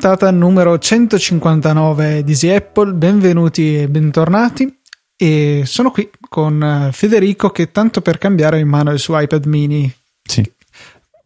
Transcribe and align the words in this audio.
puntata 0.00 0.30
numero 0.30 0.78
159 0.78 2.24
di 2.24 2.30
Easy 2.30 2.48
Apple, 2.48 2.94
benvenuti 2.94 3.80
e 3.80 3.86
bentornati. 3.86 4.80
E 5.14 5.64
sono 5.66 5.90
qui 5.90 6.08
con 6.26 6.62
eh, 6.62 6.90
Federico 6.90 7.50
che 7.50 7.70
tanto 7.70 8.00
per 8.00 8.16
cambiare 8.16 8.60
in 8.60 8.66
mano 8.66 8.92
il 8.92 8.98
suo 8.98 9.20
iPad 9.20 9.44
mini. 9.44 9.94
Sì. 10.22 10.42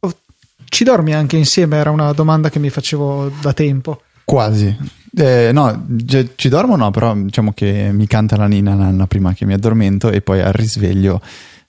Oh, 0.01 0.13
ci 0.65 0.83
dormi 0.83 1.15
anche 1.15 1.37
insieme? 1.37 1.77
Era 1.77 1.93
una 1.93 2.13
domanda 2.13 2.51
che 2.51 2.59
mi 2.59 2.69
facevo 2.69 3.31
da 3.41 3.53
tempo. 3.53 4.03
Quasi. 4.25 4.77
Eh, 5.17 5.51
no, 5.53 5.87
ci 6.35 6.49
dormo 6.49 6.77
no, 6.77 6.91
però 6.91 7.15
diciamo 7.15 7.53
che 7.53 7.91
mi 7.93 8.07
canta 8.07 8.37
la 8.37 8.47
nina 8.47 8.75
nanna 8.75 9.07
prima 9.07 9.33
che 9.33 9.47
mi 9.47 9.53
addormento 9.53 10.11
e 10.11 10.21
poi 10.21 10.41
al 10.41 10.53
risveglio 10.53 11.21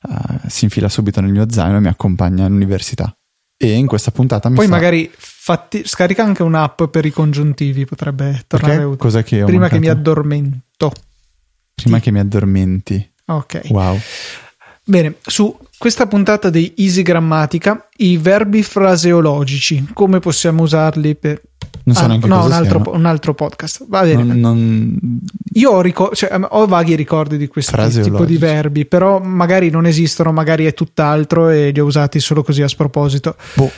uh, 0.01 0.39
si 0.47 0.63
infila 0.63 0.89
subito 0.89 1.21
nel 1.21 1.31
mio 1.31 1.45
zaino 1.49 1.77
e 1.77 1.79
mi 1.79 1.87
accompagna 1.87 2.45
all'università. 2.45 3.15
E 3.57 3.71
in 3.71 3.87
questa 3.87 4.11
puntata 4.11 4.49
mi 4.49 4.55
Poi 4.55 4.65
fa... 4.65 4.71
magari 4.71 5.09
fatti, 5.15 5.83
scarica 5.85 6.23
anche 6.23 6.43
un'app 6.43 6.83
per 6.85 7.05
i 7.05 7.11
congiuntivi, 7.11 7.85
potrebbe 7.85 8.43
tornare 8.47 8.83
utile. 8.83 8.97
Cos'è 8.97 9.23
che 9.23 9.43
ho 9.43 9.45
Prima 9.45 9.61
mancato? 9.61 9.81
che 9.81 9.87
mi 9.87 9.93
addormento. 9.93 10.91
Prima 11.73 11.99
che 11.99 12.11
mi 12.11 12.19
addormenti. 12.19 13.11
Ok. 13.27 13.61
Wow. 13.69 13.99
Bene, 14.83 15.15
su 15.25 15.57
questa 15.77 16.05
puntata 16.05 16.49
di 16.49 16.73
Easy 16.77 17.01
Grammatica, 17.01 17.87
i 17.97 18.17
verbi 18.17 18.61
fraseologici, 18.61 19.87
come 19.93 20.19
possiamo 20.19 20.63
usarli 20.63 21.15
per... 21.15 21.41
Non 21.83 21.95
so 21.95 22.03
Ah, 22.03 22.07
neanche 22.07 22.27
no, 22.27 22.35
cosa 22.37 22.47
un 22.47 22.53
altro, 22.53 22.81
siano. 22.83 22.97
un 22.97 23.05
altro 23.05 23.33
podcast. 23.33 23.85
Va 23.87 24.01
bene. 24.01 24.23
Non, 24.23 24.39
non- 24.39 25.19
Io 25.53 25.71
ho, 25.71 25.81
ricor- 25.81 26.15
cioè, 26.15 26.35
ho 26.49 26.65
vaghi 26.67 26.95
ricordi 26.95 27.37
di 27.37 27.47
questo 27.47 27.75
tipo 27.89 28.25
di 28.25 28.37
verbi, 28.37 28.85
però 28.85 29.19
magari 29.19 29.69
non 29.69 29.85
esistono, 29.85 30.31
magari 30.31 30.65
è 30.65 30.73
tutt'altro 30.73 31.49
e 31.49 31.71
li 31.71 31.79
ho 31.79 31.85
usati 31.85 32.19
solo 32.19 32.43
così 32.43 32.61
a 32.61 32.67
sproposito. 32.67 33.35
boh, 33.53 33.71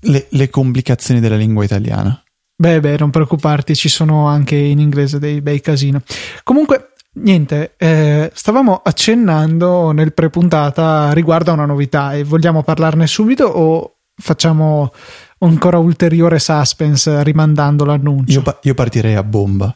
le, 0.00 0.26
le 0.30 0.50
complicazioni 0.50 1.20
della 1.20 1.36
lingua 1.36 1.64
italiana. 1.64 2.20
Beh, 2.58 2.80
beh, 2.80 2.96
non 2.98 3.10
preoccuparti, 3.10 3.74
ci 3.74 3.88
sono 3.88 4.26
anche 4.28 4.56
in 4.56 4.78
inglese 4.78 5.18
dei 5.18 5.40
bei 5.42 5.60
casino. 5.60 6.00
Comunque, 6.42 6.92
niente, 7.14 7.74
eh, 7.76 8.30
stavamo 8.34 8.80
accennando 8.82 9.92
nel 9.92 10.12
pre-puntata 10.14 11.12
riguardo 11.12 11.50
a 11.50 11.54
una 11.54 11.66
novità 11.66 12.14
e 12.14 12.24
vogliamo 12.24 12.62
parlarne 12.62 13.06
subito 13.06 13.44
o 13.44 13.96
facciamo 14.18 14.92
ancora 15.38 15.78
ulteriore 15.78 16.38
suspense 16.38 17.22
rimandando 17.22 17.84
l'annuncio? 17.84 18.32
Io, 18.32 18.42
pa- 18.42 18.58
io 18.62 18.74
partirei 18.74 19.14
a 19.14 19.22
bomba. 19.22 19.74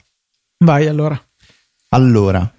Vai 0.59 0.87
allora. 0.87 1.21
Allora, 1.91 2.51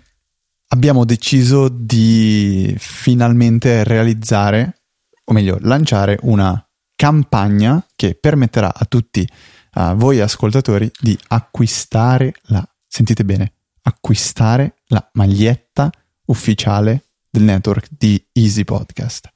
abbiamo 0.69 1.05
deciso 1.05 1.69
di 1.69 2.73
finalmente 2.77 3.83
realizzare, 3.83 4.81
o 5.25 5.33
meglio, 5.33 5.57
lanciare 5.61 6.17
una 6.23 6.63
campagna 6.95 7.83
che 7.95 8.15
permetterà 8.15 8.73
a 8.73 8.85
tutti 8.85 9.27
a 9.73 9.93
voi 9.93 10.19
ascoltatori 10.19 10.91
di 10.99 11.17
acquistare 11.29 12.33
la, 12.43 12.67
sentite 12.87 13.23
bene, 13.23 13.53
acquistare 13.83 14.75
la 14.87 15.09
maglietta 15.13 15.89
ufficiale 16.25 17.05
del 17.29 17.43
network 17.43 17.87
di 17.97 18.23
Easy 18.33 18.63
Podcast. 18.65 19.31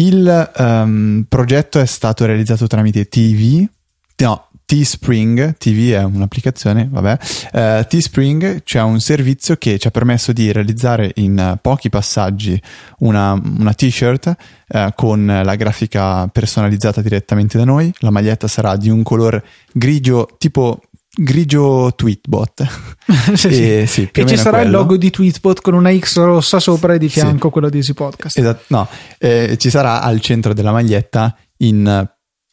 Il 0.00 0.50
ehm, 0.56 1.26
progetto 1.28 1.78
è 1.78 1.84
stato 1.84 2.24
realizzato 2.24 2.66
tramite 2.66 3.06
TV, 3.06 3.66
no, 4.16 4.48
Teespring, 4.64 5.58
TV 5.58 5.90
è 5.90 6.02
un'applicazione, 6.02 6.88
vabbè, 6.90 7.18
eh, 7.52 7.86
Teespring 7.86 8.62
c'è 8.62 8.80
un 8.80 8.98
servizio 9.00 9.56
che 9.56 9.78
ci 9.78 9.88
ha 9.88 9.90
permesso 9.90 10.32
di 10.32 10.52
realizzare 10.52 11.12
in 11.16 11.58
pochi 11.60 11.90
passaggi 11.90 12.58
una, 13.00 13.32
una 13.32 13.74
t-shirt 13.74 14.34
eh, 14.68 14.92
con 14.96 15.26
la 15.26 15.54
grafica 15.56 16.26
personalizzata 16.28 17.02
direttamente 17.02 17.58
da 17.58 17.64
noi, 17.64 17.92
la 17.98 18.10
maglietta 18.10 18.48
sarà 18.48 18.76
di 18.76 18.88
un 18.88 19.02
colore 19.02 19.44
grigio 19.70 20.26
tipo 20.38 20.80
grigio 21.22 21.92
tweetbot 21.94 22.66
Sì, 23.34 23.36
sì. 23.52 23.78
E 23.80 23.86
sì, 23.86 24.08
E 24.12 24.26
ci 24.26 24.36
sarà 24.36 24.58
il 24.58 24.68
quello. 24.68 24.78
logo 24.78 24.96
di 24.96 25.10
Tweetbot 25.10 25.60
con 25.60 25.74
una 25.74 25.96
X 25.96 26.16
rossa 26.16 26.58
sopra 26.58 26.94
e 26.94 26.98
di 26.98 27.08
fianco 27.08 27.50
quello 27.50 27.68
di 27.68 27.76
Easy 27.78 27.92
Podcast. 27.92 28.38
Esatto, 28.38 28.64
no, 28.68 28.88
eh, 29.18 29.56
ci 29.58 29.68
sarà 29.70 30.00
al 30.02 30.20
centro 30.20 30.54
della 30.54 30.72
maglietta 30.72 31.36
in 31.58 32.08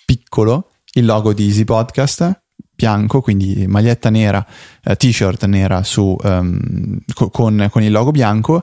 piccolo 0.05 0.71
il 0.93 1.05
logo 1.05 1.33
di 1.33 1.45
Easy 1.45 1.63
Podcast 1.63 2.41
bianco, 2.77 3.21
quindi 3.21 3.65
maglietta 3.67 4.09
nera, 4.09 4.45
eh, 4.83 4.95
t-shirt 4.95 5.45
nera 5.45 5.83
su, 5.83 6.15
ehm, 6.23 6.99
co- 7.13 7.29
con, 7.29 7.67
con 7.71 7.81
il 7.81 7.91
logo 7.91 8.11
bianco 8.11 8.61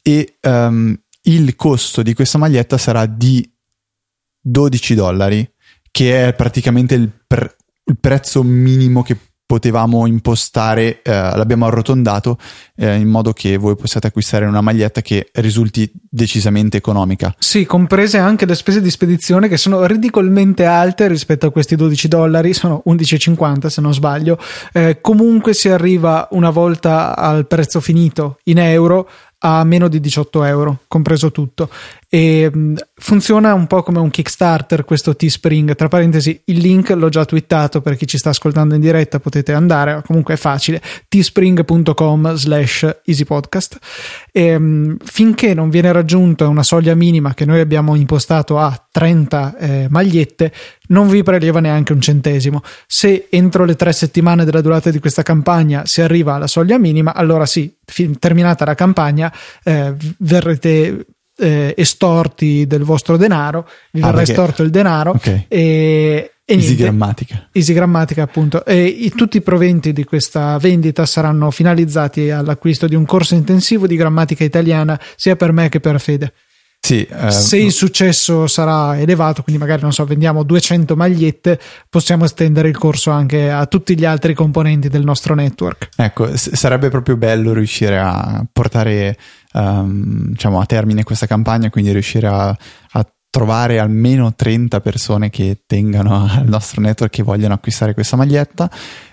e 0.00 0.36
ehm, 0.40 1.00
il 1.22 1.56
costo 1.56 2.02
di 2.02 2.14
questa 2.14 2.38
maglietta 2.38 2.78
sarà 2.78 3.04
di 3.06 3.48
12 4.40 4.94
dollari, 4.94 5.50
che 5.90 6.28
è 6.28 6.34
praticamente 6.34 6.94
il, 6.94 7.10
pre- 7.26 7.56
il 7.84 7.98
prezzo 7.98 8.42
minimo 8.44 9.02
che 9.02 9.16
potevamo 9.48 10.06
impostare, 10.06 11.00
eh, 11.00 11.10
l'abbiamo 11.10 11.64
arrotondato 11.64 12.36
eh, 12.76 12.96
in 12.96 13.08
modo 13.08 13.32
che 13.32 13.56
voi 13.56 13.76
possiate 13.76 14.08
acquistare 14.08 14.44
una 14.44 14.60
maglietta 14.60 15.00
che 15.00 15.30
risulti 15.36 15.90
decisamente 16.06 16.76
economica. 16.76 17.34
Sì, 17.38 17.64
comprese 17.64 18.18
anche 18.18 18.44
le 18.44 18.54
spese 18.54 18.82
di 18.82 18.90
spedizione 18.90 19.48
che 19.48 19.56
sono 19.56 19.86
ridicolmente 19.86 20.66
alte 20.66 21.08
rispetto 21.08 21.46
a 21.46 21.50
questi 21.50 21.76
12 21.76 22.08
dollari, 22.08 22.52
sono 22.52 22.82
11,50 22.86 23.68
se 23.68 23.80
non 23.80 23.94
sbaglio. 23.94 24.38
Eh, 24.74 24.98
comunque 25.00 25.54
si 25.54 25.70
arriva 25.70 26.28
una 26.32 26.50
volta 26.50 27.16
al 27.16 27.46
prezzo 27.46 27.80
finito 27.80 28.40
in 28.44 28.58
euro 28.58 29.08
a 29.40 29.62
meno 29.64 29.88
di 29.88 30.00
18 30.00 30.44
euro, 30.44 30.78
compreso 30.88 31.30
tutto. 31.30 31.70
E 32.10 32.50
mh, 32.50 32.74
funziona 32.94 33.52
un 33.52 33.66
po' 33.66 33.82
come 33.82 33.98
un 33.98 34.10
Kickstarter 34.10 34.84
questo 34.86 35.14
Teespring. 35.14 35.74
Tra 35.74 35.88
parentesi, 35.88 36.40
il 36.46 36.58
link 36.58 36.88
l'ho 36.90 37.10
già 37.10 37.26
twittato 37.26 37.82
per 37.82 37.96
chi 37.96 38.06
ci 38.06 38.16
sta 38.16 38.30
ascoltando 38.30 38.74
in 38.74 38.80
diretta, 38.80 39.20
potete 39.20 39.52
andare, 39.52 40.02
comunque 40.06 40.34
è 40.34 40.36
facile, 40.38 40.80
teespring.com 41.06 42.34
slash 42.34 43.00
easypodcast. 43.04 43.78
Mh, 44.32 44.96
finché 45.04 45.52
non 45.52 45.68
viene 45.68 45.92
raggiunta 45.92 46.48
una 46.48 46.62
soglia 46.62 46.94
minima 46.94 47.34
che 47.34 47.44
noi 47.44 47.60
abbiamo 47.60 47.94
impostato 47.94 48.58
a 48.58 48.88
30 48.90 49.56
eh, 49.58 49.86
magliette, 49.90 50.52
non 50.88 51.08
vi 51.08 51.22
preleva 51.22 51.60
neanche 51.60 51.92
un 51.92 52.00
centesimo. 52.00 52.62
Se 52.86 53.26
entro 53.28 53.66
le 53.66 53.76
tre 53.76 53.92
settimane 53.92 54.46
della 54.46 54.62
durata 54.62 54.90
di 54.90 54.98
questa 54.98 55.22
campagna 55.22 55.84
si 55.84 56.00
arriva 56.00 56.34
alla 56.34 56.46
soglia 56.46 56.78
minima, 56.78 57.12
allora 57.12 57.44
sì, 57.44 57.76
terminata 58.18 58.64
la 58.64 58.74
campagna, 58.74 59.30
eh, 59.62 59.94
verrete 60.18 61.04
eh, 61.38 61.74
estorti 61.76 62.66
del 62.66 62.82
vostro 62.82 63.16
denaro, 63.16 63.68
vi 63.92 64.00
Ah, 64.00 64.06
verrà 64.06 64.16
perché- 64.18 64.32
estorto 64.32 64.62
il 64.62 64.70
denaro 64.70 65.10
Ok. 65.12 65.26
e, 65.26 65.46
e 65.48 66.54
Easy 66.54 66.66
niente. 66.68 66.82
grammatica. 66.82 67.48
Easy 67.52 67.72
Grammatica, 67.74 68.22
appunto. 68.22 68.64
E 68.64 68.84
i- 68.84 69.10
tutti 69.10 69.36
i 69.36 69.42
proventi 69.42 69.92
di 69.92 70.04
questa 70.04 70.56
vendita 70.58 71.04
saranno 71.06 71.50
finalizzati 71.50 72.30
all'acquisto 72.30 72.86
di 72.86 72.94
un 72.94 73.04
corso 73.04 73.34
intensivo 73.34 73.86
di 73.86 73.96
grammatica 73.96 74.44
italiana, 74.44 74.98
sia 75.16 75.36
per 75.36 75.52
me 75.52 75.68
che 75.68 75.78
per 75.80 76.00
Fede. 76.00 76.32
Sì, 76.80 77.02
eh, 77.04 77.30
Se 77.30 77.58
il 77.58 77.72
successo 77.72 78.46
sarà 78.46 78.98
elevato, 78.98 79.42
quindi 79.42 79.60
magari 79.60 79.82
non 79.82 79.92
so, 79.92 80.04
vendiamo 80.04 80.42
200 80.42 80.96
magliette, 80.96 81.58
possiamo 81.90 82.24
estendere 82.24 82.68
il 82.68 82.78
corso 82.78 83.10
anche 83.10 83.50
a 83.50 83.66
tutti 83.66 83.96
gli 83.98 84.04
altri 84.04 84.32
componenti 84.32 84.88
del 84.88 85.04
nostro 85.04 85.34
network. 85.34 85.88
Ecco, 85.96 86.34
s- 86.34 86.52
sarebbe 86.54 86.88
proprio 86.88 87.16
bello 87.16 87.52
riuscire 87.52 87.98
a 87.98 88.42
portare 88.50 89.18
ehm, 89.52 90.28
diciamo, 90.30 90.60
a 90.60 90.66
termine 90.66 91.02
questa 91.02 91.26
campagna, 91.26 91.68
quindi 91.68 91.92
riuscire 91.92 92.26
a, 92.26 92.48
a 92.48 93.06
trovare 93.28 93.78
almeno 93.78 94.34
30 94.34 94.80
persone 94.80 95.28
che 95.30 95.62
tengano 95.66 96.26
al 96.30 96.46
nostro 96.46 96.80
network 96.80 97.12
che 97.12 97.22
vogliono 97.22 97.54
acquistare 97.54 97.92
questa 97.92 98.16
maglietta. 98.16 98.70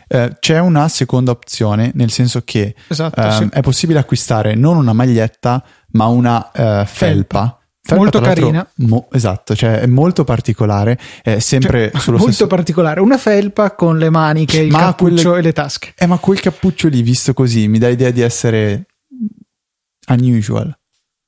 Eh, 0.07 0.35
c'è 0.39 0.59
una 0.59 0.88
seconda 0.88 1.31
opzione, 1.31 1.91
nel 1.96 2.11
senso 2.11 2.41
che 2.43 2.75
Esatto, 2.87 3.19
ehm, 3.22 3.31
sì. 3.31 3.47
è 3.52 3.61
possibile 3.61 3.99
acquistare 3.99 4.55
non 4.55 4.78
una 4.78 4.93
maglietta, 4.93 5.63
ma 5.91 6.05
una 6.05 6.52
eh, 6.52 6.85
felpa. 6.85 7.59
Felpa, 7.87 8.02
Molto 8.02 8.19
carina. 8.19 8.67
mo- 8.78 9.07
esatto, 9.11 9.55
cioè 9.55 9.79
è 9.81 9.85
molto 9.85 10.23
particolare, 10.23 10.97
è 11.22 11.37
sempre 11.37 11.91
Cioè, 11.91 12.09
molto 12.09 12.23
stesso 12.23 12.47
particolare. 12.47 12.99
Una 12.99 13.19
felpa 13.19 13.75
con 13.75 13.99
le 13.99 14.09
maniche, 14.09 14.57
il 14.59 14.72
Ma 14.72 14.79
cappuccio 14.79 15.29
quelle- 15.29 15.37
e 15.37 15.41
le 15.43 15.53
tasche. 15.53 15.93
Eh, 15.96 16.07
ma 16.07 16.17
quel 16.17 16.40
cappuccio 16.40 16.87
lì, 16.87 17.03
visto 17.03 17.34
così, 17.35 17.67
mi 17.67 17.78
dà 17.78 17.87
l'idea 17.87 18.09
di 18.09 18.22
essere 18.22 18.87
unusual. 20.07 20.75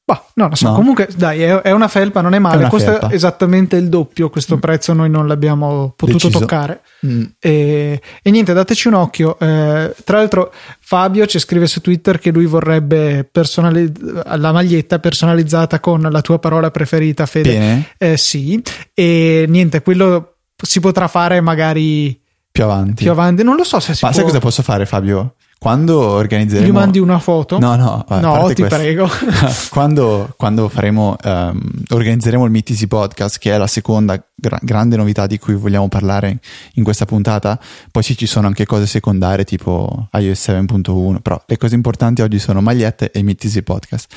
Bah, 0.08 0.24
no, 0.36 0.48
lo 0.48 0.56
so. 0.56 0.70
No. 0.70 0.76
Comunque, 0.76 1.10
dai, 1.18 1.42
è, 1.42 1.54
è 1.64 1.72
una 1.72 1.90
felpa, 1.90 2.22
non 2.22 2.34
è 2.34 2.40
male. 2.40 2.60
una 2.60 2.70
Costa 2.70 2.92
felpa. 2.94 3.12
esattamente 3.12 3.76
il 3.76 3.90
doppio. 3.90 4.30
Questo 4.30 4.58
prezzo 4.58 4.94
noi 4.94 5.10
non 5.10 5.28
l'abbiamo 5.28 5.92
potuto 5.98 6.28
Deciso. 6.28 6.40
toccare. 6.40 6.80
Mm. 7.06 7.24
E, 7.38 8.02
e 8.22 8.32
niente, 8.32 8.54
dateci 8.54 8.88
un 8.88 8.94
occhio. 8.94 9.38
Eh, 9.38 9.94
tra 10.06 10.18
l'altro, 10.20 10.54
Fabio 10.80 11.26
ci 11.26 11.40
scrive 11.40 11.68
su 11.68 11.82
Twitter 11.82 12.20
che 12.20 12.32
lui 12.32 12.46
vorrebbe 12.46 13.28
personali- 13.30 13.92
la 14.24 14.54
maglietta 14.54 15.00
personalizzata 15.00 15.82
con 15.82 16.00
la 16.10 16.22
tua 16.22 16.40
parola 16.40 16.72
preferita, 16.72 17.26
Fede. 17.26 17.92
Eh, 17.98 18.16
sì, 18.16 18.64
e 18.94 19.44
niente, 19.50 19.82
quello 19.82 20.36
si 20.56 20.80
potrà 20.80 21.10
fare 21.10 21.42
magari 21.42 22.18
più 22.50 22.64
avanti. 22.64 23.04
Più 23.04 23.12
avanti, 23.12 23.44
non 23.44 23.58
lo 23.58 23.64
so 23.66 23.80
se 23.82 23.94
si 23.94 24.06
Ma 24.06 24.10
può. 24.12 24.20
sai 24.20 24.26
cosa 24.28 24.40
posso 24.40 24.64
fare, 24.64 24.86
Fabio? 24.86 25.34
Quando 25.60 26.00
organizzeremo. 26.00 26.68
Gli 26.68 26.72
mandi 26.72 27.00
una 27.00 27.18
foto? 27.18 27.58
No, 27.58 27.76
no, 27.76 28.06
No, 28.08 28.48
ti 28.54 28.62
questo. 28.62 28.68
prego. 28.68 29.10
quando, 29.72 30.32
quando 30.38 30.70
faremo, 30.70 31.16
ehm, 31.22 31.60
organizzeremo 31.90 32.46
il 32.46 32.52
Meet 32.52 32.70
Easy 32.70 32.86
Podcast, 32.88 33.40
che 33.40 33.52
è 33.54 33.58
la 33.58 33.66
seconda 33.68 34.24
gra- 34.36 34.60
grande 34.62 34.96
novità 34.98 35.26
di 35.26 35.40
cui 35.40 35.56
vogliamo 35.56 35.88
parlare 35.88 36.40
in 36.74 36.84
questa 36.84 37.06
puntata, 37.06 37.60
poi 37.92 38.04
sì, 38.04 38.16
ci 38.16 38.28
sono 38.28 38.46
anche 38.48 38.66
cose 38.66 38.86
secondarie 38.86 39.46
tipo 39.46 40.10
iOS 40.14 40.48
7.1, 40.50 41.22
però 41.22 41.42
le 41.46 41.58
cose 41.58 41.74
importanti 41.76 42.22
oggi 42.22 42.38
sono 42.38 42.62
magliette 42.62 43.10
e 43.12 43.24
Meet 43.24 43.44
Easy 43.46 43.62
Podcast. 43.64 44.14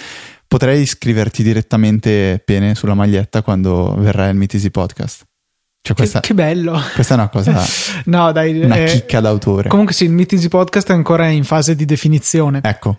Potrei 0.47 0.83
iscriverti 0.83 1.43
direttamente 1.43 2.43
bene 2.45 2.75
sulla 2.75 2.95
maglietta 2.95 3.43
quando 3.43 3.95
verrà 3.97 4.29
il 4.29 4.37
Meet 4.37 4.55
Easy 4.55 4.71
Podcast. 4.71 5.25
Cioè, 5.83 5.95
Che, 5.95 5.95
questa, 5.95 6.21
che 6.21 6.35
bello. 6.35 6.79
questa 6.95 7.15
è 7.15 7.17
una 7.17 7.29
cosa, 7.29 7.65
No, 8.05 8.33
dai. 8.33 8.61
una 8.63 8.77
eh, 8.77 8.85
chicca 8.85 9.21
d'autore. 9.21 9.69
Comunque 9.69 9.95
sì, 9.95 10.05
il 10.05 10.11
Meet 10.13 10.33
Easy 10.35 10.49
Podcast 10.49 10.91
è 10.91 10.93
ancora 10.93 11.29
in 11.29 11.45
fase 11.45 11.75
di 11.75 11.85
definizione. 11.87 12.61
Ecco. 12.63 12.99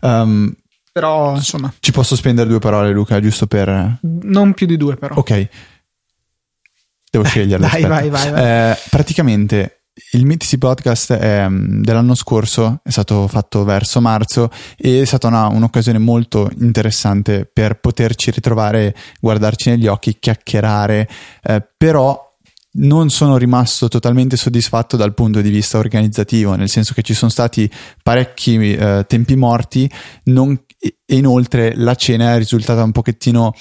Ehm, 0.00 0.54
Però, 0.92 1.34
insomma, 1.34 1.72
ci 1.80 1.92
posso 1.92 2.16
spendere 2.16 2.48
due 2.48 2.58
parole, 2.58 2.90
Luca, 2.92 3.20
giusto 3.20 3.46
per. 3.46 3.98
non 4.00 4.54
più 4.54 4.66
di 4.66 4.76
due 4.78 4.96
però. 4.96 5.14
Ok. 5.16 5.48
Devo 7.10 7.24
sceglierle. 7.24 7.68
Vai, 7.68 7.82
vai, 7.84 8.08
vai, 8.08 8.30
vai. 8.30 8.70
Eh, 8.70 8.78
praticamente 8.88 9.81
il 10.12 10.24
Mitisi 10.24 10.56
Podcast 10.58 11.12
è, 11.12 11.46
mm, 11.48 11.82
dell'anno 11.82 12.14
scorso 12.14 12.80
è 12.82 12.90
stato 12.90 13.28
fatto 13.28 13.64
verso 13.64 14.00
marzo 14.00 14.50
e 14.76 15.02
è 15.02 15.04
stata 15.04 15.26
una- 15.28 15.48
un'occasione 15.48 15.98
molto 15.98 16.50
interessante 16.60 17.48
per 17.50 17.78
poterci 17.78 18.30
ritrovare, 18.30 18.94
guardarci 19.20 19.70
negli 19.70 19.86
occhi, 19.86 20.18
chiacchierare, 20.18 21.08
eh, 21.42 21.66
però 21.76 22.30
non 22.74 23.10
sono 23.10 23.36
rimasto 23.36 23.88
totalmente 23.88 24.38
soddisfatto 24.38 24.96
dal 24.96 25.12
punto 25.12 25.42
di 25.42 25.50
vista 25.50 25.76
organizzativo, 25.76 26.54
nel 26.54 26.70
senso 26.70 26.94
che 26.94 27.02
ci 27.02 27.12
sono 27.12 27.30
stati 27.30 27.70
parecchi 28.02 28.72
eh, 28.74 29.04
tempi 29.06 29.36
morti 29.36 29.90
non- 30.24 30.58
e 30.78 30.96
e 31.04 31.16
inoltre 31.16 31.74
la 31.76 31.94
cena 31.94 32.32
è 32.34 32.38
risultata 32.38 32.82
un 32.82 32.92
pochettino 32.92 33.52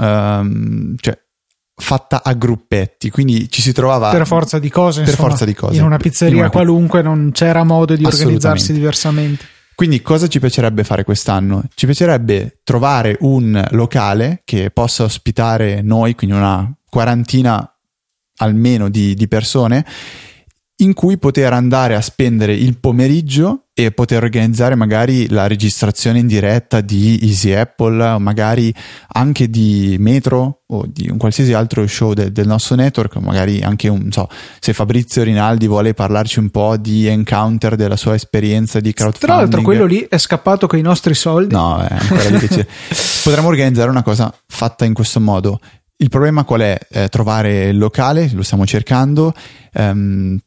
ehm, 0.00 0.96
cioè, 0.98 1.16
fatta 1.80 2.22
a 2.24 2.32
gruppetti, 2.34 3.08
quindi 3.08 3.48
ci 3.48 3.62
si 3.62 3.72
trovava 3.72 4.10
Per 4.10 4.26
forza 4.26 4.58
di 4.58 4.68
cose, 4.68 5.00
Per 5.00 5.10
insomma, 5.10 5.28
forza 5.28 5.44
di 5.44 5.54
cose. 5.54 5.76
In 5.76 5.84
una 5.84 5.96
pizzeria 5.96 6.34
In 6.34 6.40
una 6.40 6.50
qualunque 6.50 7.02
non 7.02 7.30
c'era 7.32 7.64
modo 7.64 7.94
di 7.94 8.04
organizzarsi 8.04 8.72
diversamente. 8.72 9.46
Quindi 9.74 10.02
cosa 10.02 10.26
ci 10.26 10.40
piacerebbe 10.40 10.82
fare 10.82 11.04
quest'anno? 11.04 11.62
Ci 11.72 11.86
piacerebbe 11.86 12.60
trovare 12.64 13.16
un 13.20 13.64
locale 13.70 14.42
che 14.44 14.70
possa 14.70 15.04
ospitare 15.04 15.82
noi, 15.82 16.16
quindi 16.16 16.34
una 16.34 16.68
quarantina 16.90 17.72
almeno 18.38 18.88
di, 18.88 19.14
di 19.14 19.28
persone, 19.28 19.86
in 20.80 20.94
cui 20.94 21.18
poter 21.18 21.52
andare 21.52 21.94
a 21.94 22.00
spendere 22.00 22.54
il 22.54 22.78
pomeriggio 22.78 23.64
e 23.74 23.90
poter 23.92 24.22
organizzare 24.22 24.74
magari 24.74 25.28
la 25.28 25.46
registrazione 25.46 26.18
in 26.18 26.26
diretta 26.26 26.80
di 26.80 27.18
Easy 27.22 27.52
Apple, 27.52 28.04
o 28.04 28.18
magari 28.18 28.72
anche 29.14 29.48
di 29.48 29.96
Metro 29.98 30.62
o 30.66 30.84
di 30.86 31.08
un 31.10 31.16
qualsiasi 31.16 31.52
altro 31.52 31.86
show 31.86 32.12
de- 32.12 32.30
del 32.32 32.46
nostro 32.46 32.74
network, 32.76 33.16
magari 33.16 33.60
anche 33.60 33.88
un, 33.88 34.10
so, 34.10 34.28
se 34.58 34.72
Fabrizio 34.72 35.22
Rinaldi 35.22 35.66
vuole 35.66 35.94
parlarci 35.94 36.38
un 36.38 36.50
po' 36.50 36.76
di 36.76 37.06
Encounter, 37.06 37.76
della 37.76 37.96
sua 37.96 38.14
esperienza 38.14 38.80
di 38.80 38.92
crowdfunding. 38.92 39.32
Tra 39.32 39.36
l'altro, 39.36 39.62
quello 39.62 39.84
lì 39.84 40.06
è 40.08 40.18
scappato 40.18 40.66
con 40.66 40.78
i 40.78 40.82
nostri 40.82 41.14
soldi. 41.14 41.54
No, 41.54 41.80
è 41.80 41.92
ancora 41.92 42.38
c'è. 42.38 42.66
Potremmo 43.22 43.48
organizzare 43.48 43.90
una 43.90 44.02
cosa 44.02 44.32
fatta 44.46 44.84
in 44.84 44.94
questo 44.94 45.20
modo. 45.20 45.58
Il 45.96 46.08
problema 46.08 46.44
qual 46.44 46.60
è? 46.60 46.78
Eh, 46.90 47.08
trovare 47.08 47.68
il 47.68 47.78
locale, 47.78 48.30
lo 48.32 48.42
stiamo 48.42 48.64
cercando. 48.64 49.34
Ehm, 49.72 50.38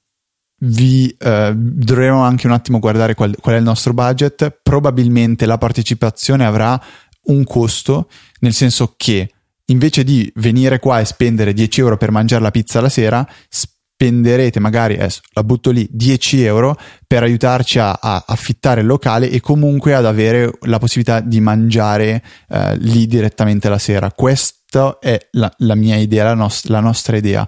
vi 0.63 1.15
eh, 1.17 1.53
dovremo 1.55 2.21
anche 2.21 2.47
un 2.47 2.53
attimo 2.53 2.79
guardare 2.79 3.15
qual, 3.15 3.35
qual 3.39 3.55
è 3.55 3.57
il 3.57 3.63
nostro 3.63 3.93
budget. 3.93 4.59
Probabilmente 4.61 5.45
la 5.45 5.57
partecipazione 5.57 6.45
avrà 6.45 6.79
un 7.23 7.43
costo, 7.43 8.09
nel 8.39 8.53
senso 8.53 8.93
che 8.97 9.31
invece 9.65 10.03
di 10.03 10.31
venire 10.35 10.79
qua 10.79 10.99
e 10.99 11.05
spendere 11.05 11.53
10 11.53 11.79
euro 11.79 11.97
per 11.97 12.11
mangiare 12.11 12.41
la 12.41 12.51
pizza 12.51 12.81
la 12.81 12.89
sera, 12.89 13.27
spenderete 13.47 14.59
magari, 14.59 14.95
adesso 14.95 15.21
la 15.33 15.43
butto 15.43 15.71
lì, 15.71 15.87
10 15.89 16.43
euro 16.43 16.77
per 17.07 17.23
aiutarci 17.23 17.79
a, 17.79 17.97
a 18.01 18.23
affittare 18.27 18.81
il 18.81 18.87
locale 18.87 19.29
e 19.29 19.39
comunque 19.39 19.93
ad 19.93 20.05
avere 20.05 20.51
la 20.61 20.79
possibilità 20.79 21.21
di 21.21 21.39
mangiare 21.39 22.23
eh, 22.49 22.75
lì 22.77 23.07
direttamente 23.07 23.69
la 23.69 23.77
sera. 23.77 24.11
Questa 24.11 24.97
è 24.99 25.17
la, 25.31 25.51
la 25.59 25.75
mia 25.75 25.95
idea, 25.95 26.25
la, 26.25 26.33
nost- 26.33 26.67
la 26.67 26.79
nostra 26.79 27.15
idea. 27.15 27.47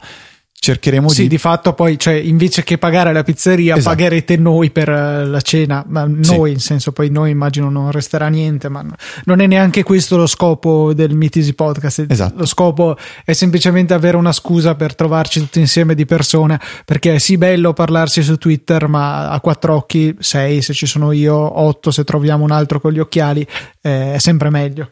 Cercheremo 0.63 1.09
Sì, 1.09 1.23
di... 1.23 1.27
di 1.27 1.37
fatto 1.37 1.73
poi, 1.73 1.99
cioè, 1.99 2.13
invece 2.13 2.63
che 2.63 2.77
pagare 2.77 3.11
la 3.11 3.21
pizzeria, 3.23 3.75
Esatto. 3.75 3.93
pagherete 3.97 4.37
noi 4.37 4.71
per 4.71 4.87
eh, 4.87 5.25
la 5.25 5.41
cena. 5.41 5.83
Ma 5.89 6.09
Sì. 6.21 6.37
noi, 6.37 6.53
in 6.53 6.61
senso, 6.61 6.93
poi 6.93 7.09
noi 7.09 7.31
immagino 7.31 7.69
non 7.69 7.91
resterà 7.91 8.29
niente, 8.29 8.69
ma 8.69 8.81
no- 8.81 8.95
non 9.25 9.41
è 9.41 9.45
neanche 9.47 9.83
questo 9.83 10.15
lo 10.15 10.25
scopo 10.25 10.93
del 10.93 11.17
Easy 11.19 11.51
Podcast. 11.51 12.05
Esatto. 12.07 12.35
Lo 12.37 12.45
scopo 12.45 12.95
è 13.25 13.33
semplicemente 13.33 13.93
avere 13.93 14.15
una 14.15 14.31
scusa 14.31 14.73
per 14.75 14.95
trovarci 14.95 15.41
tutti 15.41 15.59
insieme 15.59 15.95
di 15.95 16.05
persone, 16.05 16.57
perché 16.85 17.15
è 17.15 17.19
sì 17.19 17.37
bello 17.37 17.73
parlarsi 17.73 18.23
su 18.23 18.37
Twitter, 18.37 18.87
ma 18.87 19.31
a 19.31 19.41
quattro 19.41 19.75
occhi, 19.75 20.15
sei 20.19 20.61
se 20.61 20.71
ci 20.71 20.85
sono 20.85 21.11
io, 21.11 21.59
otto 21.59 21.91
se 21.91 22.05
troviamo 22.05 22.45
un 22.45 22.51
altro 22.51 22.79
con 22.79 22.93
gli 22.93 22.99
occhiali, 22.99 23.45
eh, 23.81 24.13
è 24.13 24.17
sempre 24.17 24.49
meglio. 24.49 24.91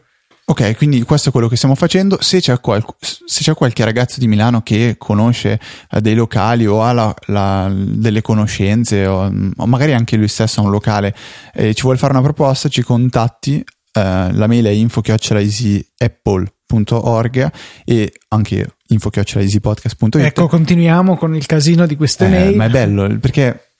Ok, 0.52 0.76
quindi 0.76 1.00
questo 1.02 1.30
è 1.30 1.32
quello 1.32 1.48
che 1.48 1.56
stiamo 1.56 1.74
facendo. 1.74 2.18
Se 2.20 2.38
c'è, 2.40 2.60
qualc- 2.60 2.94
se 3.00 3.40
c'è 3.42 3.54
qualche 3.54 3.82
ragazzo 3.84 4.20
di 4.20 4.28
Milano 4.28 4.60
che 4.60 4.96
conosce 4.98 5.58
eh, 5.90 6.00
dei 6.02 6.14
locali 6.14 6.66
o 6.66 6.82
ha 6.82 6.92
la- 6.92 7.14
la- 7.28 7.72
delle 7.74 8.20
conoscenze 8.20 9.06
o, 9.06 9.32
o 9.56 9.66
magari 9.66 9.94
anche 9.94 10.16
lui 10.16 10.28
stesso 10.28 10.60
ha 10.60 10.64
un 10.64 10.70
locale 10.70 11.14
e 11.54 11.72
ci 11.72 11.80
vuole 11.82 11.96
fare 11.96 12.12
una 12.12 12.20
proposta, 12.22 12.68
ci 12.68 12.82
contatti. 12.82 13.64
eh, 13.94 14.32
la 14.32 14.46
mail 14.46 14.66
è 14.66 14.70
info-easyapple.org 14.70 17.50
e 17.84 18.12
anche 18.28 18.66
info-easypodcast.it. 18.88 20.16
Ecco, 20.16 20.48
continuiamo 20.48 21.16
con 21.16 21.34
il 21.34 21.46
casino 21.46 21.86
di 21.86 21.96
queste 21.96 22.26
Eh, 22.26 22.28
mail. 22.28 22.56
ma 22.56 22.66
è 22.66 22.70
bello 22.70 23.18
perché 23.18 23.71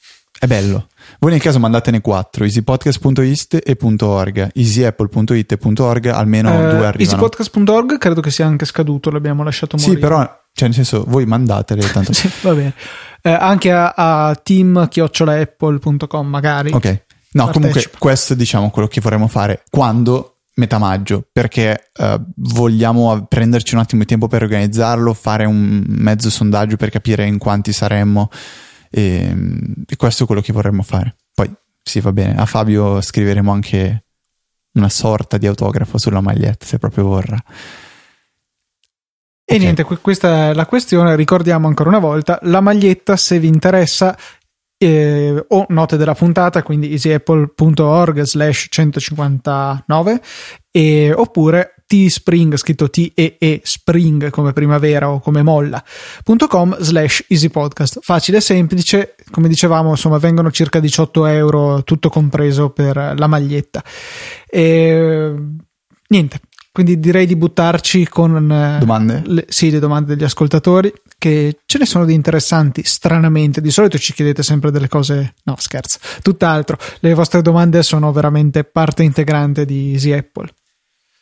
è 0.43 0.47
bello. 0.49 0.89
Voi 1.21 1.31
nel 1.31 1.41
caso 1.41 1.61
mandatene 1.61 2.01
quattro: 2.01 2.43
easypodcast.it 2.43 3.61
e 3.65 3.77
.org, 4.01 4.51
easyapple.it 4.53 5.53
e 5.53 5.59
.org, 5.81 6.07
almeno 6.07 6.49
Eh, 6.51 6.57
due 6.57 6.67
arrivano. 6.87 6.97
easypodcast.org 6.99 7.99
credo 7.99 8.21
che 8.21 8.33
sia 8.33 8.45
anche 8.47 8.65
scaduto, 8.65 9.11
l'abbiamo 9.11 9.45
lasciato 9.45 9.77
morire. 9.77 9.95
Sì, 9.95 10.01
però, 10.01 10.19
cioè, 10.53 10.67
nel 10.69 10.75
senso, 10.75 11.05
voi 11.07 11.27
mandatele 11.27 11.89
tanto. 11.91 12.13
Sì, 12.13 12.29
va 12.41 12.55
bene. 12.55 12.75
Eh, 13.23 13.31
anche 13.31 13.71
a, 13.71 13.93
a 13.97 14.35
team-apple.com 14.35 16.27
magari. 16.27 16.73
ok. 16.73 17.03
No, 17.35 17.45
Partecipa. 17.45 17.53
comunque, 17.53 17.91
questo 17.99 18.33
è, 18.35 18.37
diciamo 18.37 18.69
quello 18.71 18.89
che 18.89 19.01
vorremmo 19.01 19.27
fare 19.29 19.63
quando 19.71 20.35
metà 20.57 20.77
maggio, 20.79 21.25
perché 21.33 21.91
eh, 21.97 22.21
vogliamo 22.37 23.25
prenderci 23.27 23.75
un 23.75 23.81
attimo 23.81 24.03
di 24.03 24.07
tempo 24.09 24.29
per 24.29 24.43
organizzarlo, 24.43 25.15
fare 25.15 25.47
un 25.47 25.83
mezzo 25.87 26.29
sondaggio 26.29 26.77
per 26.77 26.91
capire 26.91 27.25
in 27.27 27.39
quanti 27.39 27.73
saremmo. 27.73 28.29
E, 28.95 29.35
e 29.89 29.97
questo 29.97 30.25
è 30.25 30.27
quello 30.27 30.43
che 30.43 30.53
vorremmo 30.53 30.83
fare. 30.83 31.17
Poi, 31.35 31.51
sì, 31.83 32.01
va 32.01 32.13
bene. 32.13 32.37
A 32.39 32.45
Fabio 32.47 33.01
scriveremo 33.01 33.51
anche 33.51 34.05
una 34.73 34.89
sorta 34.91 35.39
di 35.39 35.47
autografo 35.47 35.99
sulla 35.99 36.21
maglietta, 36.21 36.67
se 36.67 36.79
proprio 36.79 37.05
vorrà. 37.05 37.43
E 39.45 39.55
Ok. 39.55 39.61
niente, 39.61 39.83
que- 39.85 39.99
questa 39.99 40.51
è 40.51 40.55
la 40.55 40.67
questione. 40.67 41.17
Ricordiamo 41.17 41.67
ancora 41.67 41.89
una 41.89 41.99
volta 41.99 42.39
la 42.43 42.61
maglietta 42.61 43.17
se 43.17 43.39
vi 43.39 43.49
interessa. 43.49 44.17
eh, 44.85 45.45
o 45.51 45.65
note 45.69 45.97
della 45.97 46.13
puntata, 46.15 46.65
quindi 46.65 46.91
easyapple.org 46.91 48.23
slash 48.23 48.67
159 48.69 50.21
e, 50.73 51.13
oppure 51.15 51.82
Teespring, 51.93 52.57
scritto 52.57 52.89
T-E-E 52.89 53.61
Spring 53.63 54.31
come 54.31 54.55
primavera 54.55 55.11
o 55.11 55.21
come 55.21 55.43
molla.com 55.43 56.79
slash 56.81 57.27
easypodcast. 57.29 57.99
Facile 58.01 58.39
e 58.39 58.41
semplice, 58.41 59.15
come 59.31 59.47
dicevamo, 59.47 59.91
insomma, 59.91 60.17
vengono 60.17 60.51
circa 60.51 60.81
18 60.81 61.27
euro 61.27 61.85
tutto 61.85 62.09
compreso 62.09 62.71
per 62.71 62.97
la 62.97 63.27
maglietta. 63.27 63.85
E, 64.49 65.35
niente, 66.09 66.41
quindi 66.73 66.99
direi 66.99 67.27
di 67.27 67.37
buttarci 67.37 68.09
con 68.09 68.51
eh, 68.51 68.79
Domande? 68.79 69.23
le, 69.27 69.45
sì, 69.51 69.71
le 69.71 69.79
domande 69.79 70.15
degli 70.15 70.25
ascoltatori, 70.25 70.91
che 71.19 71.59
ce 71.67 71.77
ne 71.77 71.85
sono 71.85 72.07
di 72.07 72.15
interessanti, 72.15 72.85
stranamente. 72.85 73.61
Di 73.61 73.71
solito 73.71 73.99
ci 73.99 74.15
chiedete 74.15 74.43
sempre 74.43 74.71
delle 74.71 74.89
cose, 74.89 75.35
no 75.45 75.57
scherzo, 75.59 75.99
tutt'altro. 76.23 76.79
Le 77.01 77.13
vostre 77.13 77.43
domande 77.43 77.83
sono 77.83 78.11
veramente 78.13 78.65
parte 78.65 79.03
integrante 79.03 79.67
di 79.67 79.93
Easy 79.93 80.13
Apple. 80.13 80.49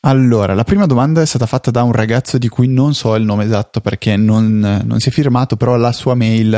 Allora, 0.03 0.55
la 0.55 0.65
prima 0.65 0.87
domanda 0.87 1.21
è 1.21 1.27
stata 1.27 1.45
fatta 1.45 1.71
da 1.71 1.83
un 1.83 1.93
ragazzo 1.93 2.39
di 2.39 2.49
cui 2.49 2.69
non 2.69 2.95
so 2.95 3.15
il 3.17 3.25
nome 3.25 3.45
esatto 3.45 3.83
perché 3.83 4.17
non, 4.17 4.83
non 4.83 4.99
si 4.99 5.11
è 5.11 5.13
firmato, 5.13 5.57
però 5.57 5.77
la 5.77 5.93
sua 5.93 6.15
mail 6.15 6.55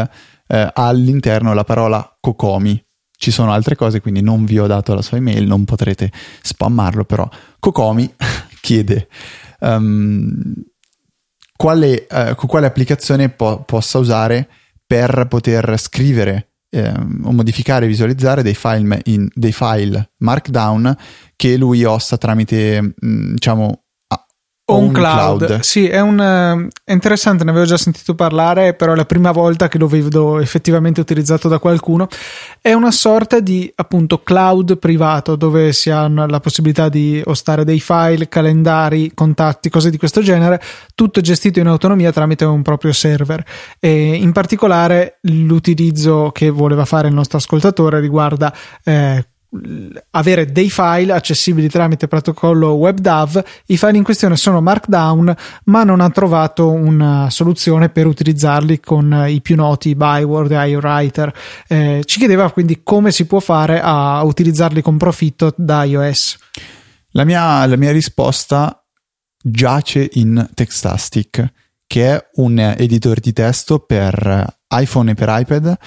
eh, 0.46 0.56
ha 0.56 0.72
all'interno 0.74 1.52
la 1.52 1.64
parola 1.64 2.16
Kokomi. 2.20 2.80
Ci 3.10 3.32
sono 3.32 3.52
altre 3.52 3.74
cose, 3.74 4.00
quindi 4.00 4.20
non 4.20 4.44
vi 4.44 4.60
ho 4.60 4.66
dato 4.68 4.94
la 4.94 5.02
sua 5.02 5.16
email, 5.16 5.44
non 5.44 5.64
potrete 5.64 6.12
spammarlo, 6.40 7.04
però 7.04 7.28
Kokomi 7.58 8.14
chiede 8.60 9.08
ehm, 9.58 10.54
quale, 11.56 12.06
eh, 12.06 12.34
quale 12.34 12.66
applicazione 12.66 13.28
po- 13.28 13.64
possa 13.64 13.98
usare 13.98 14.48
per 14.86 15.26
poter 15.28 15.78
scrivere 15.78 16.51
eh, 16.74 16.90
o 16.90 17.32
modificare 17.32 17.84
e 17.84 17.88
visualizzare 17.88 18.42
dei 18.42 18.54
file, 18.54 19.00
in, 19.04 19.28
dei 19.34 19.52
file 19.52 20.12
Markdown 20.18 20.96
che 21.36 21.56
lui 21.58 21.84
osta 21.84 22.16
tramite, 22.16 22.80
mh, 22.80 22.94
mm, 23.04 23.32
diciamo, 23.34 23.81
On 24.72 24.90
cloud. 24.92 25.46
cloud. 25.46 25.60
Sì, 25.60 25.86
è, 25.88 26.00
un, 26.00 26.20
eh, 26.20 26.68
è 26.84 26.92
interessante, 26.92 27.44
ne 27.44 27.50
avevo 27.50 27.66
già 27.66 27.76
sentito 27.76 28.14
parlare, 28.14 28.74
però 28.74 28.92
è 28.92 28.96
la 28.96 29.04
prima 29.04 29.30
volta 29.30 29.68
che 29.68 29.78
lo 29.78 29.86
vedo 29.86 30.38
effettivamente 30.40 31.00
utilizzato 31.00 31.48
da 31.48 31.58
qualcuno. 31.58 32.08
È 32.60 32.72
una 32.72 32.90
sorta 32.90 33.40
di 33.40 33.70
appunto 33.74 34.22
cloud 34.22 34.78
privato 34.78 35.36
dove 35.36 35.72
si 35.72 35.90
hanno 35.90 36.26
la 36.26 36.40
possibilità 36.40 36.88
di 36.88 37.22
ostare 37.24 37.64
dei 37.64 37.80
file, 37.80 38.28
calendari, 38.28 39.12
contatti, 39.14 39.70
cose 39.70 39.90
di 39.90 39.98
questo 39.98 40.22
genere, 40.22 40.60
tutto 40.94 41.20
gestito 41.20 41.60
in 41.60 41.66
autonomia 41.66 42.12
tramite 42.12 42.44
un 42.44 42.62
proprio 42.62 42.92
server. 42.92 43.44
E 43.78 44.14
in 44.14 44.32
particolare 44.32 45.18
l'utilizzo 45.22 46.30
che 46.32 46.50
voleva 46.50 46.84
fare 46.84 47.08
il 47.08 47.14
nostro 47.14 47.38
ascoltatore 47.38 48.00
riguarda 48.00 48.54
eh, 48.84 49.26
avere 50.10 50.50
dei 50.50 50.70
file 50.70 51.12
accessibili 51.12 51.68
tramite 51.68 52.08
protocollo 52.08 52.72
WebDAV. 52.72 53.44
I 53.66 53.76
file 53.76 53.96
in 53.98 54.02
questione 54.02 54.36
sono 54.36 54.60
Markdown, 54.60 55.34
ma 55.64 55.84
non 55.84 56.00
ha 56.00 56.08
trovato 56.10 56.70
una 56.70 57.28
soluzione 57.30 57.90
per 57.90 58.06
utilizzarli 58.06 58.80
con 58.80 59.26
i 59.28 59.40
più 59.42 59.56
noti 59.56 59.94
Byword 59.94 60.52
e 60.52 60.68
iWriter. 60.70 61.34
Eh, 61.68 62.02
ci 62.04 62.18
chiedeva 62.18 62.50
quindi 62.50 62.80
come 62.82 63.12
si 63.12 63.26
può 63.26 63.40
fare 63.40 63.80
a 63.82 64.22
utilizzarli 64.22 64.80
con 64.80 64.96
profitto 64.96 65.52
da 65.56 65.84
iOS. 65.84 66.38
La 67.10 67.24
mia, 67.24 67.66
la 67.66 67.76
mia 67.76 67.92
risposta 67.92 68.82
giace 69.42 70.08
in 70.14 70.48
Textastic, 70.54 71.52
che 71.86 72.14
è 72.14 72.26
un 72.36 72.58
editor 72.58 73.20
di 73.20 73.34
testo 73.34 73.80
per 73.80 74.60
iPhone 74.70 75.10
e 75.10 75.14
per 75.14 75.28
iPad 75.30 75.78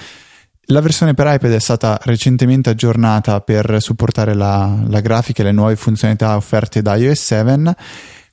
la 0.66 0.80
versione 0.80 1.14
per 1.14 1.26
iPad 1.32 1.52
è 1.52 1.60
stata 1.60 1.98
recentemente 2.02 2.70
aggiornata 2.70 3.40
per 3.40 3.76
supportare 3.80 4.34
la, 4.34 4.82
la 4.88 5.00
grafica 5.00 5.42
e 5.42 5.46
le 5.46 5.52
nuove 5.52 5.76
funzionalità 5.76 6.36
offerte 6.36 6.82
da 6.82 6.96
iOS 6.96 7.20
7, 7.20 7.76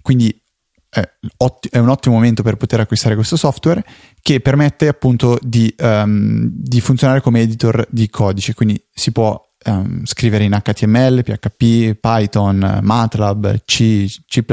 quindi 0.02 0.42
è, 0.90 1.08
otti- 1.38 1.70
è, 1.70 1.78
un 1.80 1.90
ottimo 1.90 2.16
momento 2.16 2.44
per 2.44 2.56
poter 2.56 2.80
acquistare 2.80 3.16
questo 3.16 3.36
software 3.36 3.84
che 4.22 4.40
permette 4.40 4.88
appunto 4.88 5.40
di, 5.42 5.74
um, 5.80 6.48
di 6.52 6.82
funzionare 6.82 7.22
come 7.22 7.42
editor 7.42 7.86
di 7.90 8.10
codice, 8.10 8.54
quindi 8.54 8.84
si 8.94 9.12
può 9.12 9.40
um, 9.66 10.04
scrivere 10.06 10.44
in 10.44 10.60
HTML, 10.60 11.24
PHP, 11.24 12.00
Python, 12.00 12.80
MATLAB, 12.82 13.62
C, 13.66 14.06
C++, 14.28 14.44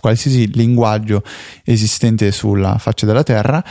qualsiasi 0.00 0.52
linguaggio 0.52 1.22
esistente 1.64 2.32
sulla 2.32 2.78
faccia 2.78 3.06
della 3.06 3.22
Terra 3.22 3.62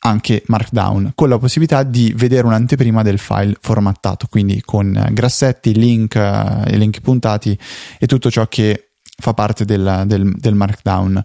anche 0.00 0.42
Markdown 0.46 1.12
con 1.14 1.28
la 1.28 1.38
possibilità 1.38 1.82
di 1.82 2.12
vedere 2.16 2.46
un'anteprima 2.46 3.02
del 3.02 3.18
file 3.18 3.56
formattato, 3.60 4.26
quindi 4.28 4.62
con 4.64 5.08
grassetti, 5.10 5.74
link, 5.74 6.14
eh, 6.14 6.76
link 6.76 7.00
puntati 7.00 7.58
e 7.98 8.06
tutto 8.06 8.30
ciò 8.30 8.46
che 8.46 8.90
fa 9.02 9.34
parte 9.34 9.64
del, 9.64 10.04
del, 10.06 10.32
del 10.36 10.54
Markdown. 10.54 11.22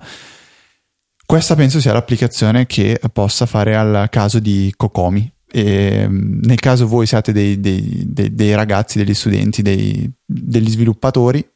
Questa 1.26 1.56
penso 1.56 1.80
sia 1.80 1.94
l'applicazione 1.94 2.66
che 2.66 3.00
possa 3.12 3.46
fare 3.46 3.76
al 3.76 4.08
caso 4.10 4.40
di 4.40 4.74
Kokomi. 4.76 5.32
E 5.56 6.08
mm, 6.08 6.42
nel 6.44 6.60
caso 6.60 6.88
voi 6.88 7.06
siate 7.06 7.32
dei, 7.32 7.60
dei, 7.60 8.04
dei, 8.08 8.34
dei 8.34 8.56
ragazzi, 8.56 8.98
degli 8.98 9.14
studenti, 9.14 9.62
degli 9.62 10.70
sviluppatori 10.70 11.48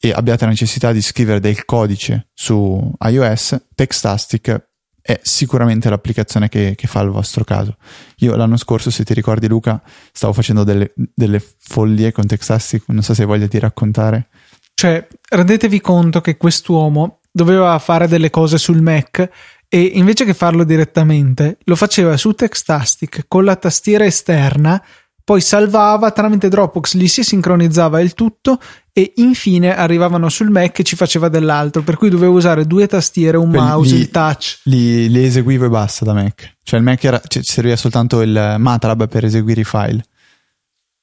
e 0.00 0.12
abbiate 0.12 0.44
la 0.44 0.50
necessità 0.50 0.92
di 0.92 1.02
scrivere 1.02 1.40
del 1.40 1.64
codice 1.64 2.28
su 2.34 2.92
iOS, 3.00 3.68
Textastic 3.74 4.68
è 5.08 5.18
sicuramente 5.22 5.88
l'applicazione 5.88 6.50
che, 6.50 6.74
che, 6.76 6.86
fa 6.86 7.00
il 7.00 7.08
vostro 7.08 7.42
caso. 7.42 7.78
Io 8.16 8.36
l'anno 8.36 8.58
scorso, 8.58 8.90
se 8.90 9.04
ti 9.04 9.14
ricordi 9.14 9.48
Luca, 9.48 9.80
stavo 10.12 10.34
facendo 10.34 10.64
delle, 10.64 10.92
delle 10.94 11.42
follie 11.60 12.12
con 12.12 12.26
Texastic, 12.26 12.82
non 12.88 13.02
so 13.02 13.14
se 13.14 13.22
hai 13.22 13.26
voglia 13.26 13.46
di 13.46 13.58
raccontare. 13.58 14.28
Cioè, 14.74 15.06
rendetevi 15.30 15.80
conto 15.80 16.20
che 16.20 16.36
quest'uomo 16.36 17.20
doveva 17.30 17.78
fare 17.78 18.06
delle 18.06 18.28
cose 18.28 18.58
sul 18.58 18.82
Mac 18.82 19.30
e 19.66 19.80
invece 19.80 20.26
che 20.26 20.34
farlo 20.34 20.62
direttamente, 20.62 21.56
lo 21.64 21.74
faceva 21.74 22.14
su 22.18 22.34
Textastic 22.34 23.24
con 23.28 23.46
la 23.46 23.56
tastiera 23.56 24.04
esterna 24.04 24.84
poi 25.28 25.42
salvava 25.42 26.10
tramite 26.10 26.48
Dropbox, 26.48 26.96
gli 26.96 27.06
si 27.06 27.22
sincronizzava 27.22 28.00
il 28.00 28.14
tutto 28.14 28.58
e 28.94 29.12
infine 29.16 29.76
arrivavano 29.76 30.30
sul 30.30 30.48
Mac 30.48 30.78
e 30.78 30.84
ci 30.84 30.96
faceva 30.96 31.28
dell'altro, 31.28 31.82
per 31.82 31.98
cui 31.98 32.08
dovevo 32.08 32.34
usare 32.34 32.66
due 32.66 32.86
tastiere, 32.86 33.36
un 33.36 33.50
Quelli, 33.50 33.62
mouse, 33.62 33.94
li, 33.94 34.00
il 34.00 34.08
touch. 34.08 34.60
Li, 34.62 35.10
li, 35.10 35.22
eseguivo 35.26 35.66
e 35.66 35.68
basta 35.68 36.06
da 36.06 36.14
Mac. 36.14 36.54
Cioè 36.62 36.78
il 36.78 36.84
Mac 36.86 37.04
era, 37.04 37.20
cioè, 37.26 37.42
serviva 37.44 37.76
soltanto 37.76 38.22
il 38.22 38.56
MATLAB 38.58 39.06
per 39.06 39.26
eseguire 39.26 39.60
i 39.60 39.64
file. 39.64 40.02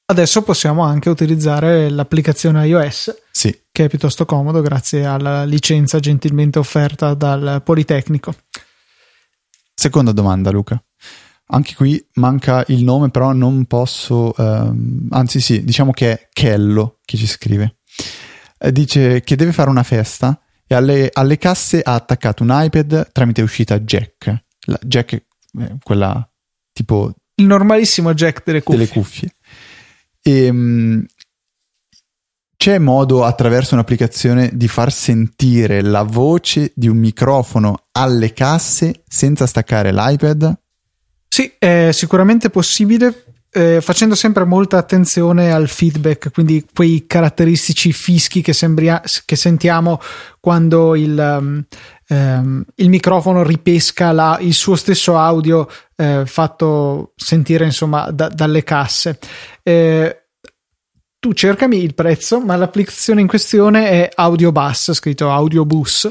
Adesso 0.06 0.42
possiamo 0.42 0.82
anche 0.82 1.08
utilizzare 1.08 1.88
l'applicazione 1.88 2.66
iOS, 2.66 3.22
sì. 3.30 3.56
che 3.70 3.84
è 3.84 3.88
piuttosto 3.88 4.24
comodo 4.24 4.60
grazie 4.60 5.04
alla 5.04 5.44
licenza 5.44 6.00
gentilmente 6.00 6.58
offerta 6.58 7.14
dal 7.14 7.62
Politecnico. 7.64 8.34
Seconda 9.72 10.10
domanda, 10.10 10.50
Luca. 10.50 10.82
Anche 11.48 11.74
qui 11.74 12.04
manca 12.14 12.64
il 12.68 12.82
nome, 12.82 13.10
però 13.10 13.32
non 13.32 13.66
posso. 13.66 14.34
Ehm, 14.36 15.08
anzi, 15.10 15.40
sì, 15.40 15.62
diciamo 15.64 15.92
che 15.92 16.12
è 16.12 16.28
Kello 16.32 16.98
che 17.04 17.16
ci 17.16 17.26
scrive. 17.26 17.78
Eh, 18.58 18.72
dice 18.72 19.20
che 19.20 19.36
deve 19.36 19.52
fare 19.52 19.70
una 19.70 19.82
festa 19.82 20.40
e 20.66 20.74
alle, 20.74 21.10
alle, 21.12 21.38
casse 21.38 21.82
ha 21.82 21.94
attaccato 21.94 22.42
un 22.42 22.50
iPad 22.52 23.12
tramite 23.12 23.42
uscita 23.42 23.78
jack. 23.78 24.44
La 24.66 24.78
jack, 24.82 25.12
eh, 25.12 25.76
quella 25.82 26.28
tipo. 26.72 27.14
Il 27.36 27.46
normalissimo 27.46 28.12
jack 28.14 28.42
delle 28.44 28.62
cuffie. 28.62 28.78
Delle 28.78 28.90
cuffie. 28.90 29.30
E, 30.22 30.48
um, 30.48 31.06
c'è 32.56 32.78
modo 32.78 33.22
attraverso 33.22 33.74
un'applicazione 33.74 34.50
di 34.54 34.66
far 34.66 34.90
sentire 34.90 35.82
la 35.82 36.02
voce 36.02 36.72
di 36.74 36.88
un 36.88 36.96
microfono 36.96 37.86
alle 37.92 38.32
casse 38.32 39.04
senza 39.06 39.46
staccare 39.46 39.92
l'iPad? 39.92 40.58
Sì, 41.36 41.52
è 41.58 41.90
sicuramente 41.92 42.48
possibile. 42.48 43.24
Eh, 43.50 43.82
facendo 43.82 44.14
sempre 44.14 44.44
molta 44.44 44.78
attenzione 44.78 45.52
al 45.52 45.68
feedback, 45.68 46.32
quindi 46.32 46.66
quei 46.74 47.04
caratteristici 47.06 47.92
fischi 47.92 48.40
che, 48.40 48.54
sembria, 48.54 49.02
che 49.26 49.36
sentiamo 49.36 50.00
quando 50.40 50.94
il, 50.94 51.38
um, 51.38 51.62
um, 52.08 52.64
il 52.76 52.88
microfono 52.88 53.42
ripesca 53.42 54.12
la, 54.12 54.38
il 54.40 54.54
suo 54.54 54.76
stesso 54.76 55.18
audio 55.18 55.68
eh, 55.94 56.22
fatto 56.24 57.12
sentire 57.16 57.66
insomma 57.66 58.10
da, 58.10 58.28
dalle 58.28 58.64
casse. 58.64 59.18
Eh, 59.62 60.22
tu 61.18 61.34
cercami 61.34 61.82
il 61.82 61.94
prezzo, 61.94 62.40
ma 62.40 62.56
l'applicazione 62.56 63.20
in 63.20 63.26
questione 63.26 63.90
è 63.90 64.08
Audiobus, 64.14 64.94
scritto 64.94 65.30
Audiobus, 65.30 66.10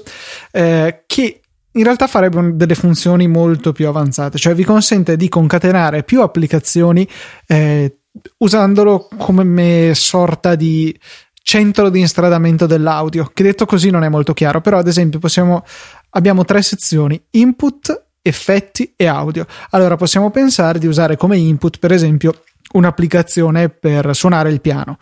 eh, 0.52 1.04
che 1.08 1.40
in 1.76 1.84
realtà 1.84 2.08
farebbe 2.08 2.56
delle 2.56 2.76
funzioni 2.76 3.28
molto 3.28 3.72
più 3.72 3.88
avanzate, 3.88 4.38
cioè 4.38 4.54
vi 4.54 4.64
consente 4.64 5.16
di 5.16 5.30
concatenare 5.30 6.04
più 6.04 6.22
applicazioni 6.22 7.08
eh, 7.48 8.00
usandolo 8.38 9.08
come 9.18 9.92
sorta 9.94 10.56
di 10.56 10.98
centro 11.42 11.90
di 11.90 12.00
instradamento 12.00 12.66
dell'audio, 12.66 13.30
che 13.34 13.44
detto 13.44 13.66
così 13.66 13.90
non 13.92 14.04
è 14.04 14.10
molto 14.10 14.34
chiaro, 14.34 14.62
però 14.62 14.80
ad 14.80 14.88
esempio 14.88 15.20
possiamo, 15.20 15.64
abbiamo 16.12 16.44
tre 16.44 16.64
sezioni, 16.64 17.22
input, 17.32 18.08
effetti 18.22 18.94
e 18.96 19.06
audio. 19.06 19.46
Allora 19.70 19.96
possiamo 19.96 20.32
pensare 20.32 20.80
di 20.80 20.88
usare 20.88 21.18
come 21.18 21.38
input, 21.38 21.78
per 21.78 21.92
esempio, 21.92 22.42
un'applicazione 22.74 23.70
per 23.70 24.16
suonare 24.16 24.50
il 24.50 24.60
piano. 24.60 24.98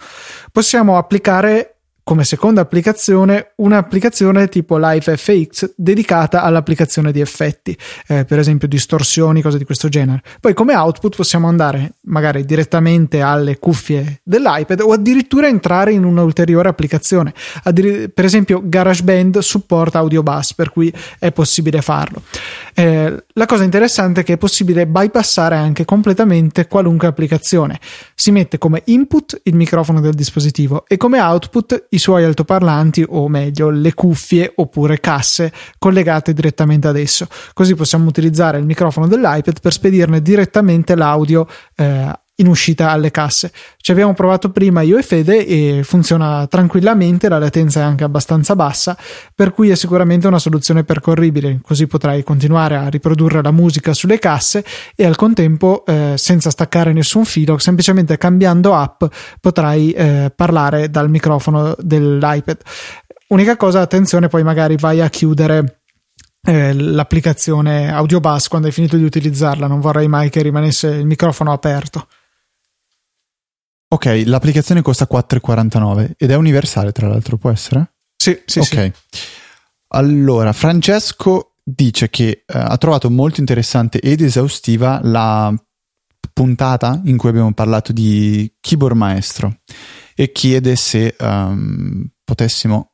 Possiamo 0.51 0.97
applicare 0.97 1.72
come 2.03 2.25
seconda 2.25 2.61
applicazione 2.61 3.53
un'applicazione 3.55 4.49
tipo 4.49 4.77
Live 4.77 5.15
FX 5.15 5.73
dedicata 5.75 6.43
all'applicazione 6.43 7.11
di 7.11 7.21
effetti, 7.21 7.77
eh, 8.07 8.25
per 8.25 8.39
esempio 8.39 8.67
distorsioni, 8.67 9.41
cose 9.41 9.57
di 9.57 9.63
questo 9.63 9.87
genere. 9.87 10.21
Poi 10.39 10.53
come 10.53 10.75
output 10.75 11.15
possiamo 11.15 11.47
andare 11.47 11.93
magari 12.03 12.43
direttamente 12.45 13.21
alle 13.21 13.57
cuffie 13.57 14.19
dell'iPad 14.23 14.81
o 14.81 14.91
addirittura 14.91 15.47
entrare 15.47 15.93
in 15.93 16.03
un'ulteriore 16.03 16.67
applicazione. 16.69 17.33
Addir- 17.63 18.09
per 18.09 18.25
esempio 18.25 18.61
GarageBand 18.63 19.39
supporta 19.39 19.99
Audio 19.99 20.23
Bus, 20.23 20.53
per 20.53 20.71
cui 20.71 20.93
è 21.19 21.31
possibile 21.31 21.81
farlo. 21.81 22.21
Eh, 22.73 23.23
la 23.33 23.45
cosa 23.45 23.63
interessante 23.63 24.21
è 24.21 24.23
che 24.23 24.33
è 24.33 24.37
possibile 24.37 24.87
bypassare 24.87 25.55
anche 25.55 25.85
completamente 25.85 26.67
qualunque 26.67 27.07
applicazione. 27.07 27.79
Si 28.13 28.31
mette 28.31 28.57
come 28.57 28.81
input 28.85 29.39
il 29.43 29.55
microfono 29.55 30.01
del 30.01 30.13
dispositivo 30.13 30.85
e 30.87 30.97
come 30.97 31.21
output 31.21 31.85
i 31.93 31.97
suoi 31.97 32.23
altoparlanti 32.23 33.05
o 33.07 33.27
meglio 33.27 33.69
le 33.69 33.93
cuffie 33.93 34.51
oppure 34.55 34.99
casse 34.99 35.51
collegate 35.79 36.33
direttamente 36.33 36.87
ad 36.87 36.97
esso. 36.97 37.27
Così 37.53 37.75
possiamo 37.75 38.07
utilizzare 38.07 38.57
il 38.57 38.65
microfono 38.65 39.07
dell'iPad 39.07 39.59
per 39.61 39.71
spedirne 39.71 40.21
direttamente 40.21 40.95
l'audio 40.95 41.47
eh, 41.75 42.11
in 42.43 42.47
uscita 42.49 42.91
alle 42.91 43.09
casse. 43.09 43.51
Ci 43.77 43.91
abbiamo 43.91 44.13
provato 44.13 44.51
prima 44.51 44.81
io 44.81 44.97
e 44.97 45.03
Fede 45.03 45.45
e 45.45 45.81
funziona 45.83 46.45
tranquillamente, 46.47 47.29
la 47.29 47.39
latenza 47.39 47.79
è 47.79 47.83
anche 47.83 48.03
abbastanza 48.03 48.55
bassa, 48.55 48.95
per 49.33 49.53
cui 49.53 49.69
è 49.69 49.75
sicuramente 49.75 50.27
una 50.27 50.39
soluzione 50.39 50.83
percorribile, 50.83 51.59
così 51.61 51.87
potrai 51.87 52.23
continuare 52.23 52.75
a 52.75 52.89
riprodurre 52.89 53.41
la 53.41 53.51
musica 53.51 53.93
sulle 53.93 54.19
casse 54.19 54.63
e 54.95 55.05
al 55.05 55.15
contempo 55.15 55.83
eh, 55.85 56.13
senza 56.17 56.49
staccare 56.49 56.93
nessun 56.93 57.25
filo, 57.25 57.57
semplicemente 57.57 58.17
cambiando 58.17 58.75
app 58.75 59.03
potrai 59.39 59.91
eh, 59.91 60.31
parlare 60.35 60.89
dal 60.89 61.09
microfono 61.09 61.75
dell'iPad. 61.79 62.57
Unica 63.29 63.57
cosa, 63.57 63.79
attenzione, 63.79 64.27
poi 64.27 64.43
magari 64.43 64.75
vai 64.77 65.01
a 65.01 65.09
chiudere 65.09 65.79
eh, 66.45 66.73
l'applicazione 66.73 67.91
AudioBus 67.91 68.49
quando 68.49 68.67
hai 68.67 68.73
finito 68.73 68.97
di 68.97 69.03
utilizzarla, 69.03 69.65
non 69.65 69.79
vorrei 69.79 70.07
mai 70.07 70.29
che 70.29 70.41
rimanesse 70.41 70.87
il 70.87 71.05
microfono 71.05 71.51
aperto. 71.51 72.07
Ok, 73.93 74.23
l'applicazione 74.25 74.81
costa 74.81 75.07
4,49 75.07 76.13
ed 76.17 76.31
è 76.31 76.35
universale 76.35 76.91
tra 76.91 77.07
l'altro, 77.07 77.37
può 77.37 77.51
essere? 77.51 77.93
Sì, 78.15 78.41
sì, 78.43 78.57
Ok. 78.57 78.65
sì. 78.65 78.91
Allora, 79.89 80.51
Francesco 80.51 81.57
dice 81.63 82.09
che 82.09 82.27
eh, 82.27 82.43
ha 82.47 82.75
trovato 82.77 83.11
molto 83.11 83.39
interessante 83.39 83.99
ed 83.99 84.21
esaustiva 84.21 84.99
la 85.03 85.53
puntata 86.33 87.01
in 87.05 87.17
cui 87.17 87.29
abbiamo 87.29 87.53
parlato 87.53 87.93
di 87.93 88.51
keyboard 88.59 88.95
maestro 88.95 89.59
e 90.15 90.31
chiede 90.31 90.75
se 90.75 91.15
um, 91.19 92.03
potessimo 92.23 92.93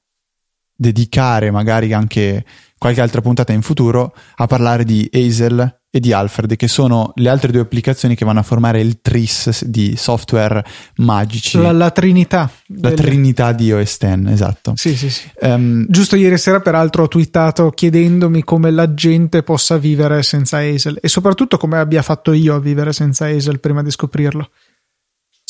dedicare 0.76 1.50
magari 1.50 1.94
anche 1.94 2.46
qualche 2.78 3.00
altra 3.00 3.22
puntata 3.22 3.54
in 3.54 3.62
futuro 3.62 4.14
a 4.36 4.48
parlare 4.48 4.84
di 4.84 5.10
Hazel 5.14 5.79
e 5.92 6.00
di 6.00 6.14
Alfred, 6.14 6.56
che 6.56 6.68
sono 6.68 7.12
le 7.16 7.30
altre 7.30 7.52
due 7.52 7.62
applicazioni 7.62 8.16
che 8.16 8.24
vanno 8.24 8.40
a 8.40 8.44
formare 8.44 8.80
il 8.80 9.02
tris 9.02 9.66
di 9.66 9.96
software 9.98 10.64
magici. 10.98 11.58
La, 11.60 11.72
la 11.72 11.90
trinità. 11.90 12.50
La 12.80 12.90
del- 12.90 12.98
trinità 12.98 13.52
di 13.54 13.72
OS 13.72 13.98
X, 13.98 14.04
esatto. 14.28 14.74
Sì, 14.76 14.96
sì, 14.96 15.10
sì. 15.10 15.30
Ehm, 15.40 15.86
Giusto 15.90 16.16
ieri 16.16 16.38
sera, 16.38 16.60
peraltro, 16.60 17.04
ho 17.04 17.08
twittato 17.08 17.72
chiedendomi 17.72 18.44
come 18.44 18.70
la 18.70 18.94
gente 18.94 19.42
possa 19.42 19.78
vivere 19.78 20.22
senza 20.22 20.58
Hazel 20.60 21.00
e 21.02 21.08
soprattutto 21.08 21.58
come 21.58 21.80
abbia 21.80 22.04
fatto 22.04 22.34
io 22.34 22.56
a 22.56 22.60
vivere 22.60 22.94
senza 22.94 23.26
Hazel 23.26 23.60
prima 23.60 23.82
di 23.82 23.90
scoprirlo. 23.90 24.50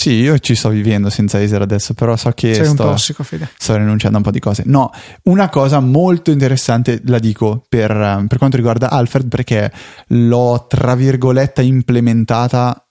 Sì, 0.01 0.11
io 0.11 0.39
ci 0.39 0.55
sto 0.55 0.69
vivendo 0.69 1.09
senza 1.09 1.39
Hazel 1.39 1.61
adesso, 1.61 1.93
però 1.93 2.15
so 2.15 2.31
che 2.31 2.53
Sei 2.53 2.67
un 2.67 2.75
sto, 2.75 2.83
tossico, 2.83 3.21
Fede. 3.23 3.49
sto 3.57 3.75
rinunciando 3.75 4.15
a 4.15 4.19
un 4.19 4.23
po' 4.23 4.31
di 4.31 4.39
cose. 4.39 4.63
No, 4.65 4.91
una 5.23 5.49
cosa 5.49 5.81
molto 5.81 6.31
interessante 6.31 7.01
la 7.07 7.19
dico 7.19 7.65
per, 7.67 7.91
eh, 7.91 8.25
per 8.25 8.37
quanto 8.37 8.55
riguarda 8.55 8.91
Alfred, 8.91 9.27
perché 9.27 9.69
l'ho 10.07 10.67
tra 10.69 10.95
virgolette 10.95 11.63
implementata 11.63 12.81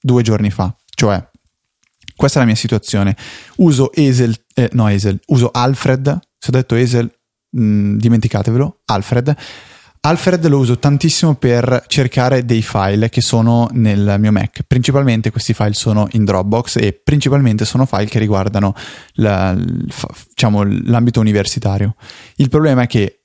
due 0.00 0.22
giorni 0.24 0.50
fa. 0.50 0.74
Cioè, 0.92 1.24
questa 2.16 2.38
è 2.38 2.42
la 2.42 2.48
mia 2.48 2.56
situazione. 2.56 3.16
Uso 3.58 3.92
Hazel, 3.94 4.34
eh, 4.54 4.70
no 4.72 4.86
Hazel, 4.86 5.20
uso 5.26 5.50
Alfred. 5.52 6.18
Se 6.36 6.48
ho 6.48 6.52
detto 6.52 6.74
Hazel, 6.74 7.08
mh, 7.50 7.94
dimenticatevelo. 7.94 8.80
Alfred. 8.86 9.36
Alfred 10.06 10.46
lo 10.48 10.58
uso 10.58 10.78
tantissimo 10.78 11.34
per 11.34 11.84
cercare 11.86 12.44
dei 12.44 12.60
file 12.60 13.08
che 13.08 13.22
sono 13.22 13.68
nel 13.72 14.16
mio 14.18 14.32
Mac. 14.32 14.62
Principalmente 14.66 15.30
questi 15.30 15.54
file 15.54 15.72
sono 15.72 16.08
in 16.12 16.26
Dropbox 16.26 16.76
e 16.76 16.92
principalmente 16.92 17.64
sono 17.64 17.86
file 17.86 18.04
che 18.04 18.18
riguardano 18.18 18.74
la- 19.14 19.56
diciamo, 19.56 20.62
l'ambito 20.62 21.20
universitario. 21.20 21.94
Il 22.36 22.50
problema 22.50 22.82
è 22.82 22.86
che 22.86 23.20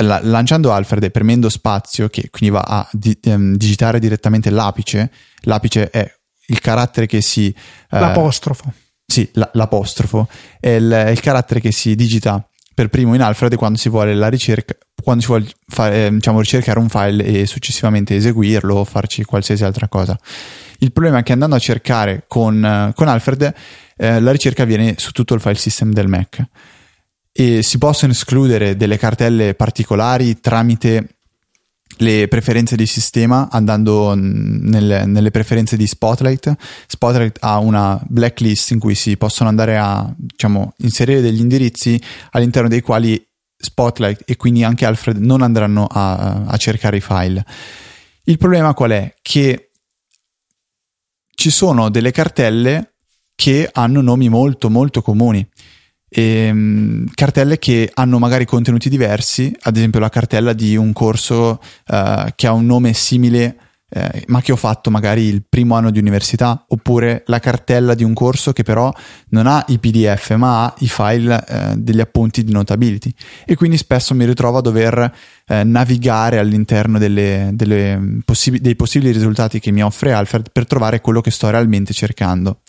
la- 0.00 0.20
lanciando 0.22 0.72
Alfred 0.72 1.02
e 1.02 1.10
premendo 1.10 1.50
spazio, 1.50 2.08
che 2.08 2.30
quindi 2.30 2.56
va 2.56 2.62
a 2.62 2.88
di- 2.90 3.18
ehm, 3.22 3.56
digitare 3.56 3.98
direttamente 3.98 4.48
l'apice, 4.48 5.10
l'apice 5.42 5.90
è 5.90 6.10
il 6.46 6.60
carattere 6.60 7.04
che 7.04 7.20
si... 7.20 7.48
eh, 7.48 7.98
L'apostrofo. 8.00 8.72
sì, 9.04 9.28
la- 9.34 9.50
l'apostrofo 9.52 10.26
è 10.58 10.70
il, 10.70 10.88
è 10.90 11.10
il 11.10 11.20
carattere 11.20 11.60
che 11.60 11.70
si 11.70 11.94
digita 11.94 12.42
per 12.72 12.88
primo 12.88 13.14
in 13.14 13.20
Alfred 13.20 13.54
quando 13.56 13.76
si 13.76 13.90
vuole 13.90 14.14
la 14.14 14.28
ricerca, 14.28 14.74
quando 15.02 15.22
si 15.22 15.28
vuole 15.28 15.46
fare, 15.66 16.06
eh, 16.06 16.10
diciamo, 16.10 16.40
ricercare 16.40 16.78
un 16.78 16.88
file 16.88 17.24
e 17.24 17.46
successivamente 17.46 18.16
eseguirlo 18.16 18.76
o 18.76 18.84
farci 18.84 19.24
qualsiasi 19.24 19.64
altra 19.64 19.88
cosa. 19.88 20.18
Il 20.78 20.92
problema 20.92 21.18
è 21.18 21.22
che 21.22 21.32
andando 21.32 21.56
a 21.56 21.58
cercare 21.58 22.24
con, 22.26 22.92
con 22.94 23.08
Alfred, 23.08 23.54
eh, 23.96 24.20
la 24.20 24.30
ricerca 24.30 24.62
avviene 24.62 24.94
su 24.96 25.12
tutto 25.12 25.34
il 25.34 25.40
file 25.40 25.56
system 25.56 25.92
del 25.92 26.06
Mac 26.08 26.42
e 27.32 27.62
si 27.62 27.78
possono 27.78 28.12
escludere 28.12 28.76
delle 28.76 28.98
cartelle 28.98 29.54
particolari 29.54 30.40
tramite 30.40 31.18
le 31.98 32.28
preferenze 32.28 32.76
di 32.76 32.86
sistema 32.86 33.48
andando 33.50 34.14
nelle, 34.14 35.04
nelle 35.04 35.30
preferenze 35.30 35.76
di 35.76 35.86
Spotlight. 35.86 36.54
Spotlight 36.86 37.38
ha 37.40 37.58
una 37.58 38.00
blacklist 38.06 38.70
in 38.70 38.78
cui 38.78 38.94
si 38.94 39.16
possono 39.16 39.48
andare 39.48 39.78
a 39.78 40.12
diciamo, 40.16 40.74
inserire 40.78 41.20
degli 41.20 41.40
indirizzi 41.40 42.00
all'interno 42.30 42.68
dei 42.68 42.80
quali 42.80 43.24
Spotlight 43.58 44.22
e 44.24 44.36
quindi 44.36 44.62
anche 44.64 44.86
Alfred 44.86 45.18
non 45.18 45.42
andranno 45.42 45.86
a, 45.86 46.44
a 46.46 46.56
cercare 46.56 46.98
i 46.98 47.00
file. 47.00 47.44
Il 48.24 48.38
problema 48.38 48.74
qual 48.74 48.90
è? 48.92 49.14
Che 49.20 49.70
ci 51.34 51.50
sono 51.50 51.88
delle 51.88 52.10
cartelle 52.10 52.94
che 53.34 53.68
hanno 53.72 54.00
nomi 54.00 54.28
molto 54.28 54.70
molto 54.70 55.02
comuni 55.02 55.46
ehm, 56.08 57.10
cartelle 57.14 57.58
che 57.58 57.90
hanno 57.92 58.18
magari 58.18 58.44
contenuti 58.44 58.88
diversi, 58.88 59.54
ad 59.62 59.76
esempio 59.76 60.00
la 60.00 60.08
cartella 60.08 60.52
di 60.52 60.76
un 60.76 60.92
corso 60.92 61.60
eh, 61.86 62.32
che 62.34 62.46
ha 62.46 62.52
un 62.52 62.66
nome 62.66 62.92
simile 62.94 63.56
eh, 63.90 64.24
ma 64.26 64.40
che 64.42 64.52
ho 64.52 64.56
fatto 64.56 64.90
magari 64.90 65.22
il 65.22 65.44
primo 65.48 65.74
anno 65.74 65.90
di 65.90 65.98
università, 65.98 66.64
oppure 66.68 67.22
la 67.26 67.38
cartella 67.38 67.94
di 67.94 68.04
un 68.04 68.12
corso 68.12 68.52
che 68.52 68.62
però 68.62 68.92
non 69.30 69.46
ha 69.46 69.64
i 69.68 69.78
PDF 69.78 70.34
ma 70.34 70.64
ha 70.64 70.74
i 70.78 70.88
file 70.88 71.44
eh, 71.46 71.74
degli 71.76 72.00
appunti 72.00 72.44
di 72.44 72.52
Notability 72.52 73.12
e 73.44 73.56
quindi 73.56 73.76
spesso 73.76 74.14
mi 74.14 74.24
ritrovo 74.26 74.58
a 74.58 74.62
dover 74.62 75.12
eh, 75.46 75.64
navigare 75.64 76.38
all'interno 76.38 76.98
delle, 76.98 77.50
delle 77.54 78.20
possib- 78.24 78.58
dei 78.58 78.76
possibili 78.76 79.12
risultati 79.12 79.60
che 79.60 79.70
mi 79.70 79.82
offre 79.82 80.12
Alfred 80.12 80.50
per 80.52 80.66
trovare 80.66 81.00
quello 81.00 81.20
che 81.20 81.30
sto 81.30 81.48
realmente 81.48 81.92
cercando. 81.92 82.60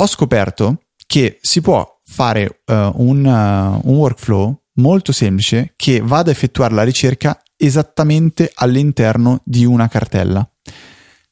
Ho 0.00 0.06
scoperto 0.06 0.82
che 1.06 1.38
si 1.40 1.60
può 1.60 2.00
fare 2.04 2.60
uh, 2.66 2.74
un, 2.74 3.24
uh, 3.24 3.88
un, 3.88 3.96
workflow 3.96 4.62
molto 4.74 5.12
semplice 5.12 5.72
che 5.76 6.00
va 6.02 6.18
ad 6.18 6.28
effettuare 6.28 6.74
la 6.74 6.82
ricerca 6.82 7.40
esattamente 7.58 8.50
all'interno 8.54 9.42
di 9.44 9.66
una 9.66 9.88
cartella. 9.88 10.48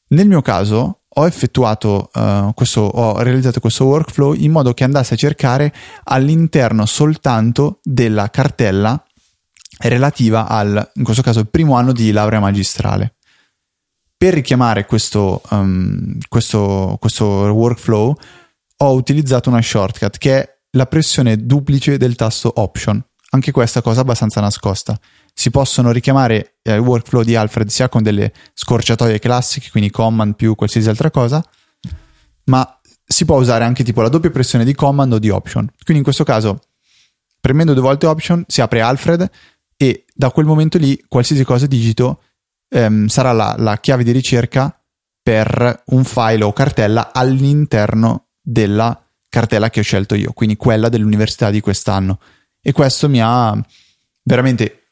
Nel 0.09 0.27
mio 0.27 0.41
caso 0.41 1.01
ho 1.07 1.25
effettuato 1.25 2.11
uh, 2.13 2.53
questo, 2.53 2.81
ho 2.81 3.19
realizzato 3.21 3.59
questo 3.59 3.85
workflow 3.85 4.33
in 4.33 4.51
modo 4.51 4.73
che 4.73 4.83
andasse 4.83 5.15
a 5.15 5.17
cercare 5.17 5.73
all'interno 6.03 6.85
soltanto 6.85 7.79
della 7.81 8.29
cartella 8.29 9.03
relativa 9.79 10.47
al, 10.47 10.91
in 10.95 11.03
questo 11.03 11.23
caso, 11.23 11.45
primo 11.45 11.75
anno 11.75 11.91
di 11.91 12.11
laurea 12.11 12.39
magistrale. 12.39 13.15
Per 14.15 14.33
richiamare 14.33 14.85
questo, 14.85 15.41
um, 15.49 16.17
questo, 16.27 16.97
questo 16.99 17.25
workflow 17.25 18.15
ho 18.77 18.93
utilizzato 18.93 19.49
una 19.49 19.61
shortcut 19.61 20.17
che 20.17 20.39
è 20.39 20.57
la 20.71 20.85
pressione 20.85 21.45
duplice 21.45 21.97
del 21.97 22.15
tasto 22.15 22.51
Option. 22.55 23.03
Anche 23.31 23.51
questa 23.51 23.81
cosa 23.81 24.01
abbastanza 24.01 24.39
nascosta. 24.39 24.97
Si 25.39 25.51
possono 25.51 25.91
richiamare 25.91 26.55
il 26.63 26.79
workflow 26.79 27.21
di 27.21 27.35
Alfred 27.35 27.67
sia 27.67 27.89
con 27.89 28.01
delle 28.01 28.33
scorciatoie 28.55 29.19
classiche, 29.19 29.69
quindi 29.69 29.91
command 29.91 30.33
più 30.33 30.55
qualsiasi 30.55 30.89
altra 30.89 31.11
cosa, 31.11 31.45
ma 32.45 32.79
si 33.05 33.23
può 33.23 33.37
usare 33.37 33.63
anche 33.63 33.83
tipo 33.83 34.01
la 34.01 34.09
doppia 34.09 34.31
pressione 34.31 34.65
di 34.65 34.73
command 34.73 35.13
o 35.13 35.19
di 35.19 35.29
option. 35.29 35.65
Quindi 35.83 35.97
in 35.97 36.03
questo 36.03 36.23
caso, 36.23 36.61
premendo 37.39 37.73
due 37.73 37.83
volte 37.83 38.07
option, 38.07 38.43
si 38.47 38.61
apre 38.61 38.81
Alfred 38.81 39.29
e 39.77 40.05
da 40.11 40.31
quel 40.31 40.47
momento 40.47 40.79
lì 40.79 40.99
qualsiasi 41.07 41.43
cosa 41.43 41.67
digito 41.67 42.23
ehm, 42.69 43.05
sarà 43.05 43.31
la, 43.31 43.55
la 43.59 43.77
chiave 43.77 44.03
di 44.03 44.11
ricerca 44.11 44.75
per 45.21 45.83
un 45.87 46.03
file 46.03 46.43
o 46.43 46.51
cartella 46.51 47.11
all'interno 47.13 48.29
della 48.41 48.99
cartella 49.29 49.69
che 49.69 49.81
ho 49.81 49.83
scelto 49.83 50.15
io, 50.15 50.33
quindi 50.33 50.55
quella 50.55 50.89
dell'università 50.89 51.51
di 51.51 51.61
quest'anno. 51.61 52.19
E 52.59 52.71
questo 52.71 53.07
mi 53.07 53.21
ha 53.21 53.55
veramente 54.23 54.86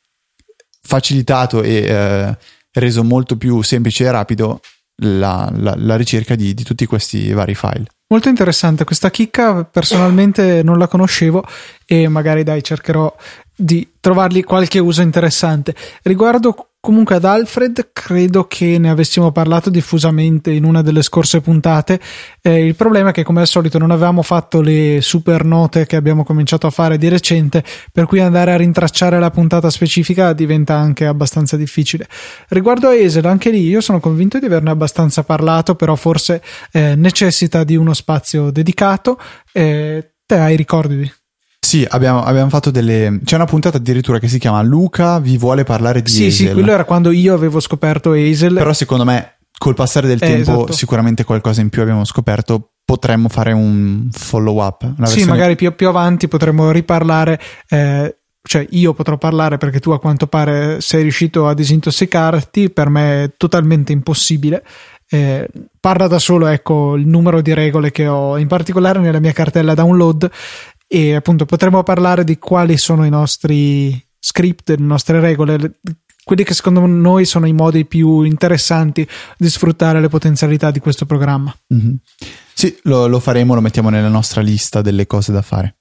facilitato 0.85 1.63
e 1.63 1.75
eh, 1.75 2.37
reso 2.73 3.03
molto 3.03 3.37
più 3.37 3.61
semplice 3.61 4.05
e 4.05 4.11
rapido 4.11 4.61
la, 4.97 5.51
la, 5.53 5.73
la 5.77 5.95
ricerca 5.95 6.35
di, 6.35 6.53
di, 6.53 6.63
tutti 6.63 6.85
questi 6.85 7.31
vari 7.33 7.55
file. 7.55 7.85
Molto 8.07 8.29
interessante, 8.29 8.83
questa 8.83 9.09
chicca 9.09 9.65
personalmente 9.65 10.61
non 10.63 10.77
la 10.77 10.87
conoscevo 10.87 11.43
e 11.85 12.07
magari 12.07 12.43
dai 12.43 12.63
cercherò 12.63 13.13
di 13.55 13.93
trovargli 13.99 14.43
qualche 14.43 14.79
uso 14.79 15.01
interessante. 15.01 15.73
Riguardo 16.03 16.74
Comunque 16.85 17.15
ad 17.15 17.25
Alfred 17.25 17.89
credo 17.93 18.45
che 18.45 18.77
ne 18.77 18.91
avessimo 18.91 19.31
parlato 19.31 19.71
diffusamente 19.71 20.51
in 20.51 20.63
una 20.63 20.83
delle 20.83 21.01
scorse 21.01 21.41
puntate. 21.41 21.99
Eh, 22.43 22.63
il 22.63 22.75
problema 22.75 23.09
è 23.09 23.11
che 23.11 23.23
come 23.23 23.41
al 23.41 23.47
solito 23.47 23.79
non 23.79 23.89
avevamo 23.89 24.21
fatto 24.21 24.61
le 24.61 24.99
super 25.01 25.45
note 25.45 25.87
che 25.87 25.95
abbiamo 25.95 26.23
cominciato 26.23 26.67
a 26.67 26.69
fare 26.69 26.99
di 26.99 27.07
recente, 27.07 27.63
per 27.91 28.05
cui 28.05 28.19
andare 28.19 28.51
a 28.51 28.57
rintracciare 28.57 29.17
la 29.17 29.31
puntata 29.31 29.71
specifica 29.71 30.31
diventa 30.33 30.75
anche 30.75 31.07
abbastanza 31.07 31.57
difficile. 31.57 32.07
Riguardo 32.49 32.89
a 32.89 32.93
Esel, 32.93 33.25
anche 33.25 33.49
lì 33.49 33.65
io 33.65 33.81
sono 33.81 33.99
convinto 33.99 34.37
di 34.37 34.45
averne 34.45 34.69
abbastanza 34.69 35.23
parlato, 35.23 35.73
però 35.73 35.95
forse 35.95 36.43
eh, 36.71 36.93
necessita 36.95 37.63
di 37.63 37.75
uno 37.75 37.95
spazio 37.95 38.51
dedicato. 38.51 39.19
Eh, 39.51 40.11
te 40.23 40.37
hai 40.37 40.55
ricordi? 40.55 41.11
Sì, 41.65 41.83
abbiamo, 41.89 42.23
abbiamo, 42.23 42.49
fatto 42.49 42.69
delle. 42.69 43.21
C'è 43.23 43.35
una 43.35 43.45
puntata 43.45 43.77
addirittura 43.77 44.19
che 44.19 44.27
si 44.27 44.37
chiama 44.37 44.61
Luca 44.61 45.17
vi 45.19 45.35
vuole 45.35 45.63
parlare 45.63 46.03
di 46.03 46.11
sì, 46.11 46.25
Hazel. 46.25 46.31
Sì, 46.31 46.45
sì, 46.45 46.53
quello 46.53 46.71
era 46.71 46.83
quando 46.85 47.09
io 47.09 47.33
avevo 47.33 47.59
scoperto 47.59 48.11
Hazel. 48.11 48.53
Però 48.53 48.71
secondo 48.71 49.03
me, 49.03 49.37
col 49.57 49.73
passare 49.73 50.07
del 50.07 50.21
eh, 50.21 50.27
tempo, 50.27 50.51
esatto. 50.51 50.73
sicuramente 50.73 51.23
qualcosa 51.23 51.61
in 51.61 51.69
più 51.69 51.81
abbiamo 51.81 52.05
scoperto. 52.05 52.69
Potremmo 52.85 53.29
fare 53.29 53.51
un 53.51 54.09
follow 54.11 54.63
up. 54.63 54.85
Versione... 54.95 55.21
Sì, 55.23 55.27
magari 55.27 55.55
più, 55.55 55.73
più, 55.73 55.87
avanti 55.87 56.27
potremmo 56.27 56.69
riparlare. 56.69 57.41
Eh, 57.67 58.15
cioè, 58.43 58.67
io 58.69 58.93
potrò 58.93 59.17
parlare 59.17 59.57
perché 59.57 59.79
tu, 59.79 59.89
a 59.89 59.99
quanto 59.99 60.27
pare, 60.27 60.79
sei 60.81 61.01
riuscito 61.01 61.47
a 61.47 61.55
disintossicarti. 61.55 62.69
Per 62.69 62.89
me 62.89 63.23
è 63.23 63.31
totalmente 63.37 63.91
impossibile. 63.91 64.63
Eh, 65.09 65.47
parla 65.79 66.07
da 66.07 66.19
solo 66.19 66.47
ecco 66.47 66.95
il 66.95 67.07
numero 67.07 67.41
di 67.41 67.53
regole 67.53 67.91
che 67.91 68.07
ho 68.07 68.39
in 68.39 68.47
particolare 68.47 68.97
nella 68.99 69.19
mia 69.19 69.33
cartella 69.33 69.75
download 69.75 70.31
e 70.87 71.15
appunto 71.15 71.45
potremo 71.45 71.83
parlare 71.83 72.23
di 72.23 72.37
quali 72.37 72.77
sono 72.77 73.05
i 73.05 73.09
nostri 73.09 74.03
script, 74.19 74.69
le 74.69 74.77
nostre 74.77 75.19
regole, 75.19 75.79
quelli 76.23 76.43
che 76.43 76.53
secondo 76.53 76.85
noi 76.85 77.25
sono 77.25 77.45
i 77.45 77.53
modi 77.53 77.85
più 77.85 78.23
interessanti 78.23 79.07
di 79.37 79.49
sfruttare 79.49 80.01
le 80.01 80.09
potenzialità 80.09 80.71
di 80.71 80.79
questo 80.79 81.05
programma. 81.05 81.55
Mm-hmm. 81.73 81.93
Sì, 82.53 82.77
lo, 82.83 83.07
lo, 83.07 83.19
faremo, 83.19 83.53
lo 83.53 83.61
mettiamo 83.61 83.89
nella 83.89 84.09
nostra 84.09 84.41
lista 84.41 84.81
delle 84.81 85.05
cose 85.05 85.31
da 85.31 85.41
fare. 85.41 85.77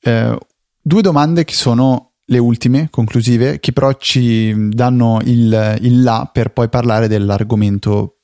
Eh, 0.00 0.38
due 0.80 1.02
domande 1.02 1.44
che 1.44 1.54
sono 1.54 2.12
le 2.24 2.38
ultime, 2.38 2.88
conclusive, 2.90 3.60
che 3.60 3.72
però 3.72 3.92
ci 3.94 4.70
danno 4.70 5.20
il, 5.24 5.78
il 5.80 6.02
là 6.02 6.28
per 6.32 6.52
poi 6.52 6.68
parlare 6.68 7.08
dell'argomento 7.08 8.20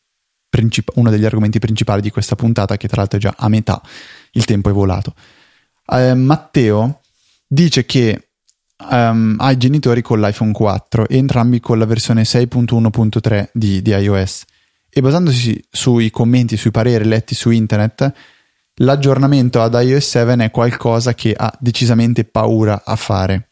princip- 0.48 0.92
uno 0.94 1.11
degli 1.11 1.25
argomenti 1.25 1.59
principali 1.59 2.01
di 2.01 2.11
questa 2.11 2.37
puntata, 2.37 2.77
che 2.77 2.88
tra 2.88 2.98
l'altro 2.98 3.18
è 3.18 3.20
già 3.20 3.35
a 3.37 3.48
metà, 3.48 3.81
il 4.33 4.44
tempo 4.44 4.70
è 4.70 4.72
volato 4.72 5.14
eh, 5.86 6.14
Matteo 6.14 7.00
dice 7.46 7.84
che 7.84 8.28
um, 8.90 9.36
ha 9.38 9.50
i 9.50 9.56
genitori 9.56 10.02
con 10.02 10.20
l'iPhone 10.20 10.52
4 10.52 11.08
e 11.08 11.16
entrambi 11.16 11.60
con 11.60 11.78
la 11.78 11.84
versione 11.84 12.22
6.1.3 12.22 13.50
di, 13.52 13.82
di 13.82 13.90
iOS 13.90 14.44
e 14.88 15.00
basandosi 15.00 15.62
sui 15.70 16.10
commenti, 16.10 16.56
sui 16.56 16.70
pareri 16.70 17.04
letti 17.04 17.34
su 17.34 17.50
internet, 17.50 18.12
l'aggiornamento 18.76 19.62
ad 19.62 19.74
iOS 19.80 20.06
7 20.06 20.44
è 20.44 20.50
qualcosa 20.50 21.14
che 21.14 21.34
ha 21.36 21.52
decisamente 21.58 22.24
paura 22.24 22.82
a 22.84 22.96
fare. 22.96 23.48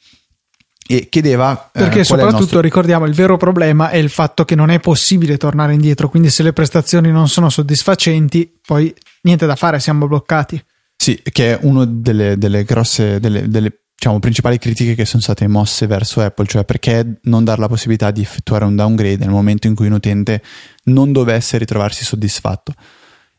E 0.86 1.08
chiedeva. 1.08 1.70
Eh, 1.72 1.78
Perché 1.78 2.00
eh, 2.00 2.04
soprattutto 2.04 2.40
nostro... 2.40 2.60
ricordiamo 2.60 3.06
il 3.06 3.14
vero 3.14 3.36
problema 3.36 3.90
è 3.90 3.96
il 3.96 4.10
fatto 4.10 4.44
che 4.44 4.56
non 4.56 4.70
è 4.70 4.80
possibile 4.80 5.36
tornare 5.36 5.72
indietro. 5.72 6.08
Quindi, 6.08 6.30
se 6.30 6.42
le 6.42 6.52
prestazioni 6.52 7.12
non 7.12 7.28
sono 7.28 7.48
soddisfacenti, 7.48 8.58
poi 8.66 8.92
niente 9.22 9.46
da 9.46 9.54
fare, 9.54 9.78
siamo 9.78 10.08
bloccati. 10.08 10.60
Sì, 11.00 11.18
che 11.32 11.54
è 11.54 11.58
una 11.62 11.86
delle, 11.86 12.36
delle 12.36 12.62
grosse, 12.62 13.20
delle, 13.20 13.48
delle 13.48 13.84
diciamo, 13.96 14.18
principali 14.18 14.58
critiche 14.58 14.94
che 14.94 15.06
sono 15.06 15.22
state 15.22 15.48
mosse 15.48 15.86
verso 15.86 16.20
Apple, 16.20 16.44
cioè 16.44 16.66
perché 16.66 17.20
non 17.22 17.42
dare 17.42 17.58
la 17.58 17.68
possibilità 17.68 18.10
di 18.10 18.20
effettuare 18.20 18.66
un 18.66 18.76
downgrade 18.76 19.16
nel 19.16 19.30
momento 19.30 19.66
in 19.66 19.74
cui 19.74 19.86
un 19.86 19.94
utente 19.94 20.42
non 20.84 21.10
dovesse 21.10 21.56
ritrovarsi 21.56 22.04
soddisfatto. 22.04 22.74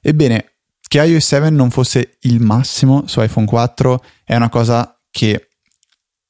Ebbene, 0.02 0.54
che 0.88 1.04
iOS 1.04 1.24
7 1.24 1.52
non 1.52 1.69
fosse 1.69 2.17
il 2.21 2.41
massimo 2.41 3.04
su 3.06 3.21
iPhone 3.21 3.45
4 3.45 4.04
è 4.24 4.36
una 4.36 4.50
cosa 4.50 5.00
che 5.12 5.50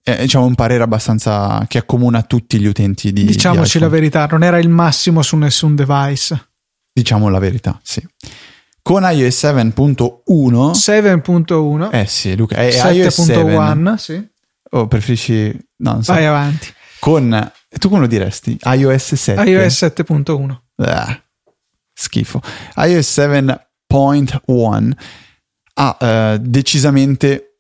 è 0.03 0.19
diciamo, 0.19 0.43
un 0.43 0.55
parere 0.55 0.83
abbastanza 0.83 1.63
che 1.69 1.77
accomuna 1.77 2.23
tutti 2.23 2.59
gli 2.59 2.65
utenti 2.65 3.13
di 3.13 3.23
Diciamoci 3.23 3.77
di 3.77 3.85
la 3.85 3.89
verità, 3.89 4.25
non 4.25 4.43
era 4.43 4.59
il 4.59 4.67
massimo 4.67 5.21
su 5.21 5.37
nessun 5.37 5.75
device. 5.75 6.49
Diciamo 6.91 7.29
la 7.29 7.39
verità, 7.39 7.79
sì 7.81 8.05
con 8.81 9.03
iOS 9.03 9.43
7.1 9.43 10.71
7.1 10.71 11.89
eh 11.91 12.05
sì 12.05 12.35
Luca 12.35 12.55
è 12.55 12.69
7.1 12.69 13.95
sì. 13.95 14.29
O 14.71 14.87
preferisci 14.87 15.51
no 15.77 15.93
non 15.93 16.03
so. 16.03 16.13
vai 16.13 16.25
avanti. 16.25 16.73
Con 16.99 17.51
tu 17.67 17.89
come 17.89 18.01
lo 18.01 18.07
diresti? 18.07 18.57
iOS 18.63 19.15
7 19.15 19.49
iOS 19.49 19.83
7.1 19.83 20.57
ah, 20.77 21.21
schifo. 21.93 22.41
iOS 22.75 23.17
7.1 23.17 24.91
ha 25.73 25.97
uh, 25.99 26.37
decisamente 26.37 27.50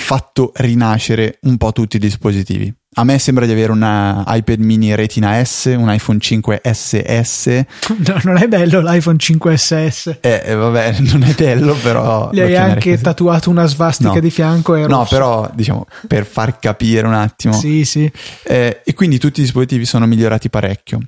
fatto 0.00 0.52
rinascere 0.56 1.38
un 1.42 1.56
po' 1.56 1.72
tutti 1.72 1.96
i 1.96 2.00
dispositivi 2.00 2.74
a 2.94 3.04
me 3.04 3.20
sembra 3.20 3.46
di 3.46 3.52
avere 3.52 3.70
un 3.70 4.24
iPad 4.26 4.58
mini 4.58 4.94
Retina 4.96 5.42
S, 5.44 5.72
un 5.76 5.92
iPhone 5.92 6.18
5 6.18 6.60
SS. 6.64 7.64
No, 8.10 8.18
non 8.24 8.38
è 8.38 8.48
bello 8.48 8.80
l'iPhone 8.80 9.16
5 9.16 9.56
SS. 9.56 10.18
Eh, 10.20 10.42
eh, 10.44 10.54
vabbè, 10.54 10.96
non 11.12 11.22
è 11.22 11.32
bello, 11.34 11.74
però. 11.74 12.30
Gli 12.32 12.40
hai 12.40 12.56
anche 12.56 12.90
così. 12.90 13.02
tatuato 13.02 13.50
una 13.50 13.66
svastica 13.66 14.14
no. 14.14 14.20
di 14.20 14.30
fianco. 14.30 14.74
No, 14.86 15.06
però, 15.08 15.48
diciamo, 15.54 15.86
per 16.08 16.26
far 16.26 16.58
capire 16.58 17.06
un 17.06 17.14
attimo. 17.14 17.52
sì, 17.52 17.84
sì. 17.84 18.10
Eh, 18.42 18.80
e 18.84 18.94
quindi 18.94 19.18
tutti 19.18 19.40
i 19.40 19.44
dispositivi 19.44 19.84
sono 19.84 20.06
migliorati 20.06 20.50
parecchio. 20.50 21.00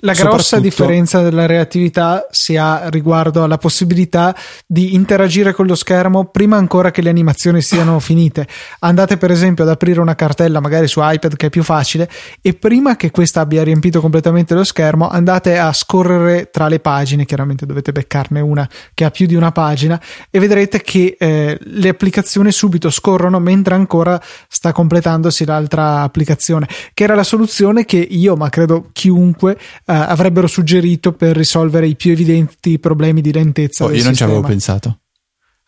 La 0.00 0.12
grossa 0.12 0.58
differenza 0.58 1.22
della 1.22 1.46
reattività 1.46 2.26
si 2.30 2.56
ha 2.56 2.88
riguardo 2.88 3.44
alla 3.44 3.58
possibilità 3.58 4.34
di 4.66 4.94
interagire 4.94 5.52
con 5.52 5.66
lo 5.66 5.76
schermo 5.76 6.24
prima 6.26 6.56
ancora 6.56 6.90
che 6.90 7.00
le 7.00 7.10
animazioni 7.10 7.62
siano 7.62 8.00
finite. 8.00 8.46
Andate 8.80 9.16
per 9.16 9.30
esempio 9.30 9.62
ad 9.62 9.70
aprire 9.70 10.00
una 10.00 10.16
cartella 10.16 10.60
magari 10.60 10.88
su 10.88 11.00
iPad 11.02 11.36
che 11.36 11.46
è 11.46 11.50
più 11.50 11.62
facile 11.62 12.10
e 12.42 12.54
prima 12.54 12.96
che 12.96 13.10
questa 13.12 13.40
abbia 13.40 13.62
riempito 13.62 14.00
completamente 14.00 14.54
lo 14.54 14.64
schermo 14.64 15.08
andate 15.08 15.58
a 15.58 15.72
scorrere 15.72 16.50
tra 16.50 16.66
le 16.68 16.80
pagine, 16.80 17.24
chiaramente 17.24 17.64
dovete 17.64 17.92
beccarne 17.92 18.40
una 18.40 18.68
che 18.94 19.04
ha 19.04 19.10
più 19.10 19.26
di 19.26 19.36
una 19.36 19.52
pagina 19.52 20.00
e 20.28 20.38
vedrete 20.40 20.82
che 20.82 21.16
eh, 21.18 21.58
le 21.60 21.88
applicazioni 21.88 22.50
subito 22.50 22.90
scorrono 22.90 23.38
mentre 23.38 23.74
ancora 23.74 24.20
sta 24.48 24.72
completandosi 24.72 25.44
l'altra 25.44 26.02
applicazione, 26.02 26.68
che 26.92 27.04
era 27.04 27.14
la 27.14 27.22
soluzione 27.22 27.84
che 27.84 27.98
io, 27.98 28.34
ma 28.36 28.48
credo 28.48 28.88
chiunque 28.92 29.56
avrebbero 29.86 30.46
suggerito 30.46 31.12
per 31.12 31.36
risolvere 31.36 31.86
i 31.86 31.96
più 31.96 32.12
evidenti 32.12 32.78
problemi 32.78 33.20
di 33.20 33.32
lentezza. 33.32 33.84
Oh, 33.84 33.88
io 33.88 34.02
non 34.02 34.14
sistema. 34.14 34.16
ci 34.16 34.24
avevo 34.24 34.46
pensato. 34.46 34.98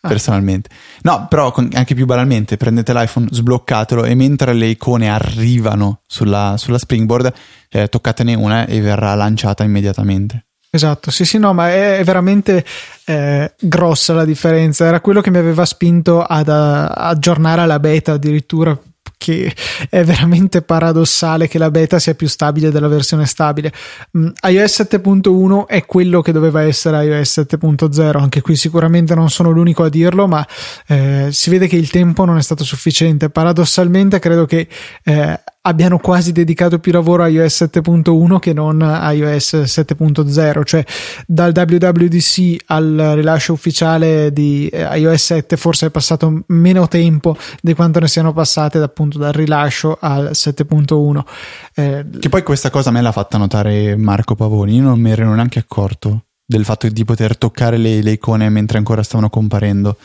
Ah. 0.01 0.09
Personalmente, 0.09 0.69
no, 1.03 1.27
però 1.29 1.53
anche 1.73 1.95
più 1.95 2.05
banalmente, 2.05 2.57
prendete 2.57 2.93
l'iPhone, 2.93 3.29
sbloccatelo 3.31 4.05
e 4.05 4.15
mentre 4.15 4.53
le 4.53 4.67
icone 4.67 5.09
arrivano 5.09 6.03
sulla, 6.07 6.55
sulla 6.59 6.79
springboard, 6.79 7.33
eh, 7.71 7.89
toccatene 7.89 8.35
una 8.35 8.67
e 8.67 8.81
verrà 8.81 9.15
lanciata 9.15 9.65
immediatamente. 9.65 10.47
Esatto, 10.71 11.11
sì, 11.11 11.25
sì, 11.25 11.39
no, 11.39 11.55
ma 11.55 11.73
è, 11.73 12.03
veramente 12.05 12.65
eh, 13.07 13.55
grossa 13.59 14.13
la 14.13 14.27
differenza. 14.27 14.85
Era 14.85 15.01
quello 15.01 15.23
che 15.23 15.31
mi 15.31 15.39
aveva 15.39 15.65
spinto 15.65 16.23
ad 16.23 16.49
a, 16.49 16.89
aggiornare 16.89 17.65
la 17.67 17.81
beta 17.81 18.13
addirittura 18.13 18.79
che 19.27 19.53
è 19.91 20.05
veramente 20.05 20.63
paradossale 20.63 21.49
che 21.49 21.59
la 21.59 21.73
beta 21.73 21.99
sia 21.99 22.15
più 22.15 22.29
stabile 22.29 22.71
della 22.71 22.87
versione 22.87 23.27
stabile. 23.27 23.73
Mm, 24.17 24.29
iOS 24.49 24.87
7.1 24.89 25.67
è 25.67 25.85
quello 25.85 26.23
che 26.23 26.31
doveva 26.31 26.63
essere 26.63 27.05
iOS 27.05 27.39
7.0, 27.41 28.19
anche 28.19 28.41
qui 28.41 28.55
sicuramente 28.55 29.17
non 29.17 29.29
sono 29.29 29.51
l'unico 29.51 29.83
a 29.83 29.89
dirlo, 29.89 30.29
ma 30.29 30.47
eh, 30.87 31.29
si 31.33 31.51
vede 31.51 31.67
che 31.67 31.75
il 31.75 31.91
tempo 31.91 32.25
non 32.25 32.37
è 32.37 32.43
stato 32.43 32.63
sufficiente. 32.63 33.29
Paradossalmente 33.29 34.21
credo 34.21 34.47
che 34.47 34.69
eh, 35.03 35.41
abbiano 35.67 35.99
quasi 35.99 36.31
dedicato 36.31 36.79
più 36.79 36.93
lavoro 36.93 37.25
a 37.25 37.29
iOS 37.29 37.69
7.1 37.73 38.39
che 38.39 38.53
non 38.53 38.81
a 38.83 39.13
iOS 39.13 39.55
7.0, 39.65 40.63
cioè 40.65 40.85
dal 41.27 41.53
WWDC 41.55 42.65
al 42.67 43.13
rilascio 43.17 43.53
ufficiale 43.53 44.33
di 44.33 44.69
eh, 44.69 44.99
iOS 44.99 45.25
7 45.25 45.57
forse 45.57 45.87
è 45.87 45.91
passato 45.91 46.45
meno 46.47 46.87
tempo 46.87 47.37
di 47.61 47.75
quanto 47.75 47.99
ne 47.99 48.07
siano 48.07 48.33
passate 48.33 48.79
appunto 48.79 49.19
dal 49.19 49.33
rilascio 49.33 49.99
al 50.01 50.31
7.1. 50.33 51.25
Eh, 51.75 52.07
che 52.21 52.29
poi 52.29 52.43
questa 52.45 52.71
cosa 52.71 52.93
me 52.93 53.01
l'ha 53.01 53.13
fatta 53.13 53.37
notare 53.37 53.97
Marco 53.97 54.37
Pavoni, 54.37 54.77
io 54.77 54.83
non 54.83 55.01
mi 55.01 55.11
ero 55.11 55.35
neanche 55.35 55.59
accorto 55.59 56.27
del 56.47 56.65
fatto 56.65 56.89
di 56.89 57.05
poter 57.05 57.37
toccare 57.37 57.77
le, 57.77 58.01
le 58.03 58.13
icone 58.13 58.49
mentre 58.51 58.79
ancora 58.79 59.03
stavano 59.03 59.29
comparendo. 59.29 59.97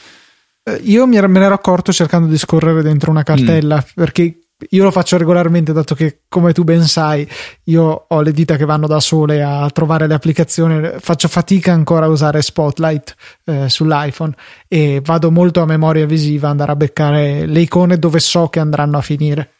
Eh, 0.63 0.81
io 0.85 1.05
me 1.05 1.19
ne 1.19 1.45
ero 1.45 1.53
accorto 1.53 1.91
cercando 1.91 2.27
di 2.27 2.37
scorrere 2.37 2.81
dentro 2.81 3.11
una 3.11 3.23
cartella 3.23 3.77
mm. 3.77 3.93
perché 3.93 4.37
io 4.69 4.83
lo 4.83 4.91
faccio 4.91 5.17
regolarmente, 5.17 5.73
dato 5.73 5.95
che, 5.95 6.21
come 6.27 6.53
tu 6.53 6.63
ben 6.63 6.83
sai, 6.83 7.27
io 7.65 8.05
ho 8.07 8.21
le 8.21 8.31
dita 8.31 8.55
che 8.55 8.65
vanno 8.65 8.87
da 8.87 8.99
sole 8.99 9.43
a 9.43 9.69
trovare 9.69 10.07
le 10.07 10.13
applicazioni, 10.13 10.91
faccio 10.99 11.27
fatica 11.27 11.73
ancora 11.73 12.05
a 12.05 12.09
usare 12.09 12.41
Spotlight 12.41 13.15
eh, 13.45 13.69
sull'iPhone 13.69 14.33
e 14.67 15.01
vado 15.03 15.31
molto 15.31 15.61
a 15.61 15.65
memoria 15.65 16.05
visiva, 16.05 16.49
andare 16.49 16.71
a 16.71 16.75
beccare 16.75 17.45
le 17.45 17.59
icone 17.61 17.97
dove 17.97 18.19
so 18.19 18.47
che 18.47 18.59
andranno 18.59 18.97
a 18.97 19.01
finire. 19.01 19.53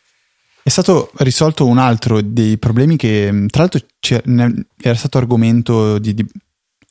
È 0.63 0.69
stato 0.69 1.11
risolto 1.17 1.65
un 1.65 1.79
altro 1.79 2.21
dei 2.21 2.57
problemi 2.59 2.95
che, 2.95 3.47
tra 3.49 3.63
l'altro, 3.63 3.79
era 4.79 4.95
stato 4.95 5.17
argomento 5.17 5.97
di, 5.97 6.13
di, 6.13 6.25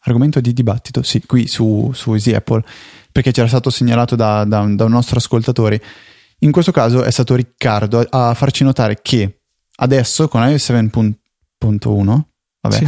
argomento 0.01 0.41
di 0.41 0.53
dibattito, 0.53 1.03
sì, 1.03 1.25
qui 1.25 1.47
su, 1.47 1.93
su 1.95 2.13
Easy 2.13 2.33
Apple, 2.33 2.65
perché 3.13 3.31
c'era 3.31 3.47
stato 3.47 3.71
segnalato 3.71 4.17
da, 4.17 4.45
da, 4.45 4.67
da 4.67 4.85
un 4.85 4.91
nostro 4.91 5.19
ascoltatore. 5.19 5.81
In 6.41 6.53
questo 6.53 6.73
caso 6.73 7.03
è 7.03 7.11
stato 7.11 7.35
Riccardo 7.35 8.05
a, 8.09 8.35
farci 8.35 8.65
notare 8.65 9.01
che 9.03 9.41
adesso 9.77 10.29
con 10.29 10.43
iOS 10.43 10.71
7.1 10.71 12.21
Vabbè. 12.63 12.77
Sì. 12.77 12.87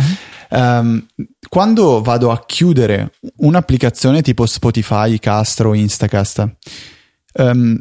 Um, 0.51 1.07
quando 1.49 2.03
vado 2.03 2.31
a 2.31 2.45
chiudere 2.45 3.15
un'applicazione 3.37 4.21
tipo 4.21 4.45
Spotify, 4.45 5.19
Castro, 5.19 5.73
Instacast 5.73 6.57
um, 7.35 7.81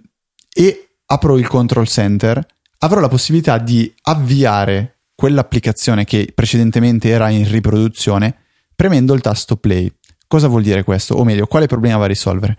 e 0.53 0.95
apro 1.05 1.37
il 1.37 1.47
control 1.47 1.87
center, 1.87 2.45
avrò 2.79 3.01
la 3.01 3.09
possibilità 3.09 3.57
di 3.57 3.93
avviare 4.03 4.99
quell'applicazione 5.15 6.05
che 6.05 6.31
precedentemente 6.33 7.09
era 7.09 7.29
in 7.29 7.49
riproduzione 7.49 8.35
premendo 8.73 9.13
il 9.13 9.21
tasto 9.21 9.57
play. 9.57 9.91
Cosa 10.25 10.47
vuol 10.47 10.63
dire 10.63 10.83
questo? 10.83 11.15
O 11.15 11.25
meglio, 11.25 11.45
quale 11.45 11.67
problema 11.67 11.97
va 11.97 12.05
a 12.05 12.07
risolvere? 12.07 12.57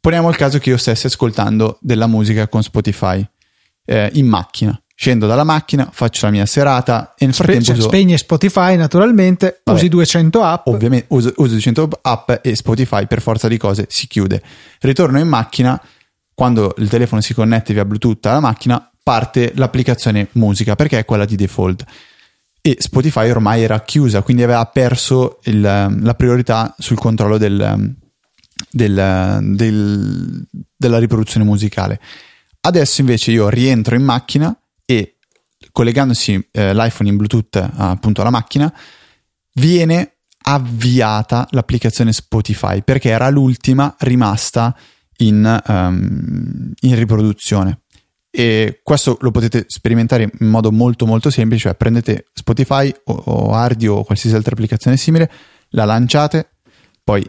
Poniamo 0.00 0.28
il 0.28 0.36
caso 0.36 0.58
che 0.58 0.70
io 0.70 0.76
stessi 0.76 1.06
ascoltando 1.06 1.78
della 1.80 2.06
musica 2.06 2.48
con 2.48 2.62
Spotify 2.62 3.24
eh, 3.84 4.10
in 4.14 4.26
macchina 4.26 4.80
scendo 5.00 5.26
dalla 5.26 5.44
macchina, 5.44 5.88
faccio 5.90 6.26
la 6.26 6.32
mia 6.32 6.44
serata 6.44 7.14
e 7.16 7.24
nel 7.24 7.32
frattempo 7.32 7.64
Spe- 7.64 7.72
uso... 7.72 7.88
spegni 7.88 8.18
Spotify 8.18 8.76
naturalmente, 8.76 9.62
Vabbè, 9.64 9.78
usi 9.78 9.88
200 9.88 10.42
app. 10.42 10.66
Ovviamente 10.66 11.06
uso, 11.08 11.32
uso 11.36 11.52
200 11.52 11.88
app 12.02 12.30
e 12.42 12.54
Spotify 12.54 13.06
per 13.06 13.22
forza 13.22 13.48
di 13.48 13.56
cose 13.56 13.86
si 13.88 14.06
chiude. 14.06 14.42
Ritorno 14.80 15.18
in 15.18 15.26
macchina, 15.26 15.80
quando 16.34 16.74
il 16.76 16.90
telefono 16.90 17.22
si 17.22 17.32
connette 17.32 17.72
via 17.72 17.86
Bluetooth 17.86 18.26
alla 18.26 18.40
macchina, 18.40 18.90
parte 19.02 19.52
l'applicazione 19.54 20.28
musica 20.32 20.74
perché 20.74 20.98
è 20.98 21.06
quella 21.06 21.24
di 21.24 21.34
default. 21.34 21.82
E 22.60 22.76
Spotify 22.78 23.30
ormai 23.30 23.62
era 23.62 23.80
chiusa, 23.80 24.20
quindi 24.20 24.42
aveva 24.42 24.66
perso 24.66 25.38
il, 25.44 25.62
la 25.62 26.14
priorità 26.14 26.74
sul 26.76 26.98
controllo 26.98 27.38
del, 27.38 27.96
del, 28.70 29.38
del, 29.54 30.46
della 30.76 30.98
riproduzione 30.98 31.44
musicale. 31.44 32.00
Adesso 32.60 33.00
invece 33.00 33.32
io 33.32 33.48
rientro 33.48 33.94
in 33.94 34.02
macchina 34.02 34.56
e 34.84 35.16
collegandosi 35.72 36.48
eh, 36.52 36.74
l'iPhone 36.74 37.08
in 37.08 37.16
Bluetooth 37.16 37.70
appunto 37.76 38.20
alla 38.20 38.30
macchina 38.30 38.72
viene 39.54 40.16
avviata 40.42 41.46
l'applicazione 41.50 42.12
Spotify 42.12 42.82
perché 42.82 43.10
era 43.10 43.28
l'ultima 43.28 43.94
rimasta 44.00 44.74
in, 45.18 45.62
um, 45.66 46.72
in 46.80 46.94
riproduzione 46.94 47.82
e 48.30 48.80
questo 48.82 49.18
lo 49.20 49.30
potete 49.30 49.64
sperimentare 49.66 50.30
in 50.38 50.48
modo 50.48 50.70
molto 50.70 51.04
molto 51.04 51.30
semplice 51.30 51.68
cioè 51.68 51.74
prendete 51.74 52.26
Spotify 52.32 52.92
o, 53.04 53.12
o 53.12 53.52
Ardi 53.52 53.86
o 53.86 54.04
qualsiasi 54.04 54.36
altra 54.36 54.52
applicazione 54.52 54.96
simile 54.96 55.30
la 55.70 55.84
lanciate 55.84 56.56
poi 57.04 57.28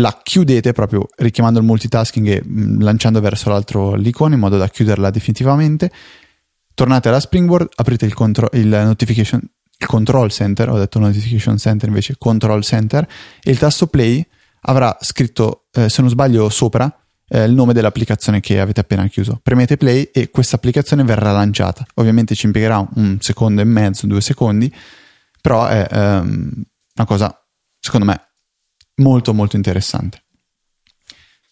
la 0.00 0.18
chiudete 0.22 0.72
proprio 0.72 1.08
richiamando 1.16 1.58
il 1.58 1.64
multitasking 1.64 2.26
e 2.26 2.42
mm, 2.46 2.80
lanciando 2.80 3.20
verso 3.20 3.50
l'altro 3.50 3.94
l'icona 3.94 4.34
in 4.34 4.40
modo 4.40 4.56
da 4.56 4.68
chiuderla 4.68 5.10
definitivamente 5.10 5.90
tornate 6.80 7.08
alla 7.08 7.20
Springboard, 7.20 7.68
aprite 7.74 8.06
il, 8.06 8.14
contro- 8.14 8.48
il, 8.52 8.66
notification, 8.66 9.38
il 9.76 9.86
control 9.86 10.30
center, 10.30 10.70
ho 10.70 10.78
detto 10.78 10.98
notification 10.98 11.58
center 11.58 11.88
invece 11.88 12.16
control 12.16 12.62
center, 12.62 13.06
e 13.42 13.50
il 13.50 13.58
tasto 13.58 13.86
play 13.86 14.26
avrà 14.62 14.96
scritto, 15.00 15.66
eh, 15.72 15.90
se 15.90 16.00
non 16.00 16.10
sbaglio, 16.10 16.48
sopra 16.48 16.90
eh, 17.28 17.44
il 17.44 17.52
nome 17.52 17.74
dell'applicazione 17.74 18.40
che 18.40 18.60
avete 18.60 18.80
appena 18.80 19.06
chiuso. 19.08 19.40
Premete 19.42 19.76
play 19.76 20.04
e 20.10 20.30
questa 20.30 20.56
applicazione 20.56 21.04
verrà 21.04 21.32
lanciata. 21.32 21.84
Ovviamente 21.96 22.34
ci 22.34 22.46
impiegherà 22.46 22.78
un 22.94 23.18
secondo 23.20 23.60
e 23.60 23.64
mezzo, 23.64 24.06
due 24.06 24.22
secondi, 24.22 24.72
però 25.42 25.66
è 25.66 25.86
ehm, 25.86 26.50
una 26.94 27.06
cosa, 27.06 27.46
secondo 27.78 28.06
me, 28.06 28.29
molto 29.00 29.34
molto 29.34 29.56
interessante. 29.56 30.22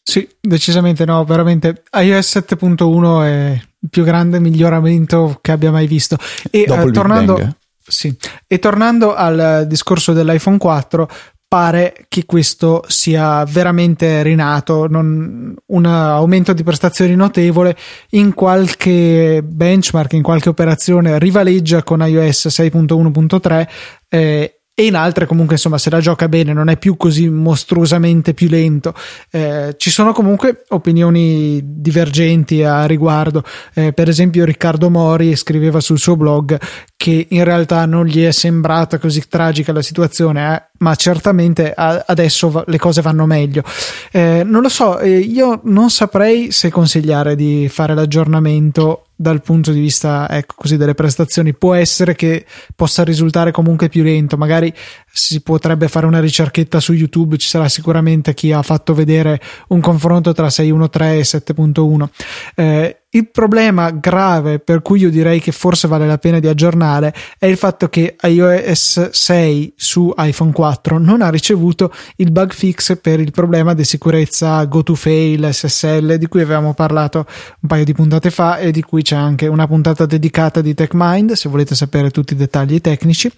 Sì, 0.03 0.27
decisamente 0.41 1.05
no, 1.05 1.23
veramente 1.25 1.83
iOS 1.93 2.37
7.1 2.37 3.25
è 3.25 3.61
il 3.81 3.89
più 3.91 4.05
grande 4.05 4.41
miglioramento 4.41 5.39
che 5.43 5.53
abbia 5.53 5.71
mai 5.71 5.87
visto. 5.87 6.17
E 6.51 6.65
uh, 6.67 6.91
tornando, 6.91 7.57
sì, 7.87 8.17
e 8.47 8.59
tornando 8.59 9.15
al 9.15 9.67
discorso 9.69 10.15
dell'iPhone 10.15 10.57
4, 10.57 11.09
pare 11.49 12.07
che 12.09 12.27
questo 12.27 12.85
sia 12.89 13.45
veramente 13.45 14.23
rinato, 14.23 14.87
non, 14.87 15.55
un 15.67 15.85
aumento 15.87 16.53
di 16.53 16.63
prestazioni 16.63 17.15
notevole 17.15 17.77
in 18.11 18.35
qualche 18.35 19.43
benchmark, 19.43 20.13
in 20.13 20.23
qualche 20.23 20.51
operazione 20.51 21.19
rivaleggia 21.19 21.83
con 21.83 22.01
iOS 22.01 22.47
6.1.3 22.47 23.69
eh, 24.09 24.58
e 24.79 24.85
in 24.85 24.95
altre 24.95 25.27
comunque 25.27 25.57
insomma 25.57 25.77
se 25.77 25.91
la 25.91 25.99
gioca 25.99 26.29
bene 26.29 26.53
non 26.53 26.69
è 26.69 26.77
più 26.77 26.97
così 26.97 27.29
mostruosamente 27.29 28.33
più 28.33 28.49
lento. 28.49 28.95
Eh, 29.29 29.75
ci 29.77 29.91
sono 29.91 30.13
comunque 30.13 30.63
opinioni 30.69 31.61
divergenti 31.65 32.63
a 32.63 32.87
riguardo. 32.87 33.43
Eh, 33.75 33.93
per 33.93 34.09
esempio 34.09 34.45
Riccardo 34.45 34.89
Mori 34.89 35.35
scriveva 35.35 35.81
sul 35.81 35.99
suo 35.99 36.15
blog 36.15 36.57
che 36.97 37.27
in 37.29 37.43
realtà 37.43 37.87
non 37.87 38.07
gli 38.07 38.23
è 38.23 38.31
sembrata 38.31 38.99
così 38.99 39.27
tragica 39.29 39.73
la 39.73 39.83
situazione 39.83 40.55
eh, 40.55 40.63
ma 40.79 40.95
certamente 40.95 41.75
adesso 41.75 42.63
le 42.65 42.79
cose 42.79 43.03
vanno 43.03 43.27
meglio. 43.27 43.65
Eh, 44.13 44.45
non 44.47 44.63
lo 44.63 44.69
so 44.69 45.01
eh, 45.01 45.19
io 45.19 45.61
non 45.65 45.91
saprei 45.91 46.53
se 46.53 46.71
consigliare 46.71 47.35
di 47.35 47.69
fare 47.69 47.95
l'aggiornamento 47.95 49.08
dal 49.21 49.43
punto 49.43 49.73
di 49.73 49.81
vista 49.81 50.29
ecco 50.31 50.55
così 50.57 50.77
delle 50.77 50.95
prestazioni 50.95 51.53
può 51.53 51.75
essere 51.75 52.15
che 52.15 52.47
possa 52.77 53.03
risultare 53.03 53.51
comunque 53.51 53.89
più 53.89 54.05
lento. 54.05 54.37
Magari 54.37 54.73
si 55.13 55.41
potrebbe 55.41 55.89
fare 55.89 56.07
una 56.07 56.21
ricerchetta 56.21 56.79
su 56.79 56.93
YouTube 56.93 57.37
ci 57.37 57.49
sarà 57.49 57.69
sicuramente 57.69 58.33
chi 58.33 58.53
ha 58.53 58.63
fatto 58.63 58.95
vedere 58.95 59.41
un 59.69 59.81
confronto 59.81 60.33
tra 60.33 60.47
6.1.3 60.47 61.03
e 61.03 61.21
7.1 61.23 62.09
eh, 62.55 63.03
il 63.11 63.31
problema 63.31 63.91
grave 63.91 64.59
per 64.59 64.83
cui 64.83 65.01
io 65.01 65.09
direi 65.09 65.41
che 65.41 65.51
forse 65.51 65.89
vale 65.89 66.07
la 66.07 66.19
pena 66.19 66.41
di 66.41 66.47
aggiornare 66.47 67.15
è 67.39 67.47
il 67.47 67.57
fatto 67.57 67.89
che 67.89 68.17
iOS 68.21 69.11
6 69.11 69.73
su 69.77 70.13
iPhone 70.17 70.53
4 70.53 70.99
non 70.99 71.23
ha 71.23 71.31
ricevuto 71.31 71.91
il 72.17 72.31
bug 72.31 72.53
fix 72.53 72.99
per 73.01 73.19
il 73.19 73.31
problema 73.31 73.73
di 73.73 73.85
sicurezza 73.85 74.63
GoToFail 74.65 75.49
SSL 75.51 76.17
di 76.17 76.27
cui 76.27 76.43
avevamo 76.43 76.75
parlato 76.75 77.25
un 77.61 77.69
paio 77.69 77.85
di 77.85 77.95
puntate 77.95 78.31
fa 78.31 78.59
e 78.59 78.73
di 78.73 78.83
cui 78.83 79.03
c'è 79.03 79.17
anche 79.17 79.47
una 79.47 79.67
puntata 79.67 80.05
dedicata 80.05 80.61
di 80.61 80.75
TechMind 80.75 81.33
se 81.33 81.49
volete 81.49 81.75
sapere 81.75 82.11
tutti 82.11 82.35
i 82.35 82.37
dettagli 82.37 82.79
tecnici. 82.83 83.33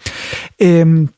Ehm, 0.57 1.09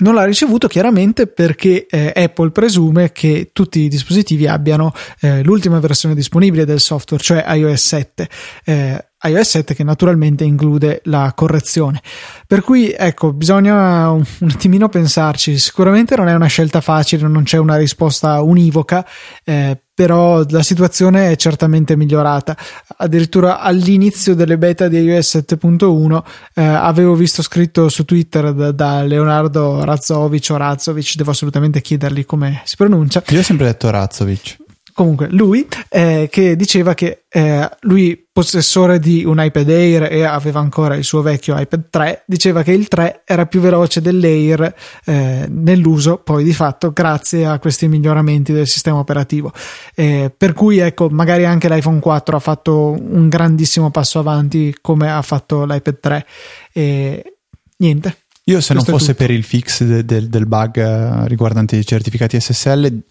non 0.00 0.14
l'ha 0.14 0.24
ricevuto 0.24 0.68
chiaramente 0.68 1.26
perché 1.26 1.86
eh, 1.86 2.12
Apple 2.14 2.50
presume 2.50 3.12
che 3.12 3.50
tutti 3.52 3.80
i 3.80 3.88
dispositivi 3.88 4.46
abbiano 4.46 4.92
eh, 5.20 5.42
l'ultima 5.42 5.80
versione 5.80 6.14
disponibile 6.14 6.64
del 6.64 6.80
software, 6.80 7.22
cioè 7.22 7.44
iOS 7.54 7.86
7. 7.86 8.28
Eh, 8.64 9.06
iOS 9.22 9.48
7 9.48 9.74
che 9.74 9.84
naturalmente 9.84 10.44
include 10.44 11.00
la 11.04 11.32
correzione. 11.34 12.00
Per 12.46 12.62
cui 12.62 12.92
ecco, 12.96 13.32
bisogna 13.32 14.10
un, 14.10 14.24
un, 14.40 14.50
attimino 14.50 14.88
pensarci. 14.88 15.58
Sicuramente 15.58 16.16
non 16.16 16.28
è 16.28 16.34
una 16.34 16.46
scelta 16.46 16.80
facile, 16.80 17.28
non 17.28 17.44
c'è 17.44 17.58
una 17.58 17.76
risposta 17.76 18.40
univoca, 18.42 19.06
eh, 19.44 19.80
però 19.94 20.44
la 20.48 20.62
situazione 20.62 21.30
è 21.30 21.36
certamente 21.36 21.96
migliorata. 21.96 22.56
Addirittura 22.98 23.60
all'inizio 23.60 24.34
delle 24.34 24.58
beta 24.58 24.88
di 24.88 24.98
iOS 24.98 25.44
7.1 25.46 26.22
eh, 26.54 26.62
avevo 26.62 27.14
visto 27.14 27.42
scritto 27.42 27.88
su 27.88 28.04
Twitter 28.04 28.52
da, 28.52 28.72
da, 28.72 29.02
Leonardo 29.02 29.84
Razzovic 29.84 30.48
o 30.50 30.56
Razzovic, 30.56 31.14
devo 31.16 31.30
assolutamente 31.30 31.80
chiedergli 31.80 32.24
come 32.24 32.62
si 32.64 32.76
pronuncia. 32.76 33.22
Io 33.28 33.38
ho 33.38 33.42
sempre 33.42 33.66
detto 33.66 33.90
Razzovic 33.90 34.60
comunque 34.94 35.28
lui 35.30 35.66
eh, 35.88 36.28
che 36.30 36.54
diceva 36.54 36.94
che 36.94 37.24
eh, 37.28 37.68
lui 37.80 38.21
possessore 38.32 38.98
di 38.98 39.24
un 39.24 39.42
iPad 39.42 39.68
Air 39.68 40.08
e 40.10 40.24
aveva 40.24 40.58
ancora 40.58 40.94
il 40.94 41.04
suo 41.04 41.20
vecchio 41.20 41.58
iPad 41.58 41.90
3 41.90 42.24
diceva 42.26 42.62
che 42.62 42.72
il 42.72 42.88
3 42.88 43.22
era 43.26 43.44
più 43.44 43.60
veloce 43.60 44.00
dell'Air 44.00 44.74
eh, 45.04 45.46
nell'uso 45.50 46.16
poi 46.16 46.42
di 46.42 46.54
fatto 46.54 46.92
grazie 46.92 47.44
a 47.44 47.58
questi 47.58 47.88
miglioramenti 47.88 48.52
del 48.54 48.66
sistema 48.66 48.98
operativo. 48.98 49.52
Eh, 49.94 50.32
per 50.34 50.54
cui 50.54 50.78
ecco 50.78 51.10
magari 51.10 51.44
anche 51.44 51.68
l'iPhone 51.68 52.00
4 52.00 52.36
ha 52.36 52.40
fatto 52.40 52.96
un 52.98 53.28
grandissimo 53.28 53.90
passo 53.90 54.18
avanti 54.18 54.74
come 54.80 55.10
ha 55.10 55.20
fatto 55.20 55.66
l'iPad 55.66 56.00
3 56.00 56.26
e 56.72 57.36
niente. 57.76 58.16
Io 58.44 58.62
se 58.62 58.72
non 58.72 58.82
fosse 58.82 59.14
per 59.14 59.30
il 59.30 59.44
fix 59.44 59.84
de, 59.84 60.04
de, 60.06 60.28
del 60.28 60.46
bug 60.46 60.78
eh, 60.78 61.28
riguardante 61.28 61.76
i 61.76 61.84
certificati 61.84 62.40
SSL 62.40 63.02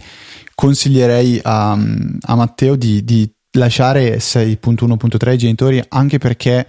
consiglierei 0.55 1.39
a, 1.43 1.71
a 1.71 2.35
Matteo 2.35 2.75
di, 2.75 3.03
di 3.03 3.31
lasciare 3.53 4.17
6.1.3 4.17 5.27
ai 5.27 5.37
genitori 5.37 5.83
anche 5.89 6.17
perché 6.17 6.67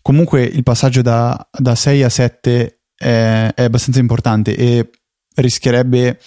comunque 0.00 0.42
il 0.44 0.62
passaggio 0.62 1.02
da, 1.02 1.48
da 1.50 1.74
6 1.74 2.02
a 2.02 2.08
7 2.08 2.80
è, 2.96 3.52
è, 3.54 3.62
abbastanza 3.64 4.00
importante 4.00 4.54
e 4.54 4.90
rischierebbe 5.36 6.20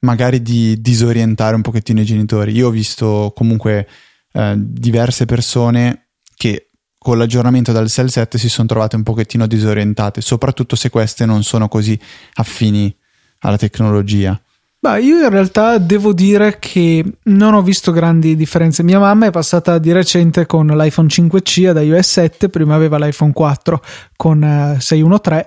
magari 0.00 0.42
di 0.42 0.80
disorientare 0.80 1.56
un 1.56 1.62
pochettino 1.62 2.00
i 2.00 2.04
genitori. 2.04 2.52
Io 2.52 2.68
ho 2.68 2.70
visto 2.70 3.32
comunque 3.34 3.88
eh, 4.32 4.54
diverse 4.56 5.24
persone 5.24 6.10
che 6.36 6.70
con 6.98 7.18
l'aggiornamento 7.18 7.72
dal 7.72 7.88
Cell 7.88 8.06
7 8.06 8.36
si 8.36 8.48
sono 8.48 8.68
trovate 8.68 8.96
un 8.96 9.02
pochettino 9.02 9.46
disorientate, 9.46 10.20
soprattutto 10.20 10.76
se 10.76 10.90
queste 10.90 11.24
non 11.24 11.42
sono 11.42 11.68
così 11.68 11.98
affini 12.34 12.94
alla 13.40 13.56
tecnologia. 13.56 14.40
Beh, 14.86 15.00
io 15.00 15.20
in 15.20 15.30
realtà 15.30 15.78
devo 15.78 16.12
dire 16.12 16.60
che 16.60 17.04
non 17.24 17.54
ho 17.54 17.62
visto 17.62 17.90
grandi 17.90 18.36
differenze. 18.36 18.84
Mia 18.84 19.00
mamma 19.00 19.26
è 19.26 19.30
passata 19.32 19.78
di 19.78 19.90
recente 19.90 20.46
con 20.46 20.68
l'iPhone 20.68 21.08
5C 21.08 21.66
ad 21.66 21.82
iOS 21.82 22.08
7, 22.08 22.48
prima 22.48 22.76
aveva 22.76 22.96
l'iPhone 22.96 23.32
4 23.32 23.82
con 24.14 24.76
613 24.78 25.44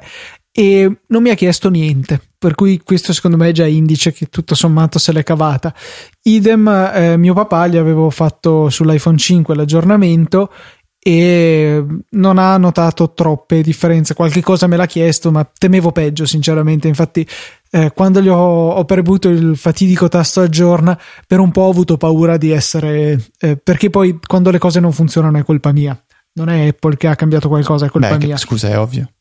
eh, 0.51 0.61
e 0.61 0.97
non 1.07 1.21
mi 1.21 1.29
ha 1.29 1.35
chiesto 1.35 1.69
niente. 1.69 2.19
Per 2.37 2.53
cui 2.53 2.81
questo 2.83 3.13
secondo 3.13 3.37
me 3.37 3.47
è 3.47 3.51
già 3.53 3.65
indice 3.65 4.11
che 4.11 4.25
tutto 4.25 4.55
sommato 4.55 4.99
se 4.99 5.13
l'è 5.13 5.23
cavata. 5.23 5.73
Idem, 6.23 6.67
eh, 6.93 7.15
mio 7.15 7.33
papà 7.33 7.67
gli 7.67 7.77
avevo 7.77 8.09
fatto 8.09 8.69
sull'iPhone 8.69 9.17
5 9.17 9.55
l'aggiornamento 9.55 10.51
e 11.11 11.83
non 12.11 12.37
ha 12.37 12.55
notato 12.57 13.13
troppe 13.13 13.63
differenze. 13.63 14.13
Qualche 14.13 14.43
cosa 14.43 14.67
me 14.67 14.77
l'ha 14.77 14.85
chiesto, 14.85 15.31
ma 15.31 15.43
temevo 15.43 15.91
peggio, 15.91 16.27
sinceramente. 16.27 16.87
Infatti, 16.87 17.27
eh, 17.71 17.91
quando 17.95 18.21
gli 18.21 18.27
ho, 18.27 18.69
ho, 18.69 18.85
premuto 18.85 19.27
il 19.27 19.57
fatidico 19.57 20.07
tasto 20.07 20.41
aggiorna, 20.41 20.99
per 21.25 21.39
un 21.39 21.51
po' 21.51 21.61
ho 21.61 21.69
avuto 21.71 21.97
paura 21.97 22.37
di 22.37 22.51
essere. 22.51 23.25
Eh, 23.39 23.57
perché 23.57 23.89
poi 23.89 24.19
quando 24.23 24.51
le 24.51 24.59
cose 24.59 24.79
non 24.79 24.91
funzionano 24.91 25.39
è 25.39 25.43
colpa 25.43 25.71
mia. 25.71 25.99
Non 26.33 26.49
è 26.49 26.67
Apple 26.67 26.95
che 26.95 27.07
ha 27.07 27.15
cambiato 27.15 27.47
qualcosa, 27.47 27.87
è 27.87 27.89
colpa 27.89 28.15
Beh, 28.15 28.27
mia. 28.27 28.37
Scusa, 28.37 28.69
è 28.69 28.77
ovvio. 28.77 29.11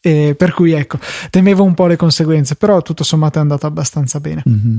E 0.00 0.34
per 0.36 0.52
cui 0.52 0.72
ecco, 0.72 0.98
temevo 1.30 1.62
un 1.62 1.74
po' 1.74 1.86
le 1.86 1.96
conseguenze, 1.96 2.56
però 2.56 2.82
tutto 2.82 3.04
sommato 3.04 3.38
è 3.38 3.42
andato 3.42 3.66
abbastanza 3.66 4.18
bene. 4.18 4.42
Mm-hmm. 4.48 4.78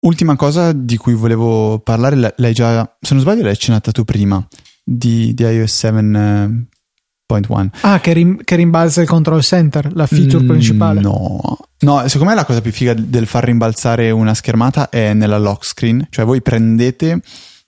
Ultima 0.00 0.34
cosa 0.36 0.72
di 0.72 0.96
cui 0.96 1.12
volevo 1.12 1.78
parlare, 1.80 2.34
l'hai 2.36 2.54
già, 2.54 2.96
se 2.98 3.12
non 3.12 3.22
sbaglio, 3.22 3.42
l'hai 3.42 3.52
accennata 3.52 3.92
tu 3.92 4.04
prima 4.04 4.42
di, 4.88 5.34
di 5.34 5.42
iOS 5.42 5.84
7.1. 5.84 7.68
Ah, 7.82 8.00
che, 8.00 8.12
rim- 8.14 8.42
che, 8.42 8.56
rimbalza 8.56 9.02
il 9.02 9.06
control 9.06 9.42
center, 9.42 9.94
la 9.94 10.06
feature 10.06 10.42
mm, 10.42 10.46
principale. 10.46 11.00
No, 11.00 11.58
no, 11.80 12.08
secondo 12.08 12.30
me 12.30 12.34
la 12.34 12.46
cosa 12.46 12.62
più 12.62 12.72
figa 12.72 12.94
del 12.94 13.26
far 13.26 13.44
rimbalzare 13.44 14.10
una 14.10 14.32
schermata 14.32 14.88
è 14.88 15.12
nella 15.12 15.38
lock 15.38 15.66
screen, 15.66 16.06
cioè 16.08 16.24
voi 16.24 16.40
prendete, 16.40 17.12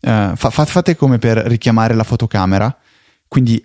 uh, 0.01 0.35
fa- 0.35 0.51
fate 0.51 0.97
come 0.97 1.19
per 1.19 1.37
richiamare 1.39 1.93
la 1.93 2.05
fotocamera, 2.05 2.75
quindi 3.29 3.63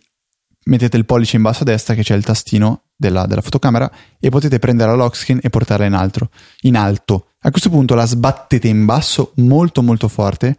mettete 0.65 0.97
il 0.97 1.05
pollice 1.05 1.37
in 1.37 1.43
basso 1.43 1.61
a 1.61 1.65
destra 1.65 1.93
che 1.93 2.03
c'è 2.03 2.15
il 2.15 2.25
tastino 2.25 2.81
della, 2.95 3.25
della, 3.25 3.41
fotocamera 3.41 3.89
e 4.19 4.29
potete 4.29 4.59
prendere 4.59 4.89
la 4.89 4.97
lock 4.97 5.15
screen 5.15 5.39
e 5.41 5.49
portarla 5.49 5.85
in, 5.85 5.93
altro, 5.93 6.29
in 6.61 6.75
alto. 6.75 7.27
A 7.39 7.51
questo 7.51 7.69
punto 7.69 7.95
la 7.95 8.05
sbattete 8.05 8.67
in 8.67 8.83
basso 8.83 9.31
molto 9.35 9.81
molto 9.81 10.07
forte 10.07 10.57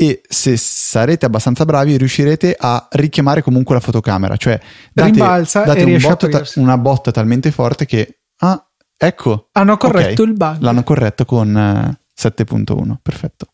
e 0.00 0.20
se 0.28 0.56
sarete 0.56 1.26
abbastanza 1.26 1.64
bravi 1.64 1.96
riuscirete 1.96 2.54
a 2.56 2.86
richiamare 2.92 3.42
comunque 3.42 3.74
la 3.74 3.80
fotocamera, 3.80 4.36
cioè 4.36 4.56
date, 4.92 5.10
Rimbalza 5.10 5.64
date 5.64 5.82
un 5.82 5.98
botto, 6.00 6.28
ta- 6.28 6.44
una 6.54 6.78
botta 6.78 7.10
talmente 7.10 7.50
forte 7.50 7.84
che 7.84 8.20
ah, 8.36 8.64
ecco, 8.96 9.48
hanno 9.50 9.76
corretto 9.76 10.22
okay, 10.22 10.26
il 10.26 10.34
bug. 10.34 10.56
L'hanno 10.60 10.84
corretto 10.84 11.24
con 11.24 11.52
uh, 11.52 11.90
eh, 11.90 11.98
7.1, 12.16 12.94
perfetto. 13.02 13.46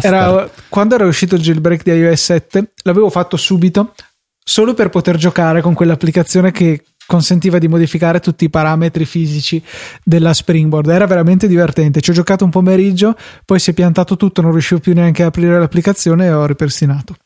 Era, 0.00 0.50
quando 0.68 0.96
era 0.96 1.06
uscito 1.06 1.36
il 1.36 1.42
jailbreak 1.42 1.84
di 1.84 1.92
iOS 1.92 2.24
7, 2.24 2.72
l'avevo 2.82 3.08
fatto 3.08 3.36
subito 3.36 3.94
solo 4.42 4.74
per 4.74 4.88
poter 4.88 5.16
giocare 5.16 5.62
con 5.62 5.74
quell'applicazione 5.74 6.50
che 6.50 6.82
consentiva 7.06 7.58
di 7.58 7.68
modificare 7.68 8.20
tutti 8.20 8.44
i 8.44 8.50
parametri 8.50 9.04
fisici 9.04 9.62
della 10.02 10.32
Springboard. 10.32 10.88
Era 10.88 11.06
veramente 11.06 11.46
divertente. 11.46 12.00
Ci 12.00 12.10
ho 12.10 12.14
giocato 12.14 12.44
un 12.44 12.50
pomeriggio, 12.50 13.16
poi 13.44 13.58
si 13.58 13.70
è 13.70 13.74
piantato 13.74 14.16
tutto, 14.16 14.40
non 14.40 14.52
riuscivo 14.52 14.80
più 14.80 14.94
neanche 14.94 15.22
a 15.22 15.26
aprire 15.26 15.58
l'applicazione 15.58 16.26
e 16.26 16.32
ho 16.32 16.46
ripristinato. 16.46 17.16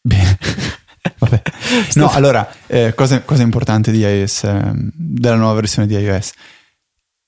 Bene. 0.00 0.38
Vabbè. 1.18 1.42
No, 1.94 2.10
allora, 2.10 2.48
eh, 2.66 2.92
cosa, 2.94 3.22
cosa, 3.22 3.42
importante 3.42 3.90
di 3.90 3.98
iOS, 3.98 4.44
eh, 4.44 4.72
della 4.92 5.36
nuova 5.36 5.54
versione 5.54 5.86
di 5.86 5.94
iOS. 5.94 6.32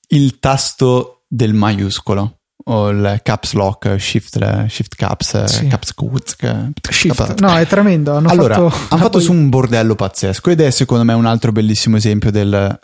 Il 0.07 0.39
tasto 0.39 1.23
del 1.27 1.53
maiuscolo 1.53 2.38
o 2.65 2.89
il 2.89 3.19
caps 3.23 3.53
lock, 3.53 3.95
shift, 3.99 4.67
shift 4.67 4.95
caps, 4.95 5.43
sì. 5.45 5.67
caps 5.67 5.93
quotes, 5.93 6.35
shift. 6.89 7.39
No, 7.39 7.55
è 7.55 7.65
tremendo. 7.65 8.15
Hanno 8.15 8.29
allora, 8.29 8.55
fatto, 8.55 8.75
hanno 8.89 9.01
fatto 9.01 9.19
su 9.19 9.31
un 9.31 9.49
bordello 9.49 9.95
pazzesco 9.95 10.49
ed 10.49 10.61
è 10.61 10.69
secondo 10.69 11.03
me 11.03 11.13
un 11.13 11.25
altro 11.25 11.51
bellissimo 11.51 11.97
esempio 11.97 12.31
del 12.31 12.77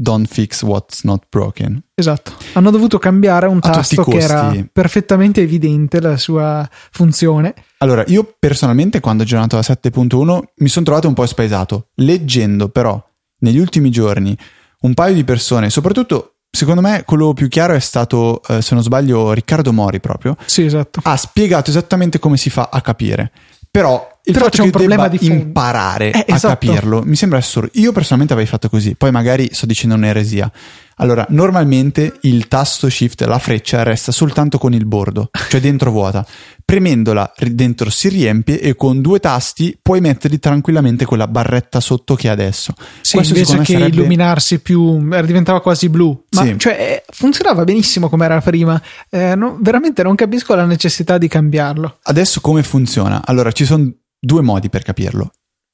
don't 0.00 0.26
fix 0.26 0.62
what's 0.62 1.02
not 1.02 1.24
broken. 1.28 1.82
Esatto. 1.94 2.32
Hanno 2.54 2.70
dovuto 2.70 2.98
cambiare 2.98 3.46
un 3.46 3.60
tasto 3.60 4.02
che 4.04 4.16
era 4.16 4.54
perfettamente 4.72 5.42
evidente 5.42 6.00
la 6.00 6.16
sua 6.16 6.66
funzione. 6.90 7.54
Allora, 7.78 8.04
io 8.06 8.34
personalmente 8.38 9.00
quando 9.00 9.22
ho 9.22 9.26
aggiornato 9.26 9.56
la 9.56 9.62
7.1 9.62 10.40
mi 10.56 10.68
sono 10.68 10.84
trovato 10.84 11.06
un 11.06 11.14
po' 11.14 11.26
spaesato. 11.26 11.88
Leggendo 11.96 12.70
però 12.70 13.02
negli 13.40 13.58
ultimi 13.58 13.90
giorni 13.90 14.36
un 14.80 14.94
paio 14.94 15.14
di 15.14 15.24
persone, 15.24 15.68
soprattutto 15.68 16.36
Secondo 16.50 16.80
me 16.80 17.04
quello 17.06 17.32
più 17.32 17.48
chiaro 17.48 17.74
è 17.74 17.80
stato, 17.80 18.42
eh, 18.48 18.60
se 18.60 18.74
non 18.74 18.82
sbaglio, 18.82 19.32
Riccardo 19.32 19.72
Mori 19.72 20.00
proprio. 20.00 20.36
Sì, 20.44 20.64
esatto. 20.64 21.00
Ha 21.02 21.16
spiegato 21.16 21.70
esattamente 21.70 22.18
come 22.18 22.36
si 22.36 22.50
fa 22.50 22.68
a 22.72 22.80
capire. 22.80 23.30
Però 23.70 24.19
il 24.24 24.32
Però 24.34 24.48
c'è 24.48 24.62
un 24.62 24.70
problema 24.70 25.08
di 25.08 25.18
imparare 25.20 26.10
eh, 26.10 26.24
a 26.28 26.34
esatto. 26.34 26.66
capirlo 26.66 27.02
mi 27.04 27.16
sembra 27.16 27.38
assurdo. 27.38 27.70
Io 27.74 27.92
personalmente 27.92 28.34
avrei 28.34 28.48
fatto 28.48 28.68
così, 28.68 28.94
poi 28.94 29.10
magari 29.10 29.48
sto 29.52 29.66
dicendo 29.66 29.94
un'eresia. 29.94 30.50
Allora, 30.96 31.26
normalmente 31.30 32.18
il 32.22 32.46
tasto 32.46 32.90
shift, 32.90 33.22
la 33.22 33.38
freccia, 33.38 33.82
resta 33.82 34.12
soltanto 34.12 34.58
con 34.58 34.74
il 34.74 34.84
bordo, 34.84 35.30
cioè 35.48 35.58
dentro 35.58 35.90
vuota. 35.90 36.26
Premendola 36.62 37.32
dentro 37.38 37.88
si 37.88 38.08
riempie 38.08 38.60
e 38.60 38.76
con 38.76 39.00
due 39.00 39.18
tasti 39.18 39.76
puoi 39.80 40.00
mettergli 40.00 40.38
tranquillamente 40.38 41.06
quella 41.06 41.26
barretta 41.26 41.80
sotto 41.80 42.14
che 42.14 42.28
adesso. 42.28 42.74
Sì, 43.00 43.16
Questo 43.16 43.34
invece 43.34 43.56
che 43.58 43.72
sarebbe... 43.72 43.96
illuminarsi 43.96 44.60
più, 44.60 44.98
diventava 45.24 45.62
quasi 45.62 45.88
blu. 45.88 46.26
Ma 46.32 46.42
sì. 46.42 46.58
cioè, 46.58 46.72
eh, 46.74 47.04
funzionava 47.10 47.64
benissimo 47.64 48.10
come 48.10 48.26
era 48.26 48.40
prima. 48.42 48.80
Eh, 49.08 49.34
no, 49.34 49.56
veramente 49.58 50.02
non 50.02 50.14
capisco 50.14 50.54
la 50.54 50.66
necessità 50.66 51.16
di 51.16 51.28
cambiarlo. 51.28 51.96
Adesso 52.02 52.42
come 52.42 52.62
funziona? 52.62 53.22
Allora, 53.24 53.50
ci 53.52 53.64
sono 53.64 53.90
due 54.20 54.42
modi 54.42 54.68
per 54.68 54.82
capirlo. 54.82 55.32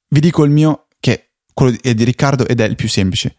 Vi 0.08 0.20
dico 0.20 0.44
il 0.44 0.50
mio, 0.50 0.86
che 1.00 1.12
è 1.12 1.28
quello 1.52 1.76
di 1.82 2.04
Riccardo 2.04 2.46
ed 2.46 2.60
è 2.60 2.64
il 2.64 2.76
più 2.76 2.88
semplice 2.88 3.36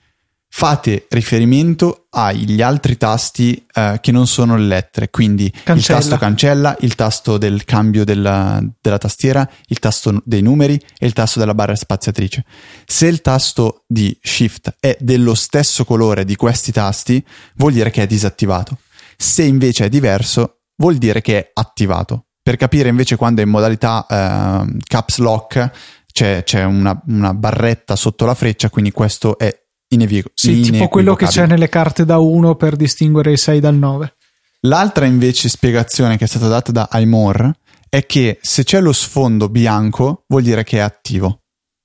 fate 0.49 1.05
riferimento 1.09 2.07
agli 2.09 2.61
altri 2.61 2.97
tasti 2.97 3.65
eh, 3.71 3.99
che 4.01 4.11
non 4.11 4.27
sono 4.27 4.57
le 4.57 4.65
lettere, 4.65 5.09
quindi 5.09 5.51
cancella. 5.51 5.75
il 5.99 6.03
tasto 6.03 6.17
cancella, 6.17 6.77
il 6.79 6.95
tasto 6.95 7.37
del 7.37 7.63
cambio 7.63 8.03
della, 8.03 8.63
della, 8.81 8.97
tastiera, 8.97 9.47
il 9.67 9.79
tasto 9.79 10.21
dei 10.25 10.41
numeri 10.41 10.81
e 10.97 11.05
il 11.05 11.13
tasto 11.13 11.39
della 11.39 11.53
barra 11.53 11.75
spaziatrice. 11.75 12.43
Se 12.85 13.07
il 13.07 13.21
tasto 13.21 13.83
di 13.87 14.17
Shift 14.21 14.77
è 14.79 14.97
dello 14.99 15.35
stesso 15.35 15.85
colore 15.85 16.25
di 16.25 16.35
questi 16.35 16.71
tasti, 16.71 17.23
vuol 17.55 17.73
dire 17.73 17.91
che 17.91 18.03
è 18.03 18.07
disattivato. 18.07 18.79
Se 19.15 19.43
invece 19.43 19.85
è 19.85 19.89
diverso, 19.89 20.61
vuol 20.77 20.95
dire 20.95 21.21
che 21.21 21.37
è 21.37 21.51
attivato. 21.53 22.26
Per 22.47 22.55
capire 22.55 22.87
invece 22.87 23.17
quando 23.17 23.41
è 23.41 23.43
in 23.43 23.49
modalità 23.49 24.05
eh, 24.09 24.77
caps 24.81 25.17
lock 25.17 25.69
c'è, 26.09 26.43
c'è 26.45 26.63
una, 26.63 26.97
una 27.07 27.33
barretta 27.33 27.97
sotto 27.97 28.25
la 28.25 28.35
freccia, 28.35 28.69
quindi 28.69 28.91
questo 28.91 29.37
è 29.37 29.53
inevico- 29.89 30.31
Sì, 30.33 30.61
tipo 30.61 30.87
quello 30.87 31.13
che 31.13 31.25
c'è 31.25 31.45
nelle 31.45 31.67
carte 31.67 32.05
da 32.05 32.19
1 32.19 32.55
per 32.55 32.77
distinguere 32.77 33.31
il 33.31 33.37
6 33.37 33.59
dal 33.59 33.75
9. 33.75 34.15
L'altra 34.61 35.03
invece 35.03 35.49
spiegazione 35.49 36.15
che 36.15 36.23
è 36.23 36.27
stata 36.27 36.47
data 36.47 36.71
da 36.71 36.87
iMore 36.93 37.55
è 37.89 38.05
che 38.05 38.39
se 38.41 38.63
c'è 38.63 38.79
lo 38.79 38.93
sfondo 38.93 39.49
bianco 39.49 40.23
vuol 40.27 40.43
dire 40.43 40.63
che 40.63 40.77
è 40.77 40.79
attivo. 40.79 41.41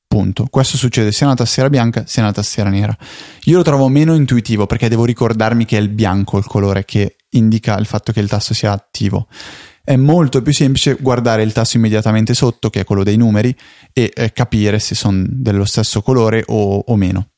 Punto. 0.07 0.47
Questo 0.49 0.77
succede 0.77 1.11
sia 1.11 1.27
nella 1.27 1.39
tastiera 1.39 1.69
bianca 1.69 2.05
sia 2.07 2.23
nella 2.23 2.35
tastiera 2.35 2.71
nera. 2.71 2.97
Io 3.47 3.57
lo 3.57 3.65
trovo 3.65 3.89
meno 3.89 4.15
intuitivo 4.15 4.67
perché 4.67 4.89
devo 4.89 5.05
ricordarmi 5.05 5.65
che 5.65 5.77
è 5.77 5.81
il 5.81 5.89
bianco 5.89 6.39
il 6.39 6.45
colore 6.45 6.85
che 6.85 7.17
indica 7.31 7.77
il 7.79 7.87
fatto 7.87 8.13
che 8.13 8.21
il 8.21 8.29
tasto 8.29 8.55
sia 8.55 8.71
attivo. 8.71 9.27
È 9.85 9.97
molto 9.97 10.43
più 10.43 10.53
semplice 10.53 10.97
guardare 11.01 11.43
il 11.43 11.53
tasto 11.53 11.77
immediatamente 11.77 12.35
sotto, 12.35 12.71
che 12.71 12.81
è 12.81 12.85
quello 12.85 13.03
dei 13.03 13.17
numeri, 13.17 13.57
e 13.93 14.13
eh, 14.15 14.33
capire 14.33 14.79
se 14.79 14.95
sono 14.95 15.25
dello 15.29 15.65
stesso 15.65 16.03
colore 16.03 16.45
o, 16.47 16.85
o 16.87 16.97
meno. 16.97 17.31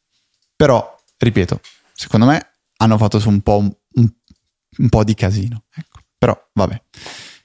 Però, 0.54 0.94
ripeto, 1.18 1.60
secondo 1.92 2.26
me 2.26 2.50
hanno 2.76 2.98
fatto 2.98 3.18
su 3.18 3.28
un 3.28 3.40
po', 3.40 3.58
un, 3.58 3.72
un 4.78 4.88
po 4.88 5.04
di 5.04 5.14
casino. 5.14 5.64
Ecco. 5.74 6.00
Però, 6.18 6.38
vabbè, 6.52 6.82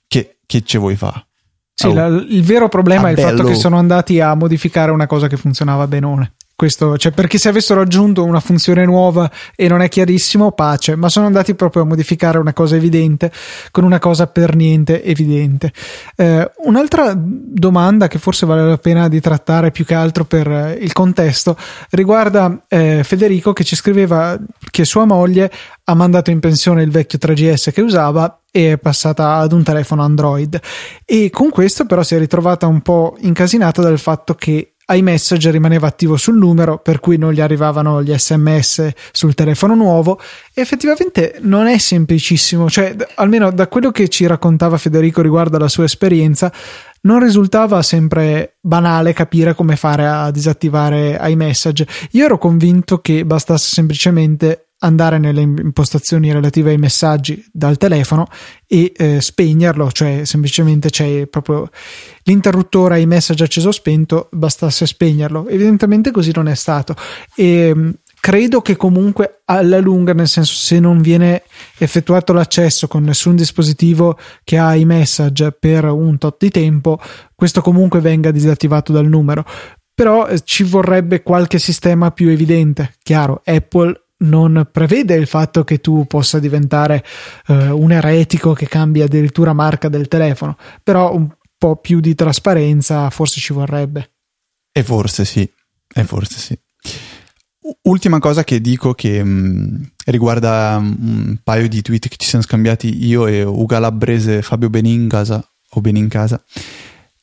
che, 0.08 0.40
che 0.46 0.64
ce 0.64 0.78
vuoi 0.78 0.96
fare? 0.96 1.28
Sì, 1.74 1.88
oh. 1.88 1.94
la, 1.94 2.08
il 2.08 2.44
vero 2.44 2.68
problema 2.68 3.08
è 3.08 3.12
il 3.12 3.16
bello. 3.16 3.38
fatto 3.38 3.48
che 3.48 3.56
sono 3.56 3.78
andati 3.78 4.20
a 4.20 4.36
modificare 4.36 4.92
una 4.92 5.08
cosa 5.08 5.28
che 5.28 5.38
funzionava 5.38 5.88
benone. 5.88 6.34
Questo, 6.60 6.98
cioè, 6.98 7.14
perché 7.14 7.38
se 7.38 7.48
avessero 7.48 7.80
aggiunto 7.80 8.26
una 8.26 8.42
funzione 8.42 8.84
nuova 8.84 9.32
e 9.56 9.70
non 9.70 9.80
è 9.80 9.88
chiarissimo, 9.88 10.52
pace, 10.52 10.98
ma 10.98 11.08
sono 11.08 11.26
andati 11.26 11.56
proprio 11.56 11.84
a 11.84 11.86
modificare 11.86 12.38
una 12.38 12.52
cosa 12.52 12.76
evidente 12.76 13.32
con 13.72 13.86
una 13.86 13.98
cosa 13.98 14.28
per 14.28 14.58
niente 14.58 15.02
evidente. 15.02 15.72
Eh, 16.18 16.52
un'altra 16.66 17.14
domanda 17.16 18.10
che 18.10 18.20
forse 18.20 18.46
vale 18.46 18.68
la 18.68 18.78
pena 18.78 19.08
di 19.08 19.22
trattare 19.22 19.72
più 19.72 19.86
che 19.86 19.94
altro 19.94 20.26
per 20.26 20.52
eh, 20.52 20.78
il 20.82 20.92
contesto 20.92 21.56
riguarda 21.92 22.66
eh, 22.68 23.06
Federico 23.06 23.54
che 23.54 23.64
ci 23.64 23.78
scriveva 23.78 24.38
che 24.70 24.84
sua 24.84 25.06
moglie 25.06 25.50
ha 25.86 25.94
mandato 25.94 26.30
in 26.30 26.42
pensione 26.42 26.84
il 26.84 26.92
vecchio 26.92 27.20
3GS 27.22 27.72
che 27.72 27.80
usava 27.80 28.42
e 28.52 28.74
è 28.74 28.78
passata 28.78 29.36
ad 29.36 29.54
un 29.54 29.64
telefono 29.64 30.04
Android 30.04 30.60
e 31.06 31.30
con 31.30 31.52
questo 31.52 31.86
però 31.86 32.04
si 32.04 32.16
è 32.16 32.18
ritrovata 32.18 32.68
un 32.68 32.82
po' 32.82 33.16
incasinata 33.22 33.82
dal 33.82 33.98
fatto 33.98 34.36
che 34.36 34.74
iMessage 34.90 35.52
rimaneva 35.52 35.88
attivo 35.88 36.18
sul 36.18 36.38
numero, 36.38 36.80
per 36.80 37.00
cui 37.00 37.18
non 37.18 37.32
gli 37.32 37.42
arrivavano 37.42 38.02
gli 38.02 38.14
sms 38.16 38.90
sul 39.12 39.34
telefono 39.36 39.76
nuovo. 39.76 40.20
E 40.54 40.62
effettivamente 40.62 41.38
non 41.42 41.68
è 41.68 41.78
semplicissimo, 41.78 42.70
cioè, 42.70 42.96
almeno 43.16 43.52
da 43.52 43.68
quello 43.68 43.92
che 43.92 44.08
ci 44.08 44.26
raccontava 44.26 44.78
Federico 44.78 45.22
riguardo 45.22 45.58
alla 45.58 45.68
sua 45.68 45.86
esperienza, 45.86 46.52
non 47.02 47.20
risultava 47.20 47.82
sempre 47.82 48.58
banale 48.60 49.14
capire 49.14 49.54
come 49.54 49.76
fare 49.76 50.08
a 50.08 50.32
disattivare 50.32 51.20
iMessage. 51.22 51.88
Io 52.12 52.26
ero 52.26 52.38
convinto 52.38 53.00
che 53.00 53.26
bastasse 53.26 53.74
semplicemente 53.74 54.69
andare 54.80 55.18
nelle 55.18 55.42
impostazioni 55.42 56.32
relative 56.32 56.72
ai 56.72 56.78
messaggi 56.78 57.44
dal 57.52 57.78
telefono 57.78 58.28
e 58.66 58.92
eh, 58.96 59.22
spegnerlo, 59.22 59.92
cioè 59.92 60.24
semplicemente 60.26 60.90
c'è 60.90 61.28
proprio 61.28 61.70
l'interruttore 62.24 62.96
ai 62.96 63.06
messaggi 63.06 63.44
acceso 63.44 63.70
o 63.70 63.72
spento, 63.72 64.30
bastasse 64.32 64.86
spegnerlo. 64.86 65.48
Evidentemente 65.48 66.12
così 66.12 66.32
non 66.34 66.48
è 66.48 66.56
stato 66.56 66.96
e 67.36 67.74
mm, 67.76 67.90
credo 68.22 68.62
che 68.62 68.78
comunque 68.78 69.42
alla 69.46 69.80
lunga, 69.80 70.14
nel 70.14 70.28
senso 70.28 70.54
se 70.54 70.80
non 70.80 71.02
viene 71.02 71.44
effettuato 71.78 72.32
l'accesso 72.32 72.88
con 72.88 73.04
nessun 73.04 73.36
dispositivo 73.36 74.18
che 74.44 74.58
ha 74.58 74.76
i 74.76 74.86
message 74.86 75.52
per 75.52 75.86
un 75.86 76.18
tot 76.18 76.38
di 76.40 76.50
tempo, 76.50 77.00
questo 77.36 77.62
comunque 77.62 78.00
venga 78.00 78.32
disattivato 78.32 78.94
dal 78.94 79.08
numero. 79.08 79.44
Però 79.94 80.28
eh, 80.28 80.40
ci 80.46 80.64
vorrebbe 80.64 81.22
qualche 81.22 81.60
sistema 81.60 82.12
più 82.12 82.30
evidente. 82.30 82.94
Chiaro, 83.04 83.42
Apple 83.44 84.04
non 84.20 84.68
prevede 84.72 85.16
il 85.16 85.28
fatto 85.28 85.64
che 85.64 85.80
tu 85.80 86.06
possa 86.06 86.40
diventare 86.40 87.04
eh, 87.48 87.70
un 87.70 87.92
eretico 87.92 88.54
che 88.54 88.68
cambia 88.68 89.06
addirittura 89.06 89.54
marca 89.54 89.90
del 89.90 90.08
telefono, 90.08 90.58
però 90.84 91.14
un 91.14 91.30
po' 91.58 91.78
più 91.78 92.00
di 92.00 92.16
trasparenza 92.16 93.10
forse 93.10 93.40
ci 93.40 93.54
vorrebbe. 93.54 94.12
E 94.72 94.84
forse 94.84 95.26
sì, 95.26 95.50
e 95.94 96.04
forse 96.04 96.38
sì. 96.38 96.60
Ultima 97.84 98.20
cosa 98.20 98.44
che 98.44 98.62
dico 98.62 98.94
che 98.94 99.24
mh, 99.24 99.30
mm, 99.30 99.84
riguarda 100.06 100.80
mm, 100.80 100.94
un 101.00 101.38
paio 101.44 101.68
di 101.68 101.82
tweet 101.82 102.08
che 102.08 102.16
ci 102.18 102.28
siamo 102.28 102.44
scambiati 102.44 103.06
io 103.06 103.28
e 103.28 103.44
Uga 103.44 103.80
Labrese 103.80 104.42
Fabio 104.42 104.70
Benincasa 104.70 105.46
o 105.72 105.82
Benincasa 105.82 106.42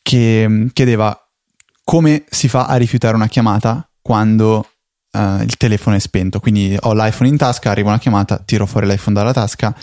che 0.02 0.46
mh, 0.46 0.52
mm, 0.52 0.66
chiedeva 0.72 1.18
come 1.82 2.24
si 2.28 2.48
fa 2.48 2.66
a 2.66 2.76
rifiutare 2.76 3.16
una 3.16 3.28
chiamata 3.28 3.88
quando 4.00 4.68
uh, 5.16 5.42
il 5.42 5.56
telefono 5.56 5.96
è 5.96 5.98
spento. 5.98 6.40
Quindi 6.40 6.76
ho 6.78 6.92
l'iPhone 6.92 7.28
in 7.28 7.36
tasca, 7.36 7.70
arriva 7.70 7.88
una 7.88 7.98
chiamata, 7.98 8.38
tiro 8.44 8.66
fuori 8.66 8.86
l'iPhone 8.86 9.14
dalla 9.14 9.32
tasca 9.32 9.74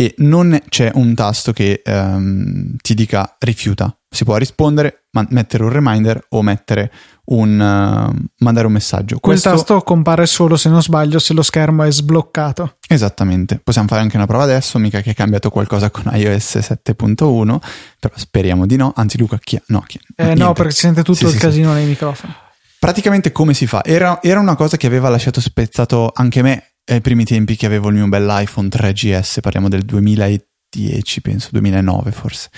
e 0.00 0.14
non 0.18 0.56
c'è 0.68 0.92
un 0.94 1.12
tasto 1.16 1.52
che 1.52 1.82
um, 1.84 2.76
ti 2.80 2.94
dica 2.94 3.34
rifiuta. 3.40 3.92
Si 4.08 4.22
può 4.22 4.36
rispondere, 4.36 5.06
ma- 5.10 5.26
mettere 5.30 5.64
un 5.64 5.70
reminder 5.70 6.24
o 6.28 6.42
mettere 6.42 6.92
un 7.30 7.54
uh, 7.58 8.26
mandare 8.38 8.66
un 8.68 8.72
messaggio. 8.72 9.18
Quel 9.18 9.40
Questo... 9.40 9.50
tasto 9.50 9.80
compare 9.80 10.26
solo 10.26 10.56
se 10.56 10.68
non 10.68 10.82
sbaglio 10.82 11.18
se 11.18 11.34
lo 11.34 11.42
schermo 11.42 11.82
è 11.82 11.90
sbloccato. 11.90 12.76
Esattamente. 12.86 13.60
Possiamo 13.62 13.88
fare 13.88 14.00
anche 14.00 14.14
una 14.14 14.26
prova 14.26 14.44
adesso, 14.44 14.78
mica 14.78 15.00
che 15.00 15.10
è 15.10 15.14
cambiato 15.14 15.50
qualcosa 15.50 15.90
con 15.90 16.04
iOS 16.14 16.58
7.1, 16.58 17.58
però 17.98 18.14
speriamo 18.16 18.66
di 18.66 18.76
no. 18.76 18.92
Anzi 18.94 19.18
Luca, 19.18 19.36
chi... 19.42 19.60
no, 19.66 19.80
chi... 19.84 19.98
Eh, 20.14 20.36
no, 20.36 20.52
perché 20.52 20.70
si 20.70 20.78
sente 20.78 21.02
tutto 21.02 21.18
sì, 21.18 21.24
il 21.24 21.32
sì, 21.32 21.38
casino 21.38 21.70
sì. 21.70 21.74
nei 21.74 21.86
microfoni. 21.86 22.34
Praticamente 22.78 23.32
come 23.32 23.54
si 23.54 23.66
fa? 23.66 23.82
Era, 23.84 24.22
era, 24.22 24.38
una 24.38 24.54
cosa 24.54 24.76
che 24.76 24.86
aveva 24.86 25.08
lasciato 25.08 25.40
spezzato 25.40 26.12
anche 26.14 26.42
me 26.42 26.74
ai 26.84 27.00
primi 27.00 27.24
tempi 27.24 27.56
che 27.56 27.66
avevo 27.66 27.88
il 27.88 27.96
mio 27.96 28.08
bel 28.08 28.28
iPhone 28.40 28.68
3GS, 28.68 29.40
parliamo 29.40 29.68
del 29.68 29.82
2010, 29.82 31.20
penso, 31.20 31.48
2009 31.52 32.12
forse. 32.12 32.50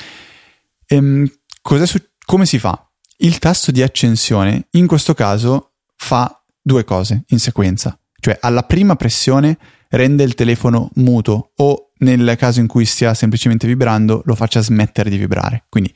Ehm, 0.87 1.27
su- 1.85 2.05
come 2.25 2.47
si 2.47 2.59
fa? 2.59 2.87
Il 3.19 3.39
tasto 3.39 3.71
di 3.71 3.83
accensione 3.83 4.69
in 4.73 4.87
questo 4.87 5.15
caso 5.15 5.73
fa 5.97 6.43
due 6.61 6.85
cose 6.85 7.25
in 7.29 7.39
sequenza, 7.39 7.99
cioè 8.21 8.37
alla 8.41 8.63
prima 8.63 8.97
pressione 8.97 9.59
rende 9.89 10.23
il 10.23 10.35
telefono 10.35 10.91
muto 10.97 11.53
o 11.57 11.91
nel 11.99 12.37
caso 12.39 12.61
in 12.61 12.67
cui 12.67 12.85
stia 12.85 13.15
semplicemente 13.15 13.67
vibrando 13.67 14.23
lo 14.25 14.35
faccia 14.35 14.61
smettere 14.61 15.11
di 15.11 15.17
vibrare. 15.17 15.65
Quindi 15.69 15.93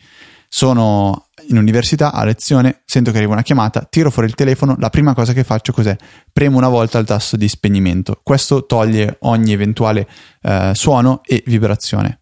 sono 0.55 1.31
in 1.49 1.57
università 1.57 2.13
a 2.13 2.25
lezione, 2.25 2.83
sento 2.85 3.11
che 3.11 3.17
arriva 3.17 3.33
una 3.33 3.43
chiamata, 3.43 3.85
tiro 3.91 4.13
fuori 4.13 4.29
il 4.29 4.37
telefono, 4.37 4.77
la 4.79 4.89
prima 4.89 5.13
cosa 5.13 5.33
che 5.33 5.43
faccio 5.43 5.73
cos'è? 5.73 5.97
Premo 6.33 6.57
una 6.57 6.69
volta 6.69 6.97
il 7.01 7.07
tasto 7.07 7.37
di 7.37 7.49
spegnimento. 7.49 8.21
Questo 8.23 8.65
toglie 8.65 9.17
ogni 9.23 9.51
eventuale 9.51 10.09
eh, 10.43 10.71
suono 10.73 11.23
e 11.25 11.43
vibrazione. 11.47 12.21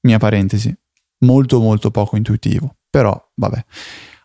Mia 0.00 0.18
parentesi, 0.18 0.76
molto 1.18 1.60
molto 1.60 1.92
poco 1.92 2.16
intuitivo, 2.16 2.78
però 2.90 3.30
vabbè. 3.32 3.64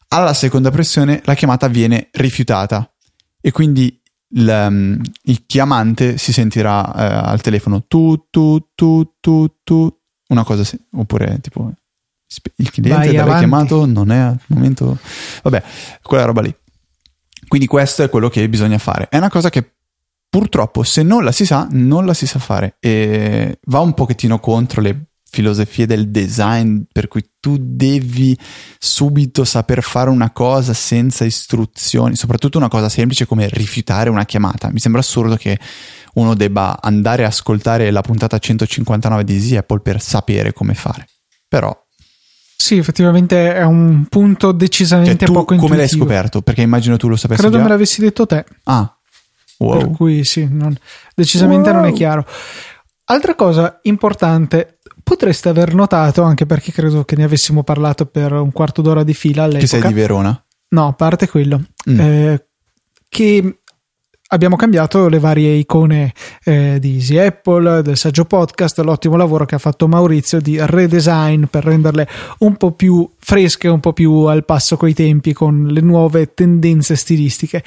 Alla 0.08 0.34
seconda 0.34 0.72
pressione 0.72 1.22
la 1.24 1.36
chiamata 1.36 1.68
viene 1.68 2.10
rifiutata 2.14 2.92
e 3.40 3.52
quindi 3.52 4.02
il, 4.30 4.66
um, 4.68 5.00
il 5.26 5.46
chiamante 5.46 6.18
si 6.18 6.34
sentirà 6.34 6.92
eh, 6.92 7.30
al 7.30 7.42
telefono 7.42 7.86
tu 7.86 8.28
tu 8.32 8.72
tu 8.74 9.14
tu 9.22 9.60
tu 9.64 9.96
una 10.30 10.44
cosa 10.44 10.64
sì, 10.64 10.78
oppure 10.94 11.38
tipo 11.40 11.72
il 12.58 12.72
cliente 12.72 13.12
l'ha 13.14 13.38
chiamato 13.38 13.86
non 13.86 14.12
è 14.12 14.18
al 14.18 14.40
momento 14.48 14.98
vabbè 15.44 15.64
quella 16.02 16.26
roba 16.26 16.42
lì. 16.42 16.56
Quindi 17.48 17.68
questo 17.68 18.04
è 18.04 18.10
quello 18.10 18.30
che 18.30 18.48
bisogna 18.50 18.78
fare. 18.78 19.08
È 19.10 19.18
una 19.18 19.30
cosa 19.30 19.50
che 19.50 19.76
purtroppo 20.30 20.84
se 20.84 21.04
non 21.04 21.24
la 21.24 21.32
si 21.32 21.46
sa 21.46 21.68
non 21.72 22.06
la 22.06 22.14
si 22.14 22.28
sa 22.28 22.40
fare. 22.40 22.76
E 22.80 23.60
va 23.66 23.80
un 23.80 23.94
pochettino 23.94 24.40
contro 24.40 24.82
le 24.82 25.08
filosofie 25.30 25.86
del 25.86 26.10
design 26.10 26.82
per 26.92 27.08
cui 27.08 27.32
tu 27.40 27.58
devi 27.60 28.38
subito 28.80 29.44
saper 29.44 29.84
fare 29.84 30.10
una 30.10 30.32
cosa 30.32 30.74
senza 30.74 31.26
istruzioni 31.26 32.16
soprattutto 32.16 32.58
una 32.58 32.70
cosa 32.70 32.88
semplice 32.88 33.26
come 33.26 33.48
rifiutare 33.50 34.10
una 34.10 34.26
chiamata. 34.26 34.70
Mi 34.72 34.80
sembra 34.80 35.02
assurdo 35.02 35.36
che 35.36 35.60
uno 36.16 36.34
debba 36.34 36.80
andare 36.82 37.24
a 37.24 37.28
ascoltare 37.28 37.92
la 37.92 38.02
puntata 38.02 38.38
159 38.38 39.24
di 39.24 39.34
Easy 39.36 39.56
Apple 39.56 39.80
per 39.80 40.02
sapere 40.02 40.52
come 40.54 40.74
fare. 40.74 41.08
Però 41.48 41.74
sì, 42.60 42.78
effettivamente 42.78 43.54
è 43.54 43.64
un 43.64 44.06
punto 44.10 44.52
decisamente 44.52 45.26
cioè, 45.26 45.36
poco 45.36 45.54
intuitivo. 45.54 45.68
Come 45.68 45.78
l'hai 45.78 45.88
scoperto? 45.88 46.42
Perché 46.42 46.62
immagino 46.64 46.98
tu 46.98 47.08
lo 47.08 47.16
sapessi 47.16 47.42
Credo 47.42 47.58
già. 47.58 47.64
me 47.64 47.70
l'avessi 47.70 48.02
detto 48.02 48.26
te. 48.26 48.44
Ah. 48.64 48.92
Wow. 49.60 49.78
Per 49.78 49.92
cui 49.92 50.26
sì, 50.26 50.48
non, 50.50 50.76
decisamente 51.16 51.70
wow. 51.70 51.82
non 51.82 51.90
è 51.90 51.94
chiaro. 51.94 52.26
Altra 53.06 53.36
cosa 53.36 53.80
importante, 53.84 54.80
potreste 55.04 55.50
aver 55.50 55.76
notato, 55.76 56.24
anche 56.24 56.48
perché 56.48 56.72
credo 56.72 57.06
che 57.06 57.16
ne 57.16 57.24
avessimo 57.24 57.64
parlato 57.64 58.08
per 58.08 58.34
un 58.34 58.52
quarto 58.52 58.82
d'ora 58.82 59.04
di 59.04 59.14
fila 59.14 59.44
all'epoca. 59.44 59.62
Che 59.62 59.68
sei 59.68 59.88
di 59.88 59.94
Verona? 59.94 60.44
No, 60.70 60.88
a 60.88 60.94
parte 60.94 61.30
quello. 61.30 61.62
Mm. 61.90 62.00
Eh, 62.00 62.48
che 63.08 63.60
abbiamo 64.28 64.56
cambiato 64.56 65.08
le 65.08 65.20
varie 65.20 65.54
icone 65.54 66.14
eh, 66.44 66.78
di 66.80 66.96
Easy 66.96 67.18
Apple, 67.18 67.82
del 67.82 67.98
saggio 67.98 68.26
podcast, 68.26 68.80
l'ottimo 68.80 69.16
lavoro 69.16 69.46
che 69.46 69.56
ha 69.56 69.60
fatto 69.60 69.88
Maurizio 69.88 70.42
di 70.42 70.58
redesign 70.60 71.46
per 71.46 71.64
renderle 71.64 72.08
un 72.40 72.56
po' 72.58 72.72
più 72.72 73.10
fresche, 73.18 73.68
un 73.68 73.80
po' 73.80 73.94
più 73.94 74.12
al 74.24 74.46
passo 74.46 74.78
coi 74.78 74.94
tempi 74.94 75.34
con 75.34 75.68
le 75.68 75.82
nuove 75.82 76.34
tendenze 76.34 76.96
stilistiche. 76.96 77.64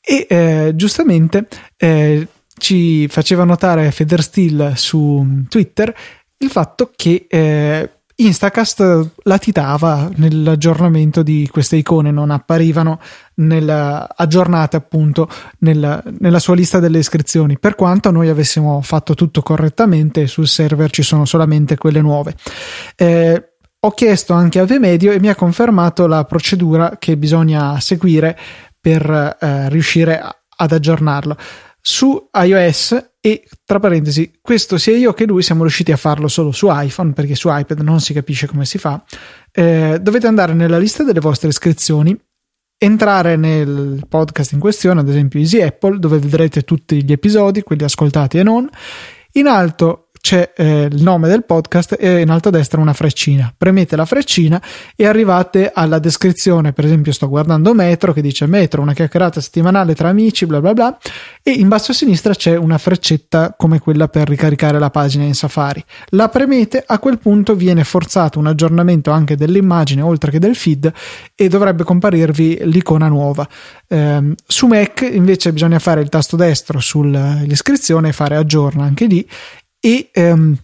E 0.00 0.26
eh, 0.28 0.72
giustamente 0.74 1.48
eh, 1.76 2.26
ci 2.56 3.08
faceva 3.08 3.44
notare 3.44 3.90
Feder 3.90 4.22
Steel 4.22 4.72
su 4.76 5.44
Twitter 5.48 5.94
il 6.38 6.50
fatto 6.50 6.92
che 6.94 7.26
eh, 7.28 7.90
Instacast 8.20 9.10
latitava 9.22 10.10
nell'aggiornamento 10.16 11.22
di 11.22 11.48
queste 11.52 11.76
icone, 11.76 12.10
non 12.10 12.30
apparivano 12.30 12.98
nella, 13.34 14.08
aggiornate 14.16 14.76
appunto 14.76 15.28
nella, 15.60 16.02
nella, 16.18 16.40
sua 16.40 16.56
lista 16.56 16.80
delle 16.80 16.98
iscrizioni, 16.98 17.60
per 17.60 17.76
quanto 17.76 18.10
noi 18.10 18.28
avessimo 18.28 18.80
fatto 18.82 19.14
tutto 19.14 19.40
correttamente 19.40 20.26
sul 20.26 20.48
server 20.48 20.90
ci 20.90 21.02
sono 21.02 21.26
solamente 21.26 21.76
quelle 21.76 22.00
nuove. 22.00 22.34
Eh, 22.96 23.50
ho 23.78 23.90
chiesto 23.92 24.32
anche 24.32 24.58
a 24.58 24.64
Vmedio 24.64 25.12
e 25.12 25.20
mi 25.20 25.28
ha 25.28 25.36
confermato 25.36 26.08
la 26.08 26.24
procedura 26.24 26.96
che 26.98 27.16
bisogna 27.16 27.78
seguire 27.78 28.36
per 28.80 29.36
eh, 29.40 29.68
riuscire 29.68 30.18
a, 30.18 30.36
ad 30.56 30.72
aggiornarlo. 30.72 31.36
Su 31.80 32.28
iOS 32.32 33.07
e 33.20 33.44
tra 33.64 33.80
parentesi, 33.80 34.38
questo 34.40 34.78
sia 34.78 34.96
io 34.96 35.12
che 35.12 35.26
lui 35.26 35.42
siamo 35.42 35.62
riusciti 35.62 35.90
a 35.90 35.96
farlo 35.96 36.28
solo 36.28 36.52
su 36.52 36.68
iPhone 36.70 37.12
perché 37.12 37.34
su 37.34 37.48
iPad 37.50 37.80
non 37.80 38.00
si 38.00 38.12
capisce 38.12 38.46
come 38.46 38.64
si 38.64 38.78
fa. 38.78 39.02
Eh, 39.50 39.98
dovete 40.00 40.26
andare 40.26 40.54
nella 40.54 40.78
lista 40.78 41.02
delle 41.02 41.20
vostre 41.20 41.48
iscrizioni, 41.48 42.16
entrare 42.78 43.36
nel 43.36 44.04
podcast 44.08 44.52
in 44.52 44.60
questione, 44.60 45.00
ad 45.00 45.08
esempio 45.08 45.40
Easy 45.40 45.60
Apple, 45.60 45.98
dove 45.98 46.18
vedrete 46.18 46.62
tutti 46.62 47.02
gli 47.02 47.10
episodi, 47.10 47.62
quelli 47.62 47.82
ascoltati 47.82 48.38
e 48.38 48.44
non. 48.44 48.68
In 49.32 49.46
alto 49.46 50.07
c'è 50.20 50.52
eh, 50.56 50.88
il 50.90 51.02
nome 51.02 51.28
del 51.28 51.44
podcast 51.44 51.96
e 51.98 52.20
in 52.20 52.30
alto 52.30 52.48
a 52.48 52.50
destra 52.52 52.80
una 52.80 52.92
freccina. 52.92 53.52
Premete 53.56 53.96
la 53.96 54.04
freccina 54.04 54.60
e 54.96 55.06
arrivate 55.06 55.70
alla 55.72 55.98
descrizione. 55.98 56.72
Per 56.72 56.84
esempio, 56.84 57.12
sto 57.12 57.28
guardando 57.28 57.74
Metro 57.74 58.12
che 58.12 58.22
dice 58.22 58.46
Metro, 58.46 58.82
una 58.82 58.92
chiacchierata 58.92 59.40
settimanale 59.40 59.94
tra 59.94 60.08
amici, 60.08 60.46
bla 60.46 60.60
bla 60.60 60.72
bla. 60.72 60.98
E 61.42 61.52
in 61.52 61.68
basso 61.68 61.92
a 61.92 61.94
sinistra 61.94 62.34
c'è 62.34 62.56
una 62.56 62.78
freccetta 62.78 63.54
come 63.56 63.78
quella 63.78 64.08
per 64.08 64.28
ricaricare 64.28 64.78
la 64.78 64.90
pagina 64.90 65.24
in 65.24 65.34
Safari. 65.34 65.84
La 66.10 66.28
premete, 66.28 66.82
a 66.86 66.98
quel 66.98 67.18
punto 67.18 67.54
viene 67.54 67.84
forzato 67.84 68.38
un 68.38 68.46
aggiornamento 68.46 69.10
anche 69.10 69.36
dell'immagine 69.36 70.02
oltre 70.02 70.30
che 70.30 70.38
del 70.38 70.56
feed 70.56 70.92
e 71.34 71.48
dovrebbe 71.48 71.84
comparirvi 71.84 72.60
l'icona 72.64 73.08
nuova. 73.08 73.48
Eh, 73.86 74.34
su 74.46 74.66
Mac 74.66 75.08
invece 75.10 75.52
bisogna 75.52 75.78
fare 75.78 76.00
il 76.00 76.08
tasto 76.08 76.36
destro 76.36 76.80
sull'iscrizione 76.80 78.08
e 78.08 78.12
fare 78.12 78.36
aggiorna 78.36 78.84
anche 78.84 79.06
lì 79.06 79.26
e 79.80 80.10
ehm, 80.12 80.58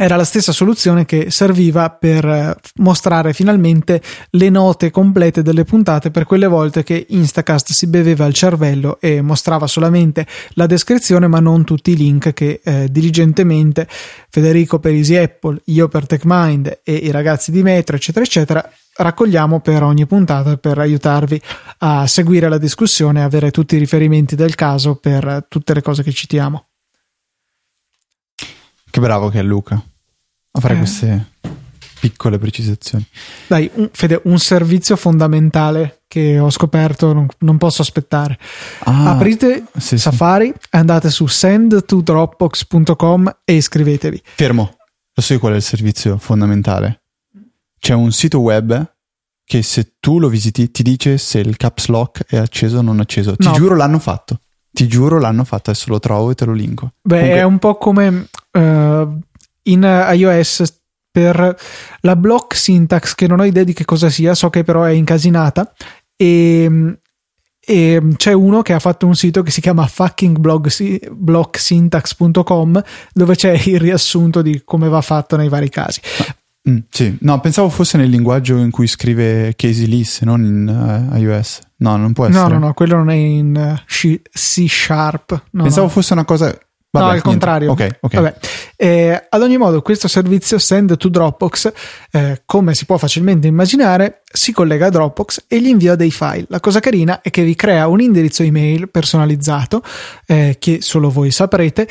era 0.00 0.14
la 0.14 0.24
stessa 0.24 0.52
soluzione 0.52 1.04
che 1.04 1.28
serviva 1.32 1.90
per 1.90 2.24
eh, 2.24 2.56
mostrare 2.76 3.32
finalmente 3.32 4.00
le 4.30 4.48
note 4.48 4.92
complete 4.92 5.42
delle 5.42 5.64
puntate 5.64 6.12
per 6.12 6.24
quelle 6.24 6.46
volte 6.46 6.84
che 6.84 7.06
Instacast 7.08 7.72
si 7.72 7.88
beveva 7.88 8.24
il 8.26 8.32
cervello 8.32 8.98
e 9.00 9.20
mostrava 9.22 9.66
solamente 9.66 10.24
la 10.50 10.66
descrizione 10.66 11.26
ma 11.26 11.40
non 11.40 11.64
tutti 11.64 11.90
i 11.90 11.96
link 11.96 12.32
che 12.32 12.60
eh, 12.62 12.86
diligentemente 12.88 13.88
Federico 14.30 14.78
per 14.78 14.92
Easy 14.92 15.16
Apple, 15.16 15.62
io 15.64 15.88
per 15.88 16.06
TechMind 16.06 16.80
e 16.84 16.94
i 16.94 17.10
ragazzi 17.10 17.50
di 17.50 17.64
Metro 17.64 17.96
eccetera 17.96 18.24
eccetera 18.24 18.70
raccogliamo 18.98 19.58
per 19.58 19.82
ogni 19.82 20.06
puntata 20.06 20.56
per 20.58 20.78
aiutarvi 20.78 21.42
a 21.78 22.06
seguire 22.06 22.48
la 22.48 22.58
discussione 22.58 23.18
e 23.18 23.24
avere 23.24 23.50
tutti 23.50 23.74
i 23.74 23.80
riferimenti 23.80 24.36
del 24.36 24.54
caso 24.54 24.94
per 24.94 25.46
tutte 25.48 25.74
le 25.74 25.82
cose 25.82 26.04
che 26.04 26.12
citiamo. 26.12 26.67
Che 28.98 29.04
bravo 29.04 29.28
che 29.28 29.38
è 29.38 29.44
Luca 29.44 29.80
a 30.50 30.60
fare 30.60 30.74
eh. 30.74 30.78
queste 30.78 31.30
piccole 32.00 32.36
precisazioni. 32.36 33.06
Dai, 33.46 33.70
un, 33.74 33.90
Fede, 33.92 34.20
un 34.24 34.40
servizio 34.40 34.96
fondamentale 34.96 36.00
che 36.08 36.40
ho 36.40 36.50
scoperto, 36.50 37.12
non, 37.12 37.28
non 37.38 37.58
posso 37.58 37.82
aspettare. 37.82 38.36
Ah, 38.80 39.10
Aprite 39.10 39.66
sì, 39.76 39.98
Safari, 39.98 40.48
sì. 40.48 40.54
andate 40.70 41.10
su 41.10 41.28
sendtodropbox.com 41.28 43.36
e 43.44 43.54
iscrivetevi. 43.54 44.20
Fermo, 44.34 44.76
lo 45.14 45.22
sai 45.22 45.38
qual 45.38 45.52
è 45.52 45.56
il 45.56 45.62
servizio 45.62 46.18
fondamentale? 46.18 47.02
C'è 47.78 47.94
un 47.94 48.10
sito 48.10 48.40
web 48.40 48.94
che 49.44 49.62
se 49.62 49.92
tu 50.00 50.18
lo 50.18 50.28
visiti 50.28 50.72
ti 50.72 50.82
dice 50.82 51.18
se 51.18 51.38
il 51.38 51.56
caps 51.56 51.86
lock 51.86 52.24
è 52.26 52.36
acceso 52.36 52.78
o 52.78 52.82
non 52.82 52.98
acceso. 52.98 53.36
Ti 53.36 53.46
no. 53.46 53.52
giuro 53.52 53.76
l'hanno 53.76 54.00
fatto. 54.00 54.40
Ti 54.72 54.88
giuro 54.88 55.20
l'hanno 55.20 55.44
fatto, 55.44 55.70
adesso 55.70 55.88
lo 55.88 56.00
trovo 56.00 56.32
e 56.32 56.34
te 56.34 56.44
lo 56.44 56.52
linko. 56.52 56.94
Beh, 57.00 57.14
Comunque... 57.14 57.38
è 57.38 57.44
un 57.44 57.60
po' 57.60 57.76
come 57.76 58.26
in 58.58 60.08
iOS 60.12 60.76
per 61.10 61.56
la 62.00 62.16
block 62.16 62.54
syntax, 62.54 63.14
che 63.14 63.26
non 63.26 63.40
ho 63.40 63.44
idea 63.44 63.64
di 63.64 63.72
che 63.72 63.84
cosa 63.84 64.08
sia, 64.10 64.34
so 64.34 64.50
che 64.50 64.62
però 64.62 64.84
è 64.84 64.92
incasinata. 64.92 65.72
E, 66.16 66.98
e 67.60 68.02
c'è 68.16 68.32
uno 68.32 68.62
che 68.62 68.72
ha 68.72 68.78
fatto 68.78 69.06
un 69.06 69.14
sito 69.14 69.42
che 69.42 69.50
si 69.50 69.60
chiama 69.60 69.86
fuckingblocksyntax.com 69.86 72.82
dove 73.12 73.34
c'è 73.34 73.60
il 73.66 73.80
riassunto 73.80 74.42
di 74.42 74.62
come 74.64 74.88
va 74.88 75.00
fatto 75.00 75.36
nei 75.36 75.48
vari 75.48 75.68
casi. 75.68 76.00
Mm, 76.68 76.78
sì, 76.90 77.16
no, 77.20 77.40
pensavo 77.40 77.68
fosse 77.68 77.96
nel 77.96 78.10
linguaggio 78.10 78.56
in 78.56 78.70
cui 78.70 78.86
scrive 78.86 79.54
Casey 79.56 79.86
List, 79.86 80.22
non 80.22 80.44
in 80.44 81.10
uh, 81.12 81.16
iOS. 81.16 81.60
No, 81.78 81.96
non 81.96 82.12
può 82.12 82.26
essere. 82.26 82.42
No, 82.42 82.48
no, 82.48 82.58
no, 82.58 82.74
quello 82.74 82.96
non 82.96 83.10
è 83.10 83.14
in 83.14 83.56
uh, 83.56 83.76
C 83.86 84.20
Sharp. 84.32 85.44
No, 85.50 85.62
pensavo 85.62 85.86
no. 85.86 85.92
fosse 85.92 86.12
una 86.12 86.24
cosa 86.24 86.56
Vabbè, 86.90 87.06
no, 87.06 87.12
al 87.12 87.22
contrario. 87.22 87.70
Ok, 87.72 87.98
ok. 88.00 88.34
Eh, 88.76 89.26
ad 89.28 89.42
ogni 89.42 89.58
modo, 89.58 89.82
questo 89.82 90.08
servizio 90.08 90.58
Send 90.58 90.96
to 90.96 91.08
Dropbox, 91.08 91.72
eh, 92.12 92.42
come 92.46 92.74
si 92.74 92.86
può 92.86 92.96
facilmente 92.96 93.46
immaginare, 93.46 94.22
si 94.24 94.52
collega 94.52 94.86
a 94.86 94.90
Dropbox 94.90 95.44
e 95.48 95.60
gli 95.60 95.68
invia 95.68 95.96
dei 95.96 96.10
file. 96.10 96.46
La 96.48 96.60
cosa 96.60 96.80
carina 96.80 97.20
è 97.20 97.30
che 97.30 97.42
vi 97.42 97.54
crea 97.54 97.88
un 97.88 98.00
indirizzo 98.00 98.42
email 98.42 98.88
personalizzato 98.88 99.82
eh, 100.26 100.56
che 100.58 100.78
solo 100.80 101.10
voi 101.10 101.30
saprete 101.30 101.86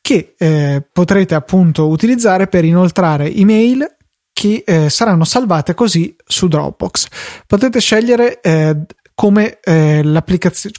che 0.00 0.34
eh, 0.36 0.82
potrete 0.90 1.34
appunto 1.34 1.88
utilizzare 1.88 2.48
per 2.48 2.64
inoltrare 2.64 3.32
email 3.32 3.86
che 4.32 4.64
eh, 4.66 4.88
saranno 4.88 5.24
salvate 5.24 5.74
così 5.74 6.16
su 6.26 6.48
Dropbox. 6.48 7.06
Potete 7.46 7.78
scegliere 7.78 8.40
eh, 8.40 8.76
come, 9.22 9.60
eh, 9.60 10.02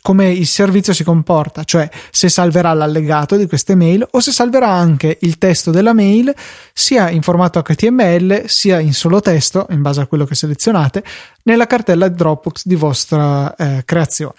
come 0.01 0.29
il 0.29 0.45
servizio 0.45 0.91
si 0.91 1.05
comporta, 1.05 1.63
cioè 1.63 1.89
se 2.11 2.27
salverà 2.27 2.73
l'allegato 2.73 3.37
di 3.37 3.47
queste 3.47 3.73
mail 3.73 4.05
o 4.11 4.19
se 4.19 4.33
salverà 4.33 4.67
anche 4.67 5.17
il 5.21 5.37
testo 5.37 5.71
della 5.71 5.93
mail 5.93 6.35
sia 6.73 7.09
in 7.09 7.21
formato 7.21 7.61
HTML 7.61 8.43
sia 8.47 8.79
in 8.79 8.93
solo 8.93 9.21
testo, 9.21 9.65
in 9.69 9.81
base 9.81 10.01
a 10.01 10.07
quello 10.07 10.25
che 10.25 10.35
selezionate, 10.35 11.05
nella 11.43 11.67
cartella 11.67 12.09
Dropbox 12.09 12.63
di 12.65 12.75
vostra 12.75 13.55
eh, 13.55 13.83
creazione. 13.85 14.35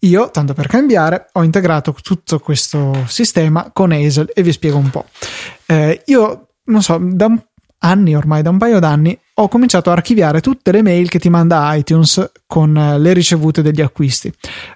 Io, 0.00 0.30
tanto 0.30 0.52
per 0.52 0.66
cambiare, 0.66 1.28
ho 1.32 1.42
integrato 1.42 1.96
tutto 2.02 2.40
questo 2.40 3.06
sistema 3.06 3.70
con 3.72 3.92
Hazel 3.92 4.30
e 4.34 4.42
vi 4.42 4.52
spiego 4.52 4.76
un 4.76 4.90
po'. 4.90 5.06
Eh, 5.64 6.02
io 6.04 6.48
non 6.64 6.82
so, 6.82 6.98
da 7.00 7.32
anni 7.78 8.14
ormai, 8.14 8.42
da 8.42 8.50
un 8.50 8.58
paio 8.58 8.78
d'anni, 8.78 9.18
ho 9.40 9.48
cominciato 9.48 9.90
a 9.90 9.92
archiviare 9.92 10.40
tutte 10.40 10.72
le 10.72 10.82
mail 10.82 11.08
che 11.08 11.18
ti 11.18 11.28
manda 11.28 11.72
iTunes 11.74 12.30
con 12.46 12.76
eh, 12.76 12.98
le 12.98 13.12
ricevute 13.12 13.62
degli 13.62 13.80
acquisti. 13.80 14.32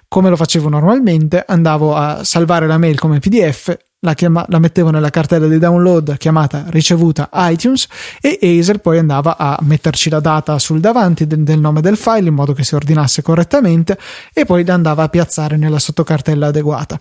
Come 0.07 0.29
lo 0.29 0.35
facevo 0.35 0.69
normalmente, 0.69 1.43
andavo 1.45 1.95
a 1.95 2.23
salvare 2.23 2.65
la 2.65 2.77
mail 2.77 2.97
come 2.97 3.19
PDF, 3.19 3.77
la, 3.99 4.13
chiama- 4.13 4.45
la 4.49 4.59
mettevo 4.59 4.89
nella 4.89 5.09
cartella 5.09 5.47
di 5.47 5.57
download 5.57 6.17
chiamata 6.17 6.65
ricevuta 6.67 7.29
iTunes 7.33 7.87
e 8.21 8.39
Acer 8.41 8.79
poi 8.79 8.99
andava 8.99 9.37
a 9.37 9.57
metterci 9.61 10.09
la 10.09 10.19
data 10.19 10.57
sul 10.59 10.79
davanti 10.79 11.25
de- 11.27 11.43
del 11.43 11.59
nome 11.59 11.81
del 11.81 11.97
file 11.97 12.27
in 12.27 12.33
modo 12.33 12.53
che 12.53 12.63
si 12.63 12.75
ordinasse 12.75 13.21
correttamente 13.21 13.97
e 14.33 14.45
poi 14.45 14.63
la 14.65 14.73
andava 14.73 15.03
a 15.03 15.09
piazzare 15.09 15.57
nella 15.57 15.79
sottocartella 15.79 16.47
adeguata. 16.47 16.97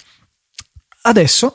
Adesso 1.04 1.52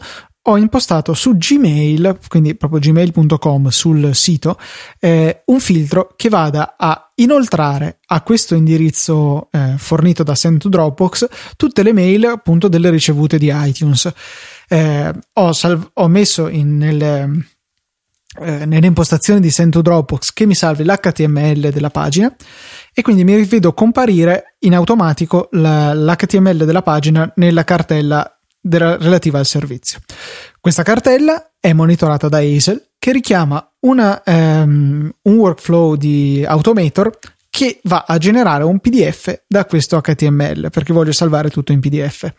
ho 0.50 0.58
impostato 0.58 1.14
su 1.14 1.36
Gmail, 1.36 2.20
quindi 2.28 2.56
proprio 2.56 2.80
gmail.com 2.80 3.68
sul 3.68 4.16
sito, 4.16 4.58
eh, 5.00 5.44
un 5.46 5.60
filtro 5.60 6.14
che 6.16 6.30
vada 6.30 6.76
a 6.78 7.12
inoltrare 7.16 8.00
a 8.06 8.22
questo 8.22 8.56
indirizzo 8.56 9.50
eh, 9.52 9.74
fornito 9.78 10.24
da 10.24 10.36
Send 10.36 10.60
to 10.60 10.70
Dropbox 10.70 11.28
tutte 11.58 11.84
le 11.84 11.92
mail 11.92 12.26
appunto 12.26 12.70
delle 12.70 12.90
ricevute 12.90 13.38
di 13.38 13.52
iTunes. 13.54 14.10
Eh, 14.70 15.14
ho, 15.34 15.52
salv- 15.52 15.90
ho, 15.94 16.08
messo 16.08 16.48
in, 16.48 16.78
nelle, 16.78 17.48
eh, 18.40 18.66
nelle 18.66 18.88
impostazioni 18.88 19.42
di 19.42 19.50
Send 19.50 19.74
to 19.74 19.82
Dropbox 19.82 20.32
che 20.32 20.46
mi 20.46 20.56
salvi 20.56 20.86
l'HTML 20.86 21.72
della 21.72 21.90
pagina 21.90 22.34
e 22.94 23.02
quindi 23.02 23.26
mi 23.26 23.44
vedo 23.44 23.74
comparire 23.74 24.56
in 24.60 24.74
automatico 24.74 25.50
la, 25.52 25.94
l'HTML 25.94 26.64
della 26.64 26.82
pagina 26.82 27.30
nella 27.36 27.66
cartella 27.66 28.37
relativa 28.70 29.40
al 29.40 29.46
servizio. 29.46 30.00
Questa 30.60 30.84
cartella 30.84 31.52
è 31.60 31.74
monitorata 31.74 32.28
da 32.30 32.38
Hazel 32.38 32.90
che 33.00 33.12
richiama 33.12 33.66
una, 33.82 34.22
um, 34.26 35.12
un 35.22 35.36
workflow 35.36 35.96
di 35.96 36.44
Automator 36.46 37.18
che 37.50 37.80
va 37.84 38.06
a 38.08 38.18
generare 38.18 38.64
un 38.64 38.80
PDF 38.80 39.44
da 39.48 39.66
questo 39.66 40.00
HTML 40.02 40.70
perché 40.70 40.94
voglio 40.94 41.12
salvare 41.12 41.50
tutto 41.50 41.72
in 41.72 41.80
PDF. 41.80 42.32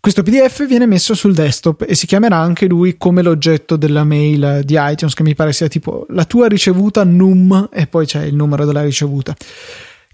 Questo 0.00 0.22
PDF 0.22 0.66
viene 0.66 0.86
messo 0.86 1.14
sul 1.14 1.34
desktop 1.34 1.84
e 1.86 1.94
si 1.94 2.06
chiamerà 2.06 2.38
anche 2.38 2.66
lui 2.66 2.96
come 2.96 3.20
l'oggetto 3.20 3.76
della 3.76 4.02
mail 4.02 4.62
di 4.64 4.76
iTunes, 4.78 5.12
che 5.12 5.22
mi 5.22 5.34
pare 5.34 5.52
sia 5.52 5.68
tipo 5.68 6.06
la 6.08 6.24
tua 6.24 6.48
ricevuta 6.48 7.04
num 7.04 7.68
e 7.70 7.86
poi 7.86 8.06
c'è 8.06 8.22
il 8.22 8.34
numero 8.34 8.64
della 8.64 8.82
ricevuta. 8.82 9.36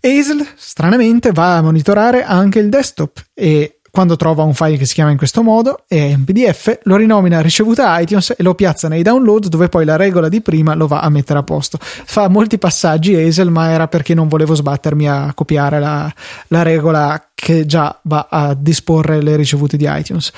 Hazel, 0.00 0.44
stranamente, 0.56 1.30
va 1.30 1.58
a 1.58 1.62
monitorare 1.62 2.24
anche 2.24 2.58
il 2.58 2.68
desktop 2.68 3.26
e 3.32 3.75
quando 3.96 4.16
trova 4.16 4.42
un 4.42 4.52
file 4.52 4.76
che 4.76 4.84
si 4.84 4.92
chiama 4.92 5.10
in 5.10 5.16
questo 5.16 5.42
modo, 5.42 5.84
è 5.88 6.12
un 6.12 6.24
PDF, 6.24 6.80
lo 6.82 6.96
rinomina 6.96 7.40
ricevuta 7.40 7.98
iTunes 7.98 8.34
e 8.36 8.42
lo 8.42 8.54
piazza 8.54 8.88
nei 8.88 9.02
download 9.02 9.46
dove 9.46 9.70
poi 9.70 9.86
la 9.86 9.96
regola 9.96 10.28
di 10.28 10.42
prima 10.42 10.74
lo 10.74 10.86
va 10.86 11.00
a 11.00 11.08
mettere 11.08 11.38
a 11.38 11.42
posto. 11.42 11.78
Fa 11.80 12.28
molti 12.28 12.58
passaggi 12.58 13.14
Hazel, 13.14 13.50
ma 13.50 13.70
era 13.70 13.88
perché 13.88 14.12
non 14.12 14.28
volevo 14.28 14.54
sbattermi 14.54 15.08
a 15.08 15.32
copiare 15.32 15.80
la, 15.80 16.12
la 16.48 16.62
regola 16.62 17.26
che 17.38 17.66
già 17.66 17.96
va 18.02 18.28
a 18.30 18.54
disporre 18.54 19.22
le 19.22 19.36
ricevute 19.36 19.76
di 19.76 19.86
iTunes. 19.86 20.32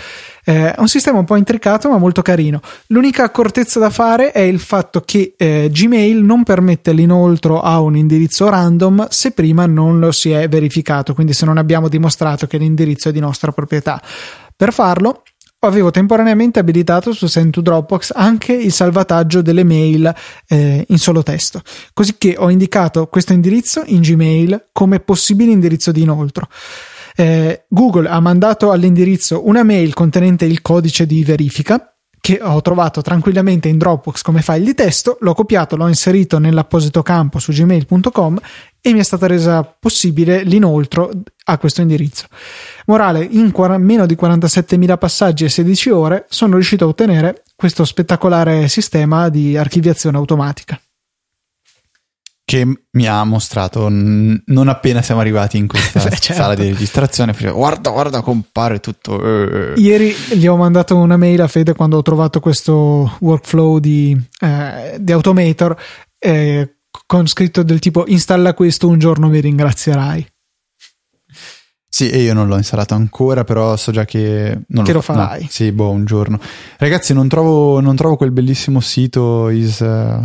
Eh, 0.45 0.75
è 0.75 0.81
un 0.81 0.89
sistema 0.89 1.19
un 1.19 1.25
po' 1.25 1.37
intricato 1.37 1.89
ma 1.89 1.97
molto 1.97 2.23
carino. 2.23 2.61
L'unica 2.89 3.23
accortezza 3.23 3.79
da 3.79 3.89
fare 3.89 4.33
è 4.33 4.41
il 4.41 4.59
fatto 4.59 5.03
che 5.03 5.35
eh, 5.37 5.69
Gmail 5.71 6.25
non 6.25 6.43
permette 6.43 6.93
l'inoltro 6.93 7.61
a 7.61 7.81
un 7.81 7.97
indirizzo 7.97 8.49
random 8.49 9.07
se 9.11 9.31
prima 9.31 9.67
non 9.67 10.01
lo 10.01 10.11
si 10.11 10.33
è 10.33 10.49
verificato, 10.49 11.15
quindi 11.15 11.35
se 11.35 11.47
non 11.47 11.57
abbiamo 11.57 11.89
dimostrato 11.89 12.47
che 12.47 12.59
l'indirizzo 12.59 13.11
è 13.11 13.13
di 13.13 13.21
nostra 13.21 13.48
proprietà. 13.53 14.01
Per 14.57 14.73
farlo 14.73 15.23
avevo 15.61 15.91
temporaneamente 15.91 16.59
abilitato 16.59 17.13
su 17.13 17.27
Send 17.27 17.53
to 17.53 17.61
Dropbox 17.61 18.13
anche 18.15 18.53
il 18.53 18.73
salvataggio 18.73 19.43
delle 19.43 19.65
mail 19.65 20.15
eh, 20.47 20.85
in 20.87 20.99
solo 20.99 21.23
testo, 21.23 21.63
così 21.93 22.17
che 22.17 22.37
ho 22.39 22.49
indicato 22.49 23.07
questo 23.09 23.33
indirizzo 23.33 23.83
in 23.87 24.01
Gmail 24.01 24.69
come 24.73 25.01
possibile 25.01 25.51
indirizzo 25.51 25.91
di 25.91 26.03
inoltro 26.03 26.49
eh, 27.19 27.65
Google 27.69 28.09
ha 28.09 28.21
mandato 28.21 28.71
all'indirizzo 28.71 29.45
una 29.49 29.65
mail 29.65 29.93
contenente 29.93 30.45
il 30.45 30.63
codice 30.63 31.05
di 31.05 31.25
verifica 31.25 31.93
che 32.29 32.41
ho 32.43 32.61
trovato 32.61 33.01
tranquillamente 33.01 33.69
in 33.69 33.79
Dropbox 33.79 34.21
come 34.21 34.43
file 34.43 34.61
di 34.61 34.75
testo, 34.75 35.17
l'ho 35.21 35.33
copiato, 35.33 35.77
l'ho 35.77 35.89
inserito 35.89 36.39
nell'apposito 36.39 37.03
campo 37.03 37.39
su 37.39 37.53
gmail.com 37.53 38.39
e 38.83 38.93
mi 38.93 38.99
è 38.99 39.03
stata 39.03 39.27
resa 39.27 39.63
possibile 39.65 40.43
l'inoltro 40.43 41.11
a 41.45 41.57
questo 41.57 41.81
indirizzo. 41.81 42.27
Morale, 42.85 43.25
in 43.25 43.51
quar- 43.51 43.79
meno 43.79 44.05
di 44.05 44.15
47.000 44.15 44.99
passaggi 44.99 45.45
e 45.45 45.49
16 45.49 45.89
ore 45.89 46.27
sono 46.29 46.53
riuscito 46.53 46.85
a 46.85 46.89
ottenere 46.89 47.45
questo 47.57 47.87
spettacolare 47.87 48.69
sistema 48.69 49.31
di 49.31 49.57
archiviazione 49.57 50.19
automatica 50.19 50.79
che 52.49 52.65
mi 52.93 53.07
ha 53.07 53.23
mostrato 53.25 53.89
non 53.91 54.69
appena 54.69 55.03
siamo 55.03 55.21
arrivati 55.21 55.59
in 55.59 55.67
questa 55.67 56.01
Beh, 56.09 56.17
certo. 56.17 56.41
sala 56.43 56.55
di 56.55 56.63
registrazione. 56.63 57.35
Guarda, 57.53 57.91
guarda, 57.91 58.23
compare 58.23 58.81
tutto. 58.81 59.23
Eh, 59.23 59.75
eh. 59.75 59.81
Ieri 59.81 60.15
gli 60.33 60.47
ho 60.47 60.57
mandato 60.57 60.97
una 60.97 61.19
mail 61.19 61.43
a 61.43 61.47
Fede 61.47 61.75
quando 61.75 61.99
ho 61.99 62.03
trovato 62.03 62.41
questo 62.41 63.19
workflow 63.21 63.79
di, 63.81 64.19
eh, 64.41 64.97
di 64.99 65.13
Automator 65.13 65.77
eh, 66.19 66.77
con 67.05 67.27
scritto 67.27 67.63
del 67.63 67.81
tipo 67.81 68.05
installa 68.07 68.55
questo 68.55 68.89
un 68.89 68.99
giorno 68.99 69.29
mi 69.29 69.41
ringrazierai. 69.41 70.27
Sì, 71.91 72.11
e 72.11 72.21
io 72.21 72.35
non 72.35 72.49
l'ho 72.49 72.57
installato 72.57 72.95
ancora, 72.95 73.45
però 73.45 73.75
so 73.77 73.91
già 73.93 74.05
che... 74.05 74.61
Non 74.69 74.85
che 74.85 74.93
lo, 74.93 74.99
lo 74.99 75.03
farai. 75.03 75.43
No, 75.43 75.49
sì, 75.49 75.73
boh, 75.73 75.91
un 75.91 76.05
giorno. 76.05 76.39
Ragazzi, 76.77 77.15
non 77.15 77.29
trovo, 77.29 77.81
non 77.81 77.97
trovo 77.97 78.17
quel 78.17 78.31
bellissimo 78.31 78.81
sito 78.81 79.49
is 79.49 79.81
uh, 79.81 80.21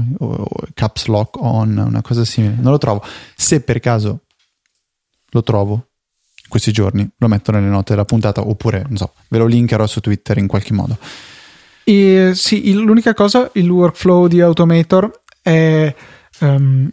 caps 0.73 1.05
lock 1.05 1.41
on, 1.41 1.77
una 1.77 2.01
cosa 2.01 2.25
simile. 2.25 2.55
Non 2.59 2.73
lo 2.73 2.77
trovo. 2.77 3.01
Se 3.35 3.61
per 3.61 3.79
caso 3.79 4.23
lo 5.29 5.41
trovo 5.41 5.87
questi 6.49 6.73
giorni, 6.73 7.09
lo 7.17 7.27
metto 7.29 7.51
nelle 7.51 7.69
note 7.69 7.93
della 7.93 8.05
puntata, 8.05 8.45
oppure, 8.45 8.83
non 8.87 8.97
so, 8.97 9.13
ve 9.29 9.37
lo 9.37 9.45
linkerò 9.45 9.87
su 9.87 10.01
Twitter 10.01 10.37
in 10.37 10.47
qualche 10.47 10.73
modo. 10.73 10.97
E, 11.85 12.33
sì, 12.35 12.73
l'unica 12.73 13.13
cosa, 13.13 13.49
il 13.53 13.69
workflow 13.69 14.27
di 14.27 14.41
Automator 14.41 15.21
è... 15.41 15.95
Um, 16.41 16.91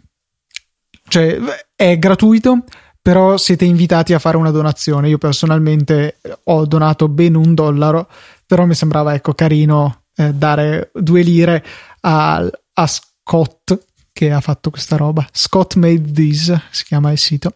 cioè, 1.07 1.37
è 1.75 1.99
gratuito 1.99 2.63
però 3.01 3.37
siete 3.37 3.65
invitati 3.65 4.13
a 4.13 4.19
fare 4.19 4.37
una 4.37 4.51
donazione. 4.51 5.09
Io 5.09 5.17
personalmente 5.17 6.17
ho 6.45 6.65
donato 6.65 7.07
ben 7.07 7.35
un 7.35 7.53
dollaro, 7.53 8.07
però 8.45 8.65
mi 8.65 8.75
sembrava 8.75 9.13
ecco 9.13 9.33
carino 9.33 10.03
eh, 10.15 10.33
dare 10.33 10.91
due 10.93 11.21
lire 11.21 11.65
a, 12.01 12.47
a, 12.73 12.87
Scott 12.87 13.85
che 14.11 14.31
ha 14.31 14.41
fatto 14.41 14.69
questa 14.69 14.97
roba. 14.97 15.27
Scott 15.31 15.75
Made 15.75 16.11
This 16.11 16.53
si 16.69 16.83
chiama 16.83 17.11
il 17.11 17.17
sito. 17.17 17.53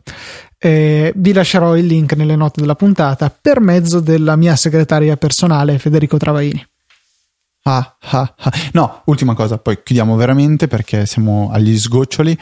Eh, 0.57 1.13
vi 1.15 1.33
lascerò 1.33 1.75
il 1.75 1.85
link 1.85 2.13
nelle 2.13 2.35
note 2.35 2.61
della 2.61 2.75
puntata 2.75 3.29
per 3.29 3.59
mezzo 3.59 3.99
della 3.99 4.35
mia 4.35 4.55
segretaria 4.55 5.15
personale 5.17 5.77
Federico 5.77 6.17
Travaini. 6.17 6.65
Ah, 7.63 7.97
ah, 7.99 8.33
ah. 8.37 8.51
No, 8.73 9.01
ultima 9.05 9.33
cosa, 9.33 9.57
poi 9.57 9.81
chiudiamo 9.83 10.15
veramente 10.15 10.67
perché 10.67 11.05
siamo 11.05 11.49
agli 11.51 11.77
sgoccioli. 11.77 12.37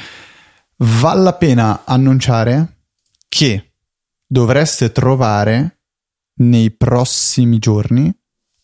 Vale 0.77 1.21
la 1.21 1.33
pena 1.33 1.81
annunciare 1.85 2.73
che 3.33 3.71
dovreste 4.27 4.91
trovare 4.91 5.79
nei 6.41 6.69
prossimi 6.69 7.57
giorni 7.57 8.15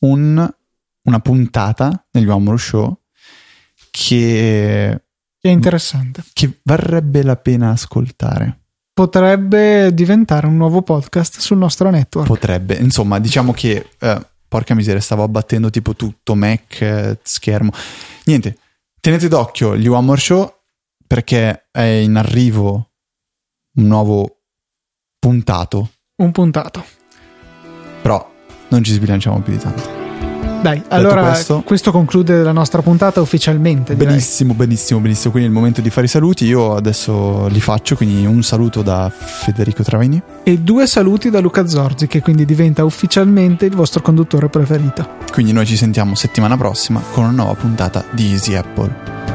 un, 0.01 0.53
una 1.01 1.19
puntata 1.21 2.07
negli 2.11 2.27
One 2.27 2.55
Show 2.55 2.99
che 3.89 4.91
è 5.41 5.47
interessante. 5.47 6.23
Che 6.33 6.59
varrebbe 6.61 7.23
la 7.23 7.35
pena 7.35 7.71
ascoltare. 7.71 8.59
Potrebbe 8.93 9.91
diventare 9.91 10.45
un 10.45 10.57
nuovo 10.57 10.83
podcast 10.83 11.39
sul 11.39 11.57
nostro 11.57 11.89
network. 11.89 12.27
Potrebbe, 12.27 12.75
insomma, 12.75 13.17
diciamo 13.17 13.53
che 13.53 13.89
eh, 13.97 14.27
porca 14.47 14.75
miseria, 14.75 15.01
stavo 15.01 15.23
abbattendo 15.23 15.71
tipo 15.71 15.95
tutto 15.95 16.35
Mac, 16.35 16.79
eh, 16.79 17.17
schermo. 17.23 17.71
Niente, 18.25 18.59
tenete 18.99 19.27
d'occhio 19.27 19.75
gli 19.75 19.87
One 19.87 20.05
More 20.05 20.21
Show 20.21 20.57
perché 21.07 21.69
è 21.71 21.81
in 21.81 22.17
arrivo 22.17 22.91
un 23.77 23.87
nuovo 23.87 24.38
puntato. 25.19 25.89
Un 26.17 26.31
puntato. 26.31 26.83
Però 28.01 28.31
non 28.69 28.83
ci 28.83 28.93
sbilanciamo 28.93 29.41
più 29.41 29.53
di 29.53 29.59
tanto. 29.59 29.97
Dai, 30.61 30.79
Detto 30.79 30.93
allora 30.93 31.21
questo, 31.27 31.61
questo, 31.61 31.91
conclude 31.91 32.43
la 32.43 32.51
nostra 32.51 32.81
puntata 32.81 33.21
ufficialmente. 33.21 33.95
Direi. 33.95 34.09
Benissimo, 34.09 34.53
benissimo, 34.53 34.99
benissimo. 34.99 35.31
Quindi 35.31 35.49
è 35.49 35.51
il 35.51 35.57
momento 35.57 35.79
di 35.79 35.89
fare 35.89 36.05
i 36.05 36.09
saluti. 36.09 36.45
Io 36.45 36.75
adesso 36.75 37.47
li 37.47 37.61
faccio, 37.61 37.95
quindi 37.95 38.25
un 38.25 38.43
saluto 38.43 38.81
da 38.81 39.09
Federico 39.09 39.83
Travaini. 39.83 40.21
E 40.43 40.57
due 40.59 40.85
saluti 40.85 41.29
da 41.29 41.39
Luca 41.39 41.65
Zorzi, 41.65 42.07
che 42.07 42.21
quindi 42.21 42.43
diventa 42.43 42.83
ufficialmente 42.83 43.65
il 43.65 43.75
vostro 43.75 44.01
conduttore 44.01 44.49
preferito. 44.49 45.07
Quindi 45.31 45.53
noi 45.53 45.65
ci 45.65 45.77
sentiamo 45.77 46.15
settimana 46.15 46.57
prossima 46.57 47.01
con 47.11 47.23
una 47.23 47.33
nuova 47.33 47.53
puntata 47.53 48.03
di 48.11 48.31
Easy 48.31 48.55
Apple. 48.55 49.28